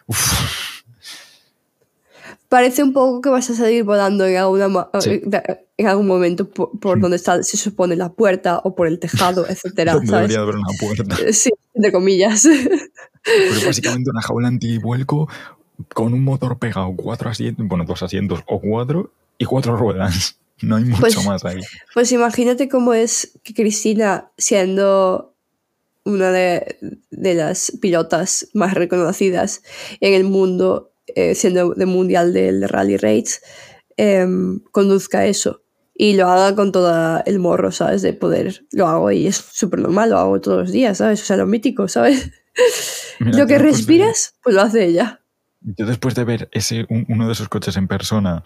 uf, 0.07 0.79
Parece 2.49 2.83
un 2.83 2.95
poco 2.95 3.21
que 3.21 3.29
vas 3.29 3.51
a 3.51 3.55
salir 3.55 3.85
volando 3.85 4.25
en, 4.25 4.39
alguna, 4.39 4.89
Sí. 5.01 5.21
en 5.77 5.87
algún 5.87 6.07
momento 6.07 6.49
por, 6.49 6.71
por 6.81 6.99
donde 6.99 7.17
está, 7.17 7.43
se 7.43 7.59
supone, 7.59 7.95
la 7.95 8.09
puerta 8.11 8.61
o 8.65 8.75
por 8.75 8.87
el 8.87 8.99
tejado, 8.99 9.47
etcétera, 9.47 9.93
¿sabes? 10.07 10.09
debería 10.11 10.37
de 10.39 10.43
haber 10.45 10.55
una 10.57 10.71
puerta. 10.81 11.17
Sí, 11.33 11.51
entre 11.79 11.93
comillas. 11.93 12.43
Pero 13.25 13.55
es 13.55 13.65
básicamente 13.67 14.11
una 14.11 14.21
jaula 14.23 14.49
antivuelco 14.49 15.29
con 15.95 16.13
un 16.13 16.25
motor 16.25 16.59
pegado, 16.59 16.95
cuatro 16.97 17.31
asientos, 17.31 17.67
bueno, 17.69 17.85
dos 17.85 18.03
asientos 18.03 18.41
o 18.47 18.61
cuatro, 18.61 19.13
y 19.39 19.45
cuatro 19.45 19.77
ruedas. 19.77 20.39
No 20.61 20.75
hay 20.75 20.85
mucho 20.85 21.01
Pues- 21.01 21.25
más 21.25 21.45
ahí. 21.45 21.61
Pues 21.95 22.11
imagínate 22.11 22.69
cómo 22.69 22.93
es 22.93 23.39
que 23.45 23.55
Cristina, 23.55 24.31
siendo 24.37 25.33
una 26.05 26.33
de, 26.33 26.79
de 27.11 27.35
las 27.35 27.73
pilotas 27.81 28.49
más 28.55 28.75
reconocidas 28.75 29.63
en 30.01 30.15
el 30.15 30.25
mundo, 30.25 30.91
eh, 31.15 31.37
siendo 31.37 31.75
de 31.75 31.87
mundial 31.87 32.33
del 32.33 32.69
Rally 32.69 32.97
Raids, 32.97 33.41
em, 33.97 34.59
conduzca 34.73 35.27
eso. 35.27 35.63
Y 36.01 36.15
lo 36.17 36.29
haga 36.29 36.55
con 36.55 36.71
todo 36.71 37.23
el 37.27 37.41
morro, 37.41 37.73
¿sabes? 37.73 38.03
De 38.03 38.13
poder. 38.13 38.65
Lo 38.71 38.87
hago 38.87 39.11
y 39.11 39.27
es 39.27 39.37
súper 39.37 39.81
normal, 39.81 40.11
lo 40.11 40.19
hago 40.19 40.41
todos 40.41 40.59
los 40.61 40.71
días, 40.73 40.99
¿sabes? 40.99 41.21
O 41.23 41.25
sea, 41.25 41.37
lo 41.37 41.45
mítico, 41.47 41.89
¿sabes? 41.89 42.31
Mira, 43.19 43.37
lo 43.39 43.47
que 43.49 43.55
después 43.55 43.59
de- 43.63 43.77
respiras, 43.79 44.35
pues 44.45 44.55
lo 44.55 44.63
hace 44.63 44.85
ella. 44.85 45.21
Yo 45.61 45.87
después 45.87 46.15
de 46.15 46.23
ver 46.23 46.49
ese, 46.53 46.87
un- 46.89 47.05
uno 47.09 47.27
de 47.27 47.33
esos 47.33 47.49
coches 47.49 47.77
en 47.77 47.89
persona 47.89 48.45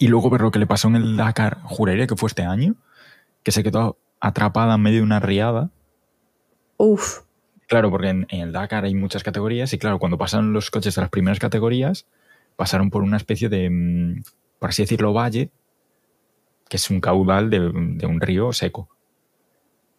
y 0.00 0.08
luego 0.08 0.30
ver 0.30 0.40
lo 0.40 0.50
que 0.50 0.58
le 0.58 0.66
pasó 0.66 0.88
en 0.88 0.96
el 0.96 1.16
Dakar, 1.16 1.58
juraría 1.62 2.08
que 2.08 2.16
fue 2.16 2.26
este 2.26 2.42
año, 2.42 2.74
que 3.44 3.52
se 3.52 3.62
quedó 3.62 3.96
atrapada 4.18 4.74
en 4.74 4.82
medio 4.82 4.98
de 4.98 5.04
una 5.04 5.20
riada. 5.20 5.70
Uf, 6.76 7.20
Claro, 7.68 7.90
porque 7.90 8.08
en, 8.08 8.26
en 8.30 8.40
el 8.40 8.52
Dakar 8.52 8.84
hay 8.84 8.94
muchas 8.94 9.22
categorías 9.22 9.72
y 9.72 9.78
claro, 9.78 9.98
cuando 9.98 10.18
pasaron 10.18 10.52
los 10.52 10.70
coches 10.70 10.94
de 10.94 11.00
las 11.00 11.10
primeras 11.10 11.38
categorías, 11.38 12.04
pasaron 12.56 12.90
por 12.90 13.02
una 13.02 13.16
especie 13.16 13.48
de, 13.48 13.70
mm, 13.70 14.22
por 14.58 14.68
así 14.70 14.82
decirlo, 14.82 15.12
valle, 15.14 15.50
que 16.72 16.76
es 16.78 16.88
un 16.88 17.02
caudal 17.02 17.50
de, 17.50 17.58
de 17.60 18.06
un 18.06 18.18
río 18.18 18.50
seco. 18.54 18.88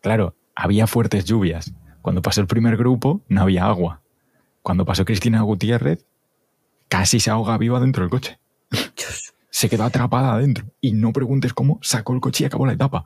Claro, 0.02 0.36
había 0.56 0.88
fuertes 0.88 1.24
lluvias. 1.24 1.72
Cuando 2.02 2.24
pasó 2.24 2.42
el 2.42 2.48
primer 2.48 2.78
grupo, 2.78 3.22
no 3.28 3.44
había 3.44 3.66
agua. 3.68 4.02
Cuando 4.64 4.84
pasó 4.84 5.06
Cristina 5.06 5.44
Gutiérrez, 5.44 6.04
casi 6.88 7.20
se 7.20 7.30
ahoga 7.30 7.60
viva 7.60 7.80
dentro 7.80 8.02
del 8.02 8.10
coche. 8.10 8.40
Dios. 8.72 9.34
Se 9.52 9.70
quedó 9.70 9.84
atrapada 9.84 10.34
adentro. 10.34 10.66
Y 10.82 10.94
no 10.94 11.14
preguntes 11.14 11.54
cómo 11.54 11.78
sacó 11.84 12.14
el 12.16 12.22
coche 12.22 12.44
y 12.44 12.48
acabó 12.48 12.66
la 12.66 12.74
etapa. 12.74 13.06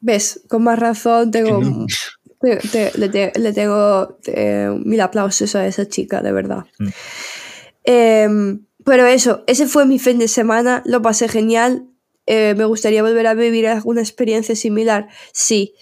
¿Ves? 0.00 0.40
Con 0.48 0.64
más 0.64 0.76
razón 0.76 1.30
Que 1.30 1.44
tengo 1.44 1.60
no- 1.62 1.86
Te- 2.40 2.56
te- 2.56 2.98
le, 2.98 3.08
te- 3.10 3.32
le 3.38 3.52
tengo 3.52 4.18
eh, 4.26 4.76
mil 4.84 5.00
aplausos 5.02 5.54
a 5.54 5.66
esa 5.68 5.86
chica, 5.86 6.20
de 6.20 6.32
verdad. 6.32 6.64
Mm. 6.80 6.88
Em, 7.84 8.60
pero 8.84 9.06
eso, 9.06 9.44
ese 9.46 9.66
fue 9.66 9.86
mi 9.86 9.98
fin 9.98 10.18
de 10.18 10.28
semana, 10.28 10.82
lo 10.86 11.02
pasé 11.02 11.28
genial. 11.28 11.86
Eh, 12.26 12.54
me 12.56 12.64
gustaría 12.64 13.02
volver 13.02 13.26
a 13.26 13.34
vivir 13.34 13.66
alguna 13.66 14.00
experiencia 14.00 14.54
similar. 14.56 15.08
Sí, 15.32 15.74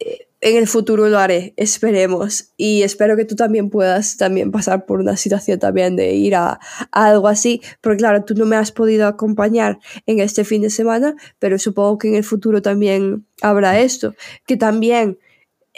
Eh, 0.00 0.28
en 0.42 0.56
el 0.56 0.68
futuro 0.68 1.08
lo 1.08 1.18
haré, 1.18 1.54
esperemos. 1.56 2.52
Y 2.56 2.82
espero 2.82 3.16
que 3.16 3.24
tú 3.24 3.36
también 3.36 3.70
puedas 3.70 4.16
también 4.16 4.52
pasar 4.52 4.86
por 4.86 5.00
una 5.00 5.16
situación 5.16 5.58
también 5.58 5.96
de 5.96 6.14
ir 6.14 6.34
a, 6.36 6.60
algo 6.92 7.28
así. 7.28 7.62
Porque 7.80 7.98
claro, 7.98 8.24
tú 8.24 8.34
no 8.34 8.46
me 8.46 8.56
has 8.56 8.72
podido 8.72 9.06
acompañar 9.08 9.78
en 10.06 10.20
este 10.20 10.44
fin 10.44 10.62
de 10.62 10.70
semana, 10.70 11.16
pero 11.38 11.58
supongo 11.58 11.98
que 11.98 12.08
en 12.08 12.16
el 12.16 12.24
futuro 12.24 12.62
también 12.62 13.26
habrá 13.42 13.80
esto. 13.80 14.14
Que 14.46 14.56
también 14.56 15.18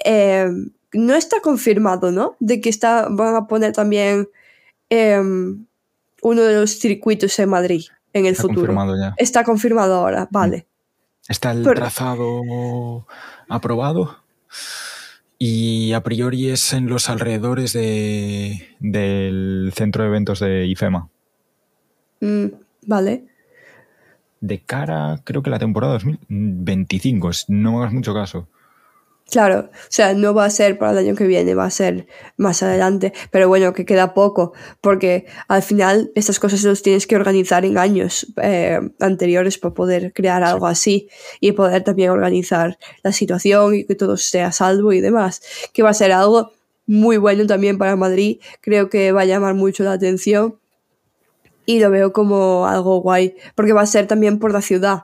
eh, 0.05 0.49
no 0.93 1.15
está 1.15 1.41
confirmado, 1.41 2.11
¿no? 2.11 2.37
De 2.41 2.61
que 2.61 2.69
está, 2.71 3.09
van 3.11 3.37
a 3.37 3.47
poner 3.47 3.73
también 3.73 4.29
em, 4.91 5.67
uno 6.23 6.43
de 6.43 6.55
los 6.61 6.79
circuitos 6.79 7.39
en 7.39 7.49
Madrid 7.51 7.85
en 8.13 8.27
el 8.27 8.33
Está 8.33 8.43
futuro. 8.43 8.61
confirmado 8.67 8.97
ya. 8.97 9.15
Está 9.17 9.45
confirmado 9.45 9.95
ahora, 9.95 10.29
vale. 10.31 10.67
Está 11.29 11.53
el 11.53 11.63
Pero- 11.63 11.75
trazado 11.75 13.07
aprobado 13.49 14.19
y 15.39 15.93
a 15.93 16.03
priori 16.03 16.51
es 16.51 16.73
en 16.73 16.89
los 16.89 17.09
alrededores 17.09 17.73
de, 17.73 18.69
del 18.81 19.73
centro 19.75 20.03
de 20.03 20.09
eventos 20.09 20.41
de 20.41 20.67
IFEMA. 20.67 21.09
Mm, 22.21 22.47
vale. 22.87 23.25
De 24.41 24.61
cara, 24.61 25.21
creo 25.25 25.43
que 25.43 25.51
la 25.51 25.59
temporada 25.59 25.95
2025, 25.95 27.31
es- 27.31 27.45
no 27.49 27.73
me 27.73 27.79
hagas 27.79 27.93
mucho 27.93 28.15
caso. 28.15 28.49
Claro, 29.31 29.69
o 29.71 29.91
sea, 29.91 30.15
no 30.15 30.33
va 30.33 30.47
a 30.47 30.51
ser 30.51 30.79
para 30.79 30.93
el 30.93 30.99
año 30.99 31.15
que 31.15 31.27
viene, 31.27 31.55
va 31.55 31.67
a 31.67 31.71
ser 31.71 32.07
más 32.39 32.63
adelante, 32.63 33.13
pero 33.31 33.47
bueno, 33.47 33.75
que 33.75 33.85
queda 33.85 34.15
poco, 34.15 34.55
porque 34.81 35.27
al 35.49 35.63
final 35.63 36.11
estas 36.15 36.41
cosas 36.41 36.63
los 36.65 36.83
tienes 36.83 37.07
que 37.07 37.17
organizar 37.17 37.67
en 37.67 37.77
años 37.77 38.27
eh, 38.43 38.81
anteriores 39.01 39.59
para 39.59 39.75
poder 39.75 40.13
crear 40.15 40.43
algo 40.43 40.67
así 40.67 41.11
y 41.41 41.53
poder 41.53 41.85
también 41.85 42.11
organizar 42.11 42.79
la 43.03 43.13
situación 43.13 43.75
y 43.75 43.85
que 43.85 43.95
todo 43.95 44.15
esté 44.15 44.41
a 44.41 44.51
salvo 44.51 44.95
y 44.95 45.01
demás, 45.03 45.43
que 45.75 45.83
va 45.83 45.91
a 45.91 45.95
ser 45.95 46.13
algo 46.13 46.53
muy 46.87 47.19
bueno 47.19 47.47
también 47.47 47.77
para 47.77 47.97
Madrid, 47.97 48.41
creo 48.63 48.89
que 48.89 49.13
va 49.13 49.23
a 49.23 49.27
llamar 49.27 49.53
mucho 49.53 49.85
la 49.85 49.93
atención 49.93 50.59
y 51.67 51.81
lo 51.81 51.91
veo 51.91 52.15
como 52.15 52.67
algo 52.67 53.03
guay, 53.03 53.37
porque 53.55 53.75
va 53.75 53.83
a 53.83 53.87
ser 53.87 54.07
también 54.07 54.39
por 54.39 54.53
la 54.53 54.63
ciudad, 54.63 55.03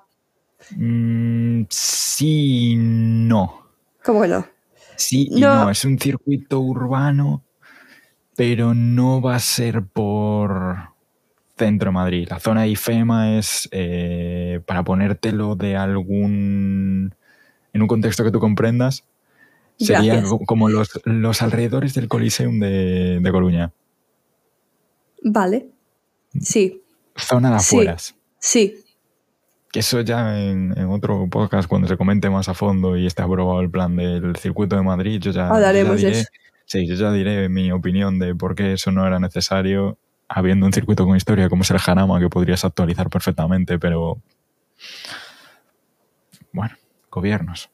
Mm, 0.70 1.66
sí, 1.68 2.74
no. 2.76 3.63
¿Cómo 4.04 4.22
que 4.22 4.28
no? 4.28 4.46
Sí 4.96 5.28
y 5.30 5.40
No. 5.40 5.64
no. 5.64 5.70
Es 5.70 5.84
un 5.84 5.98
circuito 5.98 6.60
urbano, 6.60 7.42
pero 8.36 8.74
no 8.74 9.20
va 9.20 9.36
a 9.36 9.40
ser 9.40 9.82
por 9.82 10.76
centro 11.56 11.92
Madrid. 11.92 12.26
La 12.30 12.40
zona 12.40 12.62
de 12.62 12.68
IFEMA 12.68 13.38
es 13.38 13.68
eh, 13.72 14.60
para 14.66 14.82
ponértelo 14.84 15.56
de 15.56 15.76
algún. 15.76 17.14
en 17.72 17.82
un 17.82 17.88
contexto 17.88 18.22
que 18.24 18.30
tú 18.30 18.38
comprendas. 18.40 19.04
Sería 19.76 20.14
Gracias. 20.20 20.38
como 20.46 20.68
los, 20.68 21.00
los 21.04 21.42
alrededores 21.42 21.94
del 21.94 22.06
Coliseum 22.06 22.60
de, 22.60 23.18
de 23.20 23.32
Coruña. 23.32 23.72
Vale, 25.22 25.68
sí, 26.40 26.82
Zona 27.16 27.50
de 27.54 27.58
Sí. 27.60 27.76
afueras. 27.76 28.14
sí. 28.38 28.76
Que 29.74 29.80
eso 29.80 30.00
ya 30.02 30.38
en, 30.40 30.72
en 30.78 30.86
otro 30.86 31.26
podcast, 31.28 31.66
cuando 31.66 31.88
se 31.88 31.96
comente 31.96 32.30
más 32.30 32.48
a 32.48 32.54
fondo 32.54 32.96
y 32.96 33.06
esté 33.08 33.22
aprobado 33.22 33.60
el 33.60 33.68
plan 33.68 33.96
del 33.96 34.36
circuito 34.36 34.76
de 34.76 34.82
Madrid, 34.82 35.18
yo 35.20 35.32
ya, 35.32 35.48
yo 35.48 35.58
ya 35.60 35.72
diré, 35.72 36.20
eso. 36.20 36.28
sí, 36.64 36.86
yo 36.86 36.94
ya 36.94 37.10
diré 37.10 37.48
mi 37.48 37.72
opinión 37.72 38.20
de 38.20 38.36
por 38.36 38.54
qué 38.54 38.74
eso 38.74 38.92
no 38.92 39.04
era 39.04 39.18
necesario, 39.18 39.98
habiendo 40.28 40.64
un 40.64 40.72
circuito 40.72 41.04
con 41.04 41.16
historia 41.16 41.48
como 41.48 41.62
es 41.64 41.72
el 41.72 41.78
Jarama, 41.78 42.20
que 42.20 42.28
podrías 42.28 42.64
actualizar 42.64 43.10
perfectamente, 43.10 43.80
pero 43.80 44.20
bueno, 46.52 46.76
gobiernos, 47.10 47.68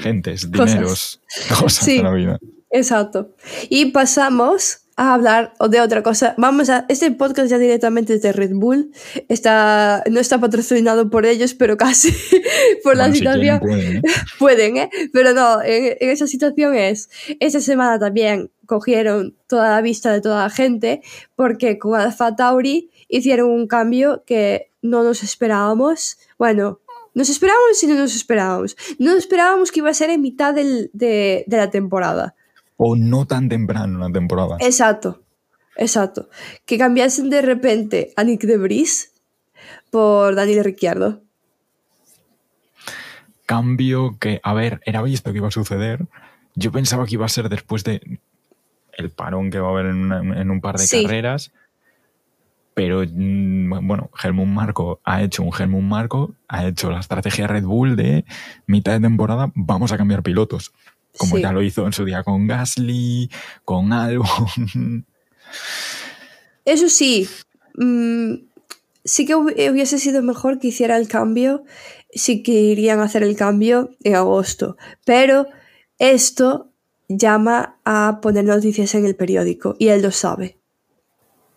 gentes, 0.00 0.46
Cosas. 0.46 0.66
dineros, 0.74 1.20
cosas 1.58 1.84
Sí. 1.86 1.96
de 1.96 2.02
la 2.02 2.12
vida. 2.12 2.38
Exacto. 2.70 3.30
Y 3.70 3.86
pasamos 3.92 4.82
a 5.00 5.14
hablar 5.14 5.54
de 5.70 5.80
otra 5.80 6.02
cosa. 6.02 6.34
Vamos 6.36 6.68
a. 6.68 6.84
Este 6.88 7.10
podcast 7.10 7.50
ya 7.50 7.58
directamente 7.58 8.14
es 8.14 8.22
de 8.22 8.32
Red 8.32 8.52
Bull. 8.54 8.92
Está, 9.28 10.04
no 10.10 10.20
está 10.20 10.38
patrocinado 10.38 11.08
por 11.10 11.24
ellos, 11.26 11.54
pero 11.54 11.76
casi 11.76 12.12
por 12.84 12.96
la 12.96 13.04
Bueno, 13.08 13.14
si 13.14 13.18
situación. 13.20 13.60
pueden, 13.60 13.96
¿eh? 13.96 14.02
Pueden, 14.38 14.76
¿eh? 14.76 14.90
Pero 15.12 15.32
no, 15.32 15.62
en, 15.62 15.96
en 16.00 16.10
esa 16.10 16.26
situación 16.26 16.74
es. 16.74 17.08
Esta 17.40 17.60
semana 17.60 17.98
también 17.98 18.50
cogieron 18.66 19.36
toda 19.46 19.70
la 19.70 19.80
vista 19.80 20.12
de 20.12 20.20
toda 20.20 20.42
la 20.44 20.50
gente 20.50 21.00
porque 21.34 21.78
con 21.78 21.98
Alpha 21.98 22.36
Tauri 22.36 22.90
hicieron 23.08 23.50
un 23.50 23.66
cambio 23.66 24.22
que 24.26 24.70
no 24.82 25.02
nos 25.02 25.22
esperábamos. 25.22 26.18
Bueno, 26.38 26.80
nos 27.14 27.28
esperábamos 27.30 27.82
y 27.82 27.86
no 27.86 27.94
nos 27.94 28.14
esperábamos. 28.14 28.76
No 28.98 29.16
esperábamos 29.16 29.72
que 29.72 29.80
iba 29.80 29.90
a 29.90 29.94
ser 29.94 30.10
en 30.10 30.20
mitad 30.20 30.54
del- 30.54 30.90
de, 30.92 31.44
de 31.46 31.56
la 31.56 31.70
temporada. 31.70 32.34
O 32.82 32.96
no 32.96 33.26
tan 33.26 33.48
temprano 33.50 33.94
en 33.94 34.00
la 34.00 34.10
temporada. 34.10 34.56
Exacto, 34.60 35.22
exacto. 35.76 36.30
Que 36.64 36.78
cambiasen 36.78 37.28
de 37.28 37.42
repente 37.42 38.12
a 38.16 38.24
Nick 38.24 38.42
de 38.44 38.56
Vries 38.56 39.12
por 39.90 40.34
Daniel 40.34 40.64
Ricciardo. 40.64 41.20
cambio 43.46 44.16
que, 44.20 44.40
a 44.44 44.54
ver, 44.54 44.80
era 44.84 45.02
visto 45.02 45.32
que 45.32 45.38
iba 45.38 45.48
a 45.48 45.50
suceder. 45.50 46.06
Yo 46.54 46.70
pensaba 46.70 47.04
que 47.06 47.14
iba 47.14 47.26
a 47.26 47.28
ser 47.28 47.48
después 47.48 47.82
de 47.84 48.20
el 48.92 49.10
parón 49.10 49.50
que 49.50 49.58
va 49.58 49.68
a 49.68 49.70
haber 49.72 49.86
en, 49.86 49.96
una- 49.96 50.40
en 50.40 50.50
un 50.50 50.60
par 50.60 50.76
de 50.78 50.86
Sí. 50.86 51.02
carreras. 51.02 51.52
Pero 52.74 53.02
mm, 53.02 53.86
bueno, 53.88 54.10
Helmut 54.22 54.46
Marco 54.46 55.00
ha 55.04 55.22
hecho 55.22 55.42
un 55.42 55.50
Helmut 55.52 55.82
Marco, 55.82 56.34
ha 56.48 56.64
hecho 56.66 56.90
la 56.90 57.00
estrategia 57.00 57.46
Red 57.48 57.64
Bull 57.64 57.96
de 57.96 58.24
mitad 58.66 58.92
de 58.92 59.00
temporada, 59.00 59.50
vamos 59.56 59.90
a 59.90 59.98
cambiar 59.98 60.22
pilotos. 60.22 60.72
Como 61.18 61.36
Sí. 61.36 61.42
ya 61.42 61.52
lo 61.52 61.62
hizo 61.62 61.86
en 61.86 61.92
su 61.92 62.04
día 62.04 62.22
con 62.22 62.46
Gasly, 62.46 63.30
con 63.64 63.92
Albon. 63.92 65.06
Eso 66.64 66.88
sí, 66.88 67.28
mm, 67.76 68.34
sí 69.04 69.26
que 69.26 69.34
hubi- 69.36 69.70
hubiese 69.70 69.98
sido 69.98 70.22
mejor 70.22 70.58
que 70.58 70.68
hiciera 70.68 70.96
el 70.96 71.08
cambio, 71.08 71.64
si 72.12 72.42
querían 72.42 73.00
hacer 73.00 73.22
el 73.22 73.36
cambio 73.36 73.90
en 74.04 74.14
agosto. 74.16 74.76
Pero 75.04 75.46
esto 75.98 76.68
llama 77.08 77.76
a 77.84 78.20
poner 78.22 78.44
noticias 78.44 78.94
en 78.94 79.04
el 79.06 79.16
periódico 79.16 79.74
y 79.78 79.88
él 79.88 80.02
lo 80.02 80.10
sabe. 80.10 80.56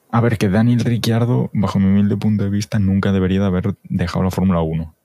A 0.10 0.22
ver, 0.22 0.38
que 0.38 0.48
Daniel 0.50 0.80
Ricciardo, 0.82 1.50
bajo 1.54 1.80
mi 1.80 1.86
humilde 1.88 2.18
punto 2.18 2.44
de 2.44 2.50
vista, 2.52 2.78
nunca 2.80 3.12
debería 3.12 3.40
de 3.40 3.46
haber 3.48 3.76
dejado 3.84 4.24
la 4.24 4.32
Fórmula 4.32 4.62
1. 4.62 4.96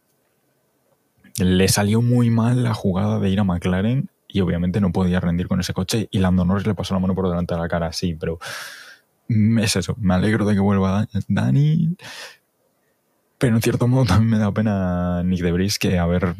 Le 1.39 1.69
salió 1.69 2.03
muy 2.03 2.31
mal 2.31 2.63
la 2.63 2.75
jugada 2.75 3.19
de 3.19 3.31
ir 3.31 3.41
a 3.41 3.45
McLaren 3.45 4.11
y 4.29 4.41
obviamente 4.41 4.81
no 4.81 4.93
podía 4.93 5.20
rendir 5.20 5.49
con 5.49 5.59
ese 5.61 5.72
coche 5.72 6.09
y 6.11 6.18
Lando 6.18 6.45
Norris 6.45 6.66
le 6.66 6.74
pasó 6.74 6.95
la 6.95 7.01
mano 7.01 7.14
por 7.14 7.29
delante 7.29 7.55
de 7.55 7.61
la 7.61 7.68
cara, 7.68 7.93
sí, 7.93 8.14
pero 8.14 8.39
mm, 9.29 9.59
es 9.61 9.76
eso, 9.76 9.97
me 9.99 10.14
alegro 10.14 10.45
de 10.45 10.55
que 10.55 10.61
vuelva 10.61 11.07
Da- 11.12 11.20
Dani, 11.29 11.97
pero 13.39 13.57
en 13.57 13.62
cierto 13.62 13.89
modo 13.89 14.05
también 14.05 14.31
me 14.31 14.39
da 14.39 14.53
pena 14.53 15.22
Nick 15.24 15.43
de 15.43 15.53
Vries 15.53 15.79
que 15.79 15.99
a 15.99 16.07
ver 16.07 16.35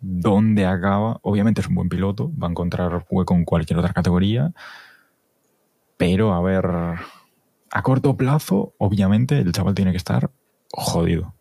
dónde 0.00 0.66
acaba. 0.66 1.18
Obviamente 1.22 1.60
es 1.60 1.68
un 1.68 1.76
buen 1.76 1.88
piloto, 1.88 2.30
va 2.36 2.48
a 2.48 2.50
encontrar 2.50 3.06
hueco 3.08 3.34
en 3.34 3.44
cualquier 3.44 3.78
otra 3.78 3.92
categoría, 3.92 4.52
pero 5.96 6.32
a 6.34 6.40
ver, 6.42 6.66
a 6.66 7.82
corto 7.82 8.16
plazo, 8.16 8.74
obviamente 8.78 9.38
el 9.38 9.52
chaval 9.52 9.74
tiene 9.74 9.92
que 9.92 9.96
estar 9.98 10.30
jodido. 10.72 11.34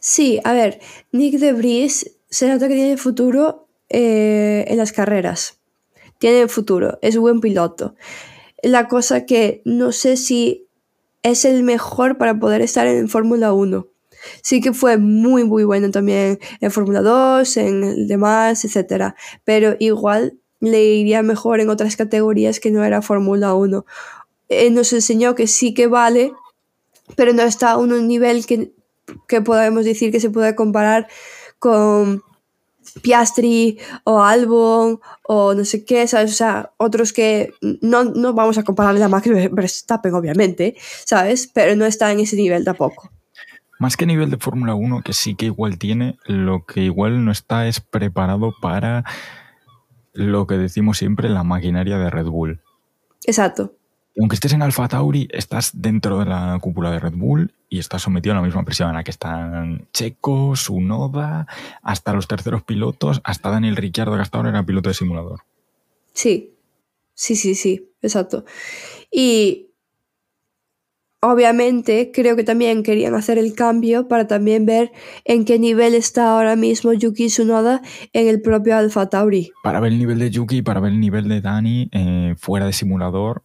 Sí, 0.00 0.40
a 0.44 0.52
ver, 0.52 0.80
Nick 1.12 1.38
de 1.38 1.52
Vries 1.52 2.13
se 2.34 2.48
nota 2.48 2.66
que 2.66 2.74
tiene 2.74 2.96
futuro 2.96 3.68
eh, 3.88 4.64
en 4.66 4.76
las 4.76 4.90
carreras. 4.90 5.60
Tiene 6.18 6.48
futuro, 6.48 6.98
es 7.00 7.16
buen 7.16 7.40
piloto. 7.40 7.94
La 8.60 8.88
cosa 8.88 9.24
que 9.24 9.62
no 9.64 9.92
sé 9.92 10.16
si 10.16 10.66
es 11.22 11.44
el 11.44 11.62
mejor 11.62 12.18
para 12.18 12.36
poder 12.40 12.60
estar 12.60 12.88
en 12.88 13.08
Fórmula 13.08 13.52
1. 13.52 13.86
Sí 14.42 14.60
que 14.60 14.72
fue 14.72 14.98
muy, 14.98 15.44
muy 15.44 15.62
bueno 15.62 15.92
también 15.92 16.40
en 16.60 16.72
Fórmula 16.72 17.02
2, 17.02 17.56
en 17.56 17.84
el 17.84 18.08
demás, 18.08 18.64
etc. 18.64 19.14
Pero 19.44 19.76
igual 19.78 20.36
le 20.58 20.82
iría 20.82 21.22
mejor 21.22 21.60
en 21.60 21.70
otras 21.70 21.94
categorías 21.96 22.58
que 22.58 22.72
no 22.72 22.82
era 22.82 23.00
Fórmula 23.00 23.54
1. 23.54 23.86
Eh, 24.48 24.70
nos 24.70 24.92
enseñó 24.92 25.36
que 25.36 25.46
sí 25.46 25.72
que 25.72 25.86
vale, 25.86 26.32
pero 27.14 27.32
no 27.32 27.42
está 27.42 27.72
a 27.72 27.76
un 27.76 28.08
nivel 28.08 28.44
que, 28.44 28.72
que 29.28 29.40
podemos 29.40 29.84
decir 29.84 30.10
que 30.10 30.18
se 30.18 30.30
puede 30.30 30.56
comparar 30.56 31.06
con 31.64 32.22
Piastri 33.00 33.78
o 34.04 34.22
Albon 34.22 35.00
o 35.22 35.54
no 35.54 35.64
sé 35.64 35.86
qué, 35.86 36.06
¿sabes? 36.06 36.32
O 36.32 36.34
sea, 36.34 36.72
otros 36.76 37.14
que 37.14 37.54
no, 37.80 38.04
no 38.04 38.34
vamos 38.34 38.58
a 38.58 38.64
compararle 38.64 39.02
a 39.02 39.08
Max 39.08 39.26
Verstappen, 39.50 40.12
obviamente, 40.12 40.76
¿sabes? 41.06 41.50
Pero 41.54 41.74
no 41.74 41.86
está 41.86 42.12
en 42.12 42.20
ese 42.20 42.36
nivel 42.36 42.66
tampoco. 42.66 43.10
Más 43.78 43.96
que 43.96 44.04
nivel 44.04 44.28
de 44.28 44.36
Fórmula 44.36 44.74
1, 44.74 45.00
que 45.02 45.14
sí 45.14 45.36
que 45.36 45.46
igual 45.46 45.78
tiene, 45.78 46.18
lo 46.26 46.66
que 46.66 46.82
igual 46.82 47.24
no 47.24 47.32
está 47.32 47.66
es 47.66 47.80
preparado 47.80 48.52
para 48.60 49.04
lo 50.12 50.46
que 50.46 50.58
decimos 50.58 50.98
siempre, 50.98 51.30
la 51.30 51.44
maquinaria 51.44 51.96
de 51.96 52.10
Red 52.10 52.26
Bull. 52.26 52.60
Exacto. 53.24 53.72
Aunque 54.18 54.36
estés 54.36 54.52
en 54.52 54.62
Alfa 54.62 54.86
Tauri, 54.86 55.28
estás 55.32 55.72
dentro 55.74 56.20
de 56.20 56.26
la 56.26 56.56
cúpula 56.60 56.92
de 56.92 57.00
Red 57.00 57.14
Bull 57.14 57.52
y 57.68 57.80
estás 57.80 58.02
sometido 58.02 58.32
a 58.32 58.36
la 58.36 58.42
misma 58.42 58.64
presión 58.64 58.88
en 58.88 58.94
la 58.94 59.02
que 59.02 59.10
están 59.10 59.88
Checo, 59.92 60.54
Sunoda, 60.54 61.48
hasta 61.82 62.12
los 62.12 62.28
terceros 62.28 62.62
pilotos, 62.62 63.20
hasta 63.24 63.50
Daniel 63.50 63.74
Ricciardo, 63.74 64.14
que 64.14 64.22
hasta 64.22 64.38
ahora 64.38 64.50
era 64.50 64.64
piloto 64.64 64.88
de 64.88 64.94
simulador. 64.94 65.40
Sí, 66.12 66.54
sí, 67.14 67.34
sí, 67.34 67.56
sí, 67.56 67.90
exacto. 68.02 68.44
Y 69.10 69.70
obviamente 71.20 72.12
creo 72.14 72.36
que 72.36 72.44
también 72.44 72.84
querían 72.84 73.14
hacer 73.14 73.36
el 73.38 73.54
cambio 73.54 74.06
para 74.06 74.28
también 74.28 74.64
ver 74.64 74.92
en 75.24 75.44
qué 75.44 75.58
nivel 75.58 75.94
está 75.94 76.36
ahora 76.36 76.54
mismo 76.54 76.92
Yuki 76.92 77.26
Tsunoda 77.26 77.82
en 78.12 78.28
el 78.28 78.40
propio 78.42 78.76
Alfa 78.76 79.08
Tauri. 79.08 79.50
Para 79.64 79.80
ver 79.80 79.92
el 79.92 79.98
nivel 79.98 80.20
de 80.20 80.30
Yuki, 80.30 80.62
para 80.62 80.78
ver 80.78 80.92
el 80.92 81.00
nivel 81.00 81.28
de 81.28 81.40
Dani 81.40 81.88
eh, 81.90 82.36
fuera 82.38 82.66
de 82.66 82.72
simulador. 82.72 83.42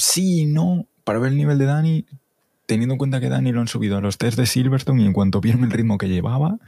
Sí, 0.00 0.46
no. 0.46 0.86
Para 1.04 1.18
ver 1.18 1.32
el 1.32 1.36
nivel 1.36 1.58
de 1.58 1.66
Dani, 1.66 2.06
teniendo 2.64 2.94
en 2.94 2.98
cuenta 2.98 3.20
que 3.20 3.28
Dani 3.28 3.52
lo 3.52 3.60
han 3.60 3.68
subido 3.68 3.98
a 3.98 4.00
los 4.00 4.16
test 4.16 4.38
de 4.38 4.46
Silverstone 4.46 5.02
y 5.02 5.06
en 5.06 5.12
cuanto 5.12 5.40
vieron 5.42 5.62
el 5.64 5.70
ritmo 5.70 5.98
que 5.98 6.08
llevaba 6.08 6.58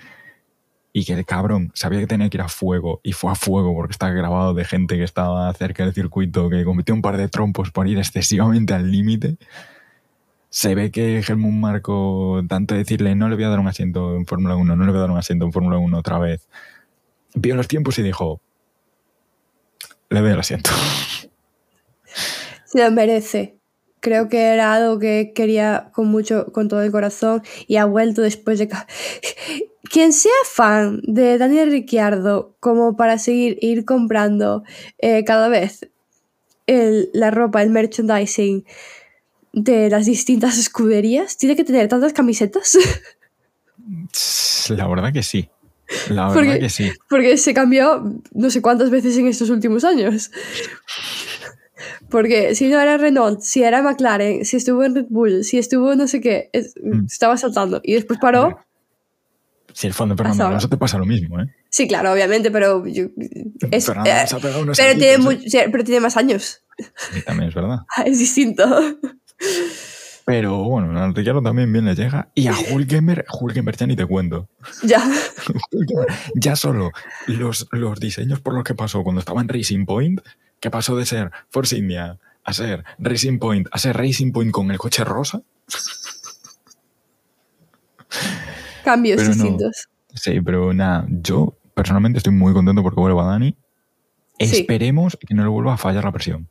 y 0.93 1.07
que 1.07 1.15
el 1.15 1.25
cabrón 1.25 1.71
sabía 1.75 2.01
que 2.01 2.07
tenía 2.07 2.29
que 2.29 2.37
ir 2.37 2.43
a 2.43 2.49
fuego 2.49 3.01
y 3.03 3.13
fue 3.13 3.33
a 3.33 3.35
fuego 3.35 3.75
porque 3.75 3.93
está 3.93 4.11
grabado 4.11 4.53
de 4.53 4.67
gente 4.67 4.97
que 4.99 5.05
estaba 5.05 5.51
cerca 5.55 5.85
del 5.85 5.95
circuito 5.95 6.51
que 6.51 6.63
cometió 6.65 6.95
un 6.95 7.01
par 7.01 7.17
de 7.17 7.29
trompos 7.29 7.71
por 7.71 7.89
ir 7.89 7.97
excesivamente 7.97 8.75
al 8.75 8.91
límite. 8.91 9.39
Se 10.51 10.75
ve 10.75 10.91
que 10.91 11.21
Helmut 11.21 11.55
Marco, 11.55 12.43
tanto 12.47 12.75
decirle 12.75 13.15
no 13.15 13.31
le 13.31 13.37
voy 13.37 13.45
a 13.45 13.49
dar 13.49 13.61
un 13.61 13.69
asiento 13.69 14.15
en 14.15 14.27
Fórmula 14.27 14.57
1, 14.57 14.77
no 14.77 14.85
le 14.85 14.91
voy 14.91 14.99
a 14.99 15.03
dar 15.03 15.11
un 15.11 15.17
asiento 15.17 15.47
en 15.47 15.53
Fórmula 15.53 15.79
1 15.79 15.99
otra 15.99 16.19
vez, 16.19 16.47
vio 17.35 17.57
los 17.57 17.69
tiempos 17.69 17.99
y 17.99 18.03
dijo, 18.03 18.43
le 20.11 20.21
doy 20.21 20.33
el 20.33 20.41
asiento. 20.41 20.71
Lo 22.75 22.91
merece. 22.91 23.57
Creo 24.01 24.29
que 24.29 24.41
era 24.41 24.75
algo 24.75 24.99
que 24.99 25.33
quería 25.35 25.91
con 25.93 26.09
mucho, 26.09 26.47
con 26.53 26.69
todo 26.69 26.83
el 26.83 26.91
corazón 26.91 27.43
y 27.69 27.77
ha 27.77 27.85
vuelto 27.85 28.23
después 28.23 28.59
de... 28.59 28.69
Quien 29.91 30.13
sea 30.15 30.33
fan 30.51 31.01
de 31.05 31.37
Daniel 31.39 31.71
Ricciardo 31.71 32.57
como 32.61 32.97
para 32.97 33.19
seguir 33.19 33.59
ir 33.61 33.85
comprando 33.85 34.65
eh, 34.99 35.23
cada 35.25 35.49
vez 35.49 35.89
el- 36.67 37.11
la 37.13 37.31
ropa, 37.31 37.63
el 37.63 37.69
merchandising 37.71 38.65
de 39.53 39.91
las 39.91 40.07
distintas 40.07 40.57
escuderías, 40.57 41.37
tiene 41.37 41.57
que 41.57 41.65
tener 41.65 41.89
tantas 41.89 42.15
camisetas 42.15 42.79
La 44.71 44.87
verdad 44.89 45.13
que 45.13 45.23
sí. 45.23 45.49
La 46.09 46.29
verdad 46.29 46.35
Porque- 46.35 46.59
que 46.61 46.69
sí. 46.71 46.91
porque 47.11 47.37
se 47.37 47.53
cambió 47.53 48.03
no 48.33 48.49
sé 48.51 48.63
cuántas 48.63 48.89
veces 48.91 49.19
en 49.19 49.27
estos 49.27 49.51
últimos 49.51 49.85
años. 49.85 50.31
Porque 52.11 52.55
si 52.55 52.69
no 52.69 52.81
era 52.81 52.97
Renault, 52.99 53.41
si 53.41 53.63
era 53.63 53.83
McLaren, 53.83 54.45
si 54.45 54.57
estuvo 54.57 54.85
en 54.85 54.95
Red 54.95 55.07
Bull, 55.09 55.45
si 55.45 55.59
estuvo 55.59 55.95
no 55.95 56.07
sé 56.09 56.21
qué, 56.21 56.51
es- 56.53 56.75
Mm. 56.83 57.07
estaba 57.07 57.37
saltando. 57.37 57.81
Y 57.83 57.95
después 57.95 58.19
paró. 58.21 58.59
Si 59.75 59.87
el 59.87 59.95
fondo 59.95 60.15
Fernando. 60.17 60.47
Alonso 60.47 60.69
te 60.69 60.77
pasa 60.77 60.99
lo 60.99 61.07
mismo, 61.07 61.41
¿eh? 61.41 61.47
Sí, 61.71 61.89
claro, 61.89 62.13
obviamente, 62.13 62.51
pero. 62.51 62.87
yo- 62.87 63.07
es- 63.71 63.87
Fernando 63.87 64.11
eh, 64.11 64.25
pero, 64.43 64.65
tiene 64.65 64.75
saltitos, 64.75 65.21
mu- 65.21 65.49
sí, 65.49 65.59
pero 65.71 65.85
tiene 65.85 66.01
más 66.01 66.17
años. 66.19 66.63
¿eh? 66.79 66.85
Sí, 67.15 67.23
también 67.23 67.49
es 67.49 67.55
verdad. 67.55 67.79
Es 68.07 68.19
distinto. 68.19 68.65
Pero 70.25 70.63
bueno, 70.63 70.97
a 71.01 71.09
Ricciardo 71.11 71.43
también 71.43 71.73
bien 71.73 71.85
le 71.85 71.95
llega. 71.97 72.31
Y 72.35 72.47
a 72.47 72.55
Hulkenberg, 72.71 73.25
Hulkenberg 73.41 73.77
ya 73.77 73.87
ni 73.89 73.97
te 73.97 74.07
cuento. 74.07 74.49
ya. 74.85 75.03
Ya 76.37 76.55
solo 76.55 76.91
los, 77.27 77.67
los 77.73 77.99
diseños 77.99 78.41
por 78.41 78.55
los 78.55 78.63
que 78.65 78.75
pasó 78.75 79.03
cuando 79.03 79.19
estaba 79.21 79.41
en 79.41 79.49
Racing 79.49 79.85
Point, 79.85 80.21
que 80.63 80.71
pasó 80.71 80.97
de 80.97 81.05
ser 81.05 81.31
Force 81.51 81.77
India 81.77 82.19
a 82.45 82.53
ser 82.53 82.85
Racing 82.99 83.39
Point, 83.39 83.69
a 83.71 83.79
ser 83.79 83.97
Racing 83.97 84.33
Point 84.33 84.53
con 84.53 84.71
el 84.71 84.79
coche 84.79 85.05
rosa. 85.05 85.43
Cambios 88.85 89.17
Pero 89.17 89.35
no. 89.35 89.35
distintos. 89.35 89.89
Sí, 90.15 90.41
pero 90.41 90.73
nada, 90.73 91.07
yo 91.09 91.57
personalmente 91.75 92.19
estoy 92.19 92.33
muy 92.33 92.53
contento 92.53 92.83
porque 92.83 93.01
vuelva 93.01 93.25
Dani. 93.25 93.57
Sí. 94.39 94.61
Esperemos 94.61 95.17
que 95.17 95.35
no 95.35 95.43
le 95.43 95.49
vuelva 95.49 95.75
a 95.75 95.79
fallar 95.79 96.05
la 96.05 96.13
presión. 96.13 96.49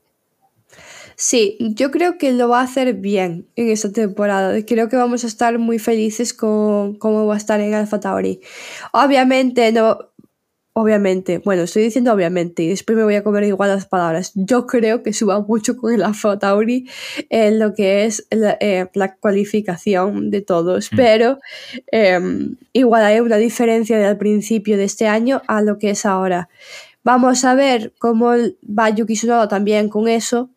Sí, 1.16 1.57
yo 1.59 1.91
creo 1.91 2.18
que 2.18 2.34
lo 2.34 2.49
va 2.49 2.62
a 2.62 2.64
hacer 2.64 2.95
bien 2.95 3.47
en 3.55 3.70
esta 3.70 3.91
temporada. 3.91 4.66
Creo 4.66 4.89
que 4.89 4.95
vamos 4.95 5.24
a 5.24 5.28
estar 5.28 5.59
muy 5.59 5.78
felices 5.78 6.34
con 6.34 6.95
cómo 6.95 7.28
va 7.28 7.36
a 7.36 7.38
estar 7.38 7.62
en 7.62 7.76
Alpha 7.76 7.99
Tauri. 7.99 8.41
Obviamente, 8.91 9.72
no. 9.72 9.99
Obviamente, 10.74 11.39
bueno, 11.39 11.63
estoy 11.63 11.84
diciendo 11.84 12.13
obviamente 12.13 12.63
y 12.63 12.69
después 12.69 12.97
me 12.97 13.03
voy 13.03 13.15
a 13.15 13.24
comer 13.24 13.43
igual 13.43 13.69
las 13.72 13.88
palabras. 13.88 14.32
Yo 14.36 14.67
creo 14.67 15.03
que 15.03 15.11
suba 15.11 15.41
mucho 15.41 15.76
con 15.76 15.93
el 15.93 16.01
Alpha 16.01 16.39
Tauri 16.39 16.88
en 17.30 17.59
lo 17.59 17.74
que 17.74 18.05
es 18.05 18.26
la, 18.30 18.55
eh, 18.61 18.88
la 18.93 19.15
cualificación 19.15 20.32
de 20.32 20.41
todos, 20.41 20.89
Mm. 20.93 20.95
pero 20.95 21.39
em, 21.91 22.55
igual 22.72 23.03
hay 23.03 23.19
una 23.19 23.36
diferencia 23.36 23.97
del 23.99 24.17
principio 24.17 24.78
de 24.78 24.86
este 24.86 25.07
año 25.07 25.41
a 25.47 25.61
lo 25.61 25.78
que 25.78 25.89
es 25.89 26.05
ahora. 26.05 26.47
Vamos 27.03 27.43
a 27.43 27.53
ver 27.53 27.91
cómo 27.99 28.32
va 28.63 28.89
Yuki 28.91 29.15
Tsunoda 29.15 29.49
también 29.49 29.89
con 29.89 30.07
eso, 30.07 30.51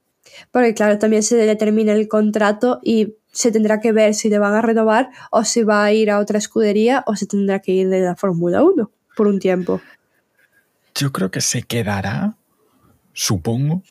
porque 0.53 0.75
claro, 0.75 0.97
también 0.99 1.25
se 1.25 1.45
le 1.45 1.57
termina 1.57 1.93
el 1.93 2.07
contrato 2.07 2.79
y 2.85 3.17
se 3.33 3.51
tendrá 3.51 3.81
que 3.81 3.91
ver 3.91 4.15
si 4.15 4.29
le 4.29 4.39
van 4.39 4.55
a 4.55 4.63
renovar 4.63 5.11
o 5.33 5.43
si 5.43 5.65
va 5.65 5.85
a 5.85 5.93
ir 5.93 6.09
a 6.11 6.21
otra 6.21 6.39
escudería 6.39 7.03
o 7.09 7.17
se 7.17 7.27
tendrá 7.27 7.59
que 7.59 7.73
ir 7.73 7.89
de 7.89 8.01
la 8.01 8.15
Fórmula 8.15 8.63
1 8.63 8.91
por 9.17 9.27
un 9.27 9.39
tiempo. 9.41 9.81
Yo 10.95 11.13
creo 11.13 11.31
que 11.31 11.41
se 11.41 11.63
quedará, 11.63 12.35
supongo. 13.13 13.83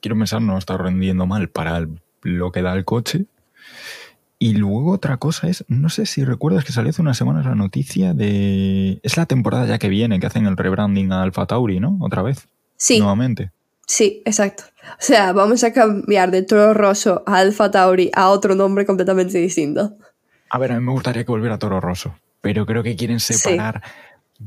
Quiero 0.00 0.16
pensar, 0.16 0.42
no 0.42 0.58
está 0.58 0.76
rendiendo 0.76 1.26
mal 1.26 1.48
para 1.48 1.76
el- 1.78 2.00
lo 2.22 2.52
que 2.52 2.62
da 2.62 2.74
el 2.74 2.84
coche. 2.84 3.26
Y 4.38 4.54
luego 4.54 4.92
otra 4.92 5.18
cosa 5.18 5.48
es, 5.48 5.64
no 5.68 5.90
sé 5.90 6.06
si 6.06 6.24
recuerdas 6.24 6.64
que 6.64 6.72
salió 6.72 6.90
hace 6.90 7.02
unas 7.02 7.18
semanas 7.18 7.44
la 7.44 7.54
noticia 7.54 8.14
de... 8.14 8.98
Es 9.02 9.18
la 9.18 9.26
temporada 9.26 9.66
ya 9.66 9.78
que 9.78 9.88
viene, 9.90 10.18
que 10.18 10.26
hacen 10.26 10.46
el 10.46 10.56
rebranding 10.56 11.12
a 11.12 11.22
Alpha 11.22 11.46
Tauri, 11.46 11.78
¿no? 11.78 11.98
Otra 12.00 12.22
vez. 12.22 12.48
Sí. 12.76 12.98
Nuevamente. 12.98 13.50
Sí, 13.86 14.22
exacto. 14.24 14.64
O 14.92 14.96
sea, 15.02 15.32
vamos 15.34 15.62
a 15.62 15.72
cambiar 15.74 16.30
de 16.30 16.42
Toro 16.42 16.72
Rosso 16.72 17.22
a 17.26 17.36
Alpha 17.38 17.70
Tauri 17.70 18.10
a 18.14 18.30
otro 18.30 18.54
nombre 18.54 18.86
completamente 18.86 19.36
distinto. 19.36 19.94
A 20.48 20.58
ver, 20.58 20.72
a 20.72 20.80
mí 20.80 20.86
me 20.86 20.92
gustaría 20.92 21.24
que 21.24 21.30
volviera 21.32 21.56
a 21.56 21.58
Toro 21.58 21.78
Rosso, 21.80 22.14
pero 22.40 22.64
creo 22.64 22.82
que 22.82 22.96
quieren 22.96 23.20
separar... 23.20 23.82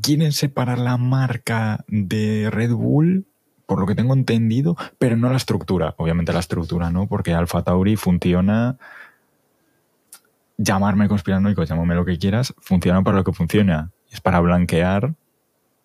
Quieren 0.01 0.31
separar 0.31 0.79
la 0.79 0.97
marca 0.97 1.85
de 1.87 2.49
Red 2.51 2.71
Bull 2.71 3.25
por 3.65 3.79
lo 3.79 3.85
que 3.85 3.95
tengo 3.95 4.13
entendido, 4.13 4.75
pero 4.97 5.17
no 5.17 5.29
la 5.29 5.37
estructura. 5.37 5.95
Obviamente 5.97 6.33
la 6.33 6.39
estructura 6.39 6.89
no, 6.89 7.07
porque 7.07 7.33
Alpha 7.33 7.63
Tauri 7.63 7.95
funciona 7.95 8.77
llamarme 10.57 11.07
conspiranoico, 11.07 11.63
llámame 11.63 11.95
lo 11.95 12.05
que 12.05 12.17
quieras, 12.17 12.53
funciona 12.59 13.03
para 13.03 13.17
lo 13.17 13.23
que 13.23 13.33
funciona. 13.33 13.91
Es 14.11 14.21
para 14.21 14.39
blanquear, 14.39 15.15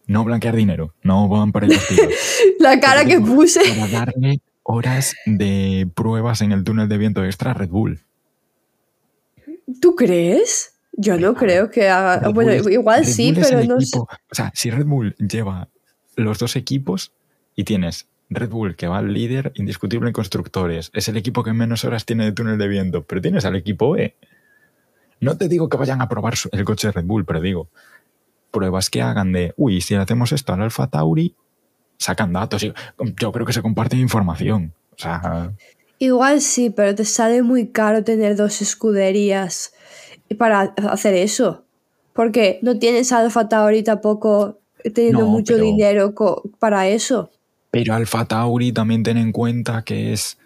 no 0.06 0.24
blanquear 0.24 0.54
dinero, 0.56 0.94
no 1.02 1.28
van 1.28 1.52
para 1.52 1.66
ellos 1.66 1.82
La 2.59 2.78
cara 2.80 3.04
que 3.04 3.20
puse. 3.20 3.61
Para 3.74 4.04
darle 4.04 4.40
horas 4.62 5.14
de 5.24 5.88
pruebas 5.94 6.42
en 6.42 6.52
el 6.52 6.64
túnel 6.64 6.88
de 6.88 6.98
viento 6.98 7.24
extra 7.24 7.52
a 7.52 7.54
Red 7.54 7.70
Bull. 7.70 8.00
¿Tú 9.80 9.94
crees? 9.94 10.78
Yo 11.01 11.16
no 11.16 11.34
creo 11.34 11.70
que 11.70 11.88
haga. 11.88 12.28
bueno, 12.30 12.53
igual 12.53 13.07
sí, 13.07 13.32
pero 13.32 13.62
no 13.64 13.80
sé. 13.80 13.96
O 13.99 14.09
sea, 14.32 14.51
si 14.53 14.70
Red 14.70 14.84
Bull 14.84 15.14
lleva 15.16 15.68
los 16.16 16.40
dos 16.40 16.57
equipos 16.57 17.12
y 17.55 17.62
tienes 17.62 18.09
Red 18.30 18.51
Bull, 18.51 18.74
que 18.74 18.88
va 18.88 18.99
al 18.99 19.12
líder 19.12 19.53
indiscutible 19.55 20.09
en 20.09 20.12
constructores, 20.12 20.90
es 20.92 21.07
el 21.07 21.16
equipo 21.16 21.44
que 21.44 21.53
menos 21.53 21.84
horas 21.84 22.05
tiene 22.05 22.24
de 22.24 22.32
túnel 22.32 22.59
de 22.59 22.66
viento, 22.66 23.05
pero 23.05 23.20
tienes 23.20 23.44
al 23.44 23.55
equipo 23.55 23.96
E, 23.96 24.16
no 25.20 25.36
te 25.36 25.49
digo 25.49 25.68
que 25.68 25.76
vayan 25.76 26.03
a 26.03 26.09
probar 26.09 26.34
el 26.51 26.64
coche 26.64 26.88
de 26.88 26.92
Red 26.92 27.05
Bull, 27.05 27.24
pero 27.24 27.40
digo, 27.40 27.68
pruebas 28.51 28.90
que 28.90 29.01
hagan 29.01 29.32
de, 29.32 29.55
uy, 29.57 29.80
si 29.80 29.94
hacemos 29.94 30.32
esto 30.32 30.53
al 30.53 30.62
Alfa 30.62 30.88
Tauri, 30.88 31.36
sacan 31.96 32.32
datos. 32.32 32.62
Yo 32.62 33.32
creo 33.32 33.46
que 33.46 33.53
se 33.53 33.62
comparte 33.62 33.96
información. 33.96 34.74
O 34.92 34.99
sea. 34.99 35.53
Igual 36.01 36.40
sí, 36.40 36.70
pero 36.70 36.92
te 36.94 37.05
sale 37.05 37.42
muy 37.42 37.68
caro 37.68 38.03
tener 38.03 38.36
dos 38.36 38.62
escuderías 38.62 39.72
para 40.37 40.74
hacer 40.91 41.14
eso. 41.14 41.64
Porque 42.12 42.59
no 42.62 42.79
tienes 42.79 43.12
Alfa 43.12 43.49
Tauri 43.49 43.83
tampoco 43.83 44.59
teniendo 44.95 45.26
mucho 45.26 45.57
dinero 45.57 46.14
para 46.59 46.89
eso. 46.89 47.31
Pero 47.70 47.95
Alfa 47.95 48.24
Tauri 48.24 48.72
también 48.72 49.03
ten 49.03 49.16
en 49.16 49.33
cuenta 49.33 49.83
que 49.83 50.12
es. 50.12 50.39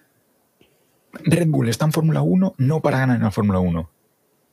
Red 1.12 1.49
Bull 1.49 1.68
está 1.68 1.85
en 1.85 1.93
Fórmula 1.93 2.22
1 2.22 2.55
no 2.57 2.80
para 2.80 2.99
ganar 2.99 3.16
en 3.16 3.22
la 3.22 3.30
Fórmula 3.30 3.59
1 3.59 3.91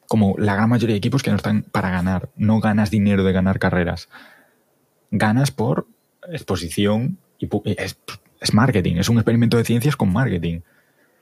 como 0.10 0.34
la 0.40 0.56
gran 0.56 0.68
mayoría 0.68 0.96
de 0.96 0.98
equipos 0.98 1.22
que 1.22 1.30
no 1.30 1.38
están 1.38 1.62
para 1.62 1.92
ganar. 1.92 2.30
No 2.36 2.60
ganas 2.60 2.90
dinero 2.90 3.24
de 3.24 3.32
ganar 3.32 3.60
carreras. 3.60 4.10
Ganas 5.12 5.52
por 5.52 5.88
exposición 6.28 7.20
y 7.38 7.48
es, 7.78 7.96
marketing. 8.52 8.96
Es 8.96 9.08
un 9.08 9.18
experimento 9.18 9.56
de 9.56 9.66
ciencias 9.66 9.96
con 9.96 10.12
marketing. 10.12 10.62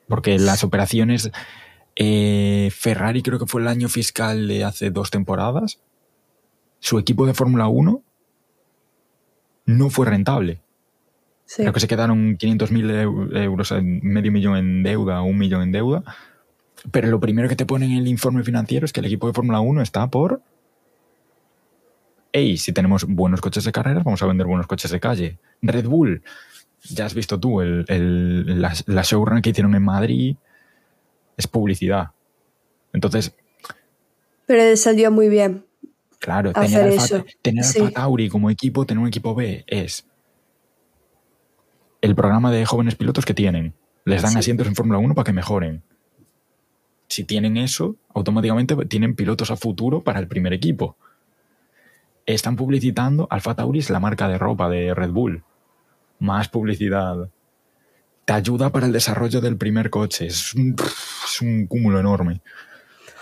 Porque 0.08 0.40
las 0.40 0.64
operaciones. 0.64 1.30
Eh, 2.00 2.70
Ferrari 2.72 3.24
creo 3.24 3.40
que 3.40 3.48
fue 3.48 3.62
el 3.62 3.68
año 3.68 3.90
fiscal 3.90 4.48
de 4.48 4.64
hace 4.64 4.92
dos 4.92 5.10
temporadas. 5.10 5.80
Su 6.80 7.00
equipo 7.00 7.26
de 7.26 7.34
Fórmula 7.34 7.68
1 7.68 8.02
no 9.66 9.90
fue 9.90 10.06
rentable. 10.06 10.62
Creo 11.56 11.74
que 11.74 11.80
se 11.80 11.88
quedaron 11.88 12.38
500.000 12.38 13.42
euros, 13.42 13.74
medio 13.82 14.32
millón 14.32 14.58
en 14.58 14.84
deuda, 14.84 15.22
un 15.22 15.38
millón 15.38 15.64
en 15.64 15.72
deuda 15.72 16.04
pero 16.92 17.10
lo 17.10 17.20
primero 17.20 17.50
que 17.50 17.56
te 17.56 17.66
pone 17.66 17.86
en 17.86 17.94
el 17.94 18.08
informe 18.08 18.44
financiero 18.44 18.86
es 18.86 18.94
que 18.94 19.00
el 19.00 19.08
equipo 19.08 19.28
de 19.28 19.34
Fórmula 19.34 19.60
1 19.60 19.82
está 19.82 20.08
por... 20.08 20.42
Hey, 22.32 22.58
si 22.58 22.72
tenemos 22.72 23.06
buenos 23.06 23.42
coches 23.42 23.64
de 23.64 23.72
carreras, 23.72 24.04
vamos 24.04 24.22
a 24.22 24.28
vender 24.28 24.48
buenos 24.48 24.68
coches 24.68 24.92
de 24.92 25.00
calle. 25.00 25.40
Red 25.62 25.88
Bull, 25.88 26.22
ya 26.84 27.06
has 27.06 27.14
visto 27.14 27.40
tú, 27.40 27.62
el, 27.62 27.86
el, 27.88 28.62
la, 28.62 28.74
la 28.86 29.02
showrun 29.02 29.42
que 29.42 29.50
hicieron 29.50 29.74
en 29.76 29.84
Madrid 29.84 30.36
es 31.38 31.48
publicidad. 31.48 32.12
Entonces... 32.94 33.36
Pero 34.46 34.76
salió 34.76 35.12
muy 35.12 35.30
bien. 35.30 35.66
Claro, 36.20 36.52
tener, 36.52 36.94
Alfa, 36.94 37.24
tener 37.42 37.66
Tauri 37.94 38.28
como 38.28 38.50
equipo, 38.50 38.86
tener 38.86 39.02
un 39.02 39.08
equipo 39.08 39.36
B 39.36 39.64
es 39.68 40.06
el 42.02 42.16
programa 42.16 42.52
de 42.52 42.66
jóvenes 42.66 42.96
pilotos 42.96 43.26
que 43.26 43.34
tienen. 43.34 43.74
Les 44.04 44.22
dan 44.22 44.36
asientos 44.36 44.66
en 44.68 44.76
Fórmula 44.76 45.00
1 45.00 45.14
para 45.14 45.26
que 45.26 45.34
mejoren 45.34 45.84
si 47.08 47.24
tienen 47.24 47.58
eso, 47.58 47.96
automáticamente 48.14 48.76
tienen 48.86 49.16
pilotos 49.16 49.52
a 49.52 49.56
futuro 49.56 50.02
para 50.02 50.20
el 50.20 50.28
primer 50.28 50.54
equipo. 50.54 50.98
Están 52.26 52.56
publicitando 52.56 53.28
Alfa 53.30 53.56
Tauri 53.56 53.80
es 53.80 53.90
la 53.90 54.00
marca 54.00 54.28
de 54.28 54.38
ropa 54.38 54.70
de 54.70 54.94
Red 54.94 55.12
Bull. 55.12 55.44
Más 56.20 56.50
publicidad. 56.50 57.30
Te 58.28 58.34
ayuda 58.34 58.74
para 58.74 58.88
el 58.88 58.92
desarrollo 58.92 59.40
del 59.40 59.56
primer 59.56 59.90
coche. 59.90 60.28
Es 60.28 60.54
un, 60.54 60.76
es 60.78 61.42
un 61.42 61.66
cúmulo 61.66 61.98
enorme. 62.02 62.42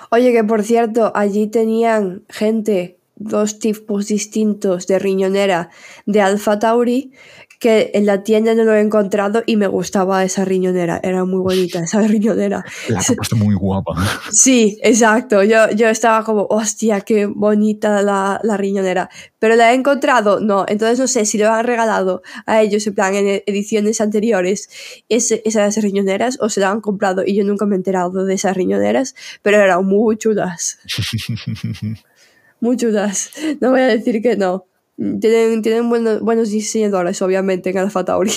Oye, 0.09 0.31
que 0.31 0.43
por 0.43 0.63
cierto, 0.63 1.11
allí 1.13 1.45
tenían 1.45 2.23
gente, 2.27 2.97
dos 3.15 3.59
tipos 3.59 4.07
distintos 4.07 4.87
de 4.87 4.97
riñonera 4.97 5.69
de 6.07 6.21
Alfa 6.21 6.57
Tauri, 6.57 7.11
que 7.59 7.91
en 7.93 8.05
la 8.05 8.23
tienda 8.23 8.53
no 8.53 8.63
lo 8.63 8.73
he 8.73 8.81
encontrado 8.81 9.43
y 9.45 9.55
me 9.55 9.67
gustaba 9.67 10.23
esa 10.23 10.45
riñonera, 10.45 10.99
era 11.03 11.25
muy 11.25 11.39
bonita 11.39 11.79
esa 11.79 12.01
riñonera. 12.07 12.63
La 12.89 13.01
puesto 13.15 13.35
muy 13.35 13.55
guapa. 13.55 13.93
Sí, 14.31 14.77
exacto, 14.83 15.43
yo, 15.43 15.69
yo 15.71 15.89
estaba 15.89 16.23
como, 16.23 16.47
hostia, 16.49 17.01
qué 17.01 17.25
bonita 17.25 18.01
la, 18.01 18.39
la, 18.43 18.57
riñonera, 18.57 19.09
pero 19.39 19.55
la 19.55 19.71
he 19.71 19.75
encontrado, 19.75 20.39
no, 20.39 20.65
entonces 20.67 20.99
no 20.99 21.07
sé 21.07 21.25
si 21.25 21.37
lo 21.37 21.51
han 21.51 21.65
regalado 21.65 22.21
a 22.45 22.61
ellos 22.61 22.85
en 22.87 22.95
plan 22.95 23.15
en 23.15 23.43
ediciones 23.45 24.01
anteriores 24.01 24.69
esas 25.09 25.77
riñoneras 25.77 26.37
o 26.41 26.49
se 26.49 26.59
la 26.59 26.71
han 26.71 26.81
comprado 26.81 27.23
y 27.25 27.35
yo 27.35 27.43
nunca 27.43 27.65
me 27.65 27.75
he 27.75 27.77
enterado 27.77 28.25
de 28.25 28.33
esas 28.33 28.55
riñoneras, 28.55 29.15
pero 29.41 29.57
eran 29.57 29.85
muy 29.85 30.17
chulas. 30.17 30.79
muy 32.59 32.77
chulas, 32.77 33.31
no 33.59 33.71
voy 33.71 33.81
a 33.81 33.87
decir 33.87 34.21
que 34.21 34.35
no. 34.35 34.65
Tienen, 34.97 35.61
tienen 35.61 35.89
buenos, 35.89 36.21
buenos 36.21 36.49
diseñadores, 36.49 37.21
obviamente, 37.21 37.69
en 37.69 37.77
Alfa 37.77 38.05
Tauri. 38.05 38.31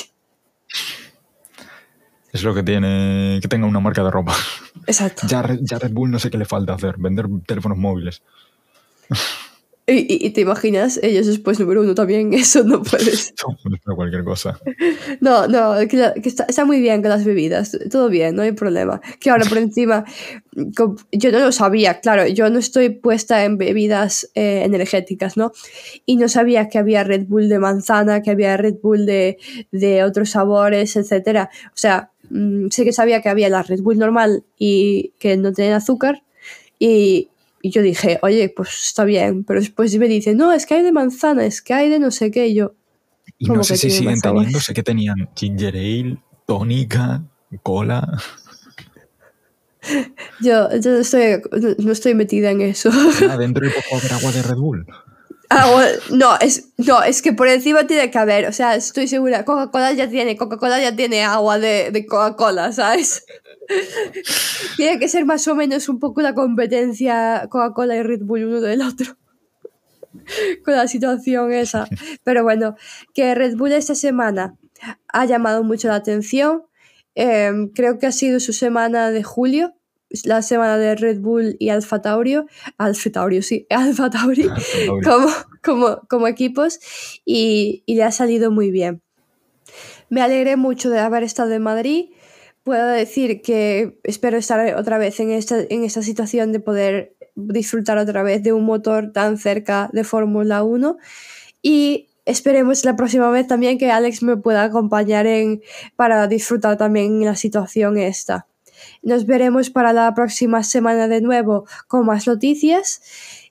Es 2.33 2.43
lo 2.43 2.55
que 2.55 2.63
tiene 2.63 3.39
que 3.41 3.49
tenga 3.49 3.67
una 3.67 3.81
marca 3.81 4.05
de 4.05 4.11
ropa. 4.11 4.35
Exacto. 4.87 5.27
Ya, 5.27 5.57
ya 5.61 5.79
Red 5.79 5.93
Bull 5.93 6.11
no 6.11 6.19
sé 6.19 6.31
qué 6.31 6.39
le 6.39 6.45
falta 6.45 6.75
hacer, 6.75 6.97
vender 6.99 7.27
teléfonos 7.47 7.79
móviles. 7.79 8.23
Y, 9.91 10.29
te 10.31 10.43
imaginas, 10.43 11.01
ellos 11.03 11.27
después 11.27 11.59
número 11.59 11.81
uno 11.81 11.95
también, 11.95 12.35
eso 12.35 12.63
no 12.63 12.83
puedes. 12.83 13.33
No, 13.87 13.97
cualquier 13.97 14.23
cosa. 14.23 14.59
No, 15.21 15.49
no, 15.49 15.75
que, 15.89 16.13
está, 16.25 16.65
muy 16.67 16.81
bien 16.81 17.01
con 17.01 17.09
las 17.11 17.25
bebidas, 17.25 17.77
todo 17.91 18.11
bien, 18.11 18.37
no 18.37 18.43
hay 18.43 18.53
problema. 18.53 19.01
Que 19.19 19.31
ahora 19.31 19.47
por 19.47 19.57
encima, 19.57 20.05
yo 20.53 21.33
no 21.33 21.39
lo 21.39 21.53
sabía, 21.53 22.01
claro, 22.01 22.27
yo 22.27 22.51
no 22.51 22.59
estoy 22.59 22.91
puesta 22.91 23.45
en 23.45 23.57
bebidas 23.57 24.31
eh, 24.35 24.63
energéticas, 24.65 25.39
¿no? 25.39 25.53
Y 26.05 26.17
no 26.17 26.29
sabía 26.29 26.69
que 26.69 26.77
había 26.77 27.03
Red 27.03 27.27
Bull 27.27 27.49
de 27.49 27.59
manzana, 27.59 28.21
que 28.21 28.31
había 28.31 28.59
Red 28.59 28.77
Bull 28.83 29.07
de, 29.07 29.39
de 29.73 30.05
otros 30.05 30.31
sabores, 30.31 30.97
etcétera. 30.97 31.49
O 31.69 31.77
sea, 31.77 32.11
mm, 32.29 32.69
sé 32.69 32.85
que 32.85 32.93
sabía 32.93 33.23
que 33.23 33.31
había 33.31 33.49
la 33.49 33.63
Red 33.63 33.81
Bull 33.81 33.99
normal 33.99 34.45
y 34.59 35.15
que 35.19 35.39
no 35.39 35.53
tenía 35.53 35.77
azúcar. 35.77 36.23
Y, 36.79 37.31
y 37.63 37.71
yo 37.71 37.83
dije, 37.83 38.19
oye, 38.23 38.53
pues 38.55 38.69
está 38.85 39.05
bien, 39.05 39.45
pero 39.45 39.61
después 39.61 39.97
me 39.99 40.09
dice, 40.09 40.35
no, 40.35 40.53
es 40.53 40.67
que 40.67 40.75
hay 40.75 40.83
de 40.83 40.93
manzana, 40.93 41.45
es 41.45 41.63
que 41.63 41.75
hay 41.75 41.89
de 41.89 41.99
no 41.99 42.11
sé 42.11 42.31
qué, 42.31 42.49
y 42.49 42.55
yo... 42.55 42.75
Y 43.39 43.47
no 43.47 43.63
sé 43.63 43.77
si 43.77 43.91
siguen 43.91 44.21
teniendo, 44.21 44.61
sé 44.61 44.75
que 44.75 44.83
tenían 44.83 45.29
ginger 45.35 45.77
ale, 45.77 46.19
tónica, 46.47 47.23
cola... 47.63 48.21
Yo, 50.41 50.69
yo 50.81 50.91
no, 50.91 50.99
estoy, 50.99 51.41
no, 51.79 51.93
estoy 51.93 52.15
metida 52.15 52.51
en 52.51 52.61
eso. 52.61 52.91
¿Adentro 53.31 53.65
hay 53.65 53.73
poco 53.73 53.97
haber 53.97 54.13
agua 54.13 54.33
de 54.33 54.43
Red 54.43 54.57
Bull? 54.57 54.87
no, 56.11 56.37
es, 56.41 56.69
no, 56.77 57.03
es 57.03 57.23
que 57.23 57.33
por 57.33 57.49
encima 57.49 57.87
tiene 57.87 58.11
que 58.11 58.19
haber, 58.19 58.47
o 58.47 58.53
sea, 58.53 58.75
estoy 58.75 59.09
segura, 59.09 59.45
Coca-Cola 59.45 59.93
ya 59.93 60.09
tiene, 60.09 60.37
Coca-Cola 60.37 60.81
ya 60.81 60.95
tiene 60.95 61.25
agua 61.25 61.59
de, 61.59 61.91
de 61.91 62.07
Coca-Cola, 62.07 62.73
¿sabes? 62.73 63.25
Tiene 64.77 64.99
que 64.99 65.09
ser 65.09 65.25
más 65.25 65.47
o 65.49 65.55
menos 65.55 65.89
un 65.89 65.99
poco 65.99 66.23
la 66.23 66.35
competencia 66.35 67.47
Coca-Cola 67.51 67.97
y 67.97 68.03
Red 68.03 68.23
Bull 68.23 68.45
uno 68.45 68.61
del 68.61 68.83
otro. 68.83 69.17
Con 70.65 70.75
la 70.75 70.89
situación 70.89 71.53
esa. 71.53 71.87
Pero 72.25 72.43
bueno, 72.43 72.77
que 73.15 73.35
Red 73.35 73.57
Bull 73.57 73.73
esta 73.73 73.95
semana 73.95 74.57
ha 75.09 75.25
llamado 75.25 75.65
mucho 75.65 75.89
la 75.89 75.97
atención. 75.97 76.65
Em, 77.15 77.69
creo 77.71 77.99
que 77.99 78.07
ha 78.07 78.13
sido 78.13 78.41
su 78.41 78.53
semana 78.53 79.11
de 79.11 79.23
julio, 79.23 79.75
la 80.25 80.43
semana 80.43 80.79
de 80.79 80.95
Red 80.95 81.21
Bull 81.21 81.57
y 81.59 81.69
Alfa 81.69 82.01
Tauri, 82.01 82.37
Alfa 82.79 83.11
Tauri, 83.11 83.43
sí, 83.43 83.67
Alfa 83.71 84.11
Tauri, 84.11 84.49
como, 85.05 85.29
como, 85.63 86.01
como 86.09 86.29
equipos, 86.29 86.81
y, 87.25 87.83
y 87.87 87.95
le 87.95 88.05
ha 88.05 88.13
salido 88.13 88.51
muy 88.51 88.71
bien. 88.71 89.03
Me 90.11 90.23
alegré 90.23 90.57
mucho 90.57 90.89
de 90.91 90.99
haber 90.99 91.23
estado 91.23 91.53
en 91.53 91.63
Madrid 91.63 92.07
puedo 92.69 92.87
decir 92.87 93.41
que 93.41 93.99
espero 94.05 94.37
estar 94.37 94.75
otra 94.75 94.99
vez 94.99 95.21
en 95.21 95.31
esta, 95.31 95.59
en 95.71 95.85
esta 95.85 96.03
situación 96.03 96.53
de 96.53 96.61
poder 96.61 97.17
disfrutar 97.35 97.97
otra 97.97 98.23
vez 98.23 98.43
de 98.43 98.53
un 98.53 98.67
motor 98.67 99.11
tan 99.11 99.39
cerca 99.39 99.89
de 99.95 100.05
Fórmula 100.05 100.63
1 100.63 100.99
y 101.63 102.11
esperemos 102.27 102.85
la 102.85 102.95
próxima 102.95 103.31
vez 103.31 103.47
también 103.47 103.79
que 103.79 103.91
Alex 103.91 104.23
me 104.23 104.37
pueda 104.37 104.65
acompañar 104.65 105.27
en, 105.27 105.63
para 105.97 106.27
disfrutar 106.27 106.77
también 106.77 107.25
la 107.25 107.37
situación 107.37 107.97
esta. 107.97 108.47
Nos 109.03 109.27
veremos 109.27 109.71
para 109.71 109.93
la 109.93 110.15
próxima 110.15 110.63
semana 110.63 111.09
de 111.09 111.21
nuevo 111.21 111.67
con 111.87 112.07
más 112.07 112.27
noticias 112.27 113.01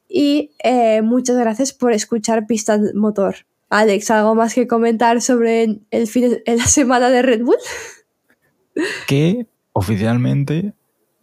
y 0.09 0.51
eh, 0.63 1.01
muchas 1.01 1.37
gracias 1.37 1.73
por 1.73 1.91
escuchar 1.91 2.47
Pista 2.47 2.79
Motor. 2.93 3.35
Alex, 3.69 4.11
¿algo 4.11 4.35
más 4.35 4.53
que 4.53 4.67
comentar 4.67 5.21
sobre 5.21 5.79
el 5.91 6.07
fin 6.07 6.29
de 6.45 6.55
la 6.55 6.65
semana 6.65 7.09
de 7.09 7.21
Red 7.21 7.43
Bull? 7.43 7.57
Que 9.07 9.47
oficialmente, 9.73 10.73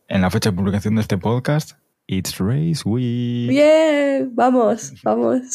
en 0.09 0.21
la 0.21 0.31
fecha 0.31 0.51
de 0.51 0.57
publicación 0.57 0.97
de 0.97 1.03
este 1.03 1.17
podcast, 1.17 1.79
It's 2.09 2.39
Race 2.39 2.83
Week. 2.85 3.49
Bien, 3.49 4.31
vamos, 4.35 4.93
vamos. 5.05 5.53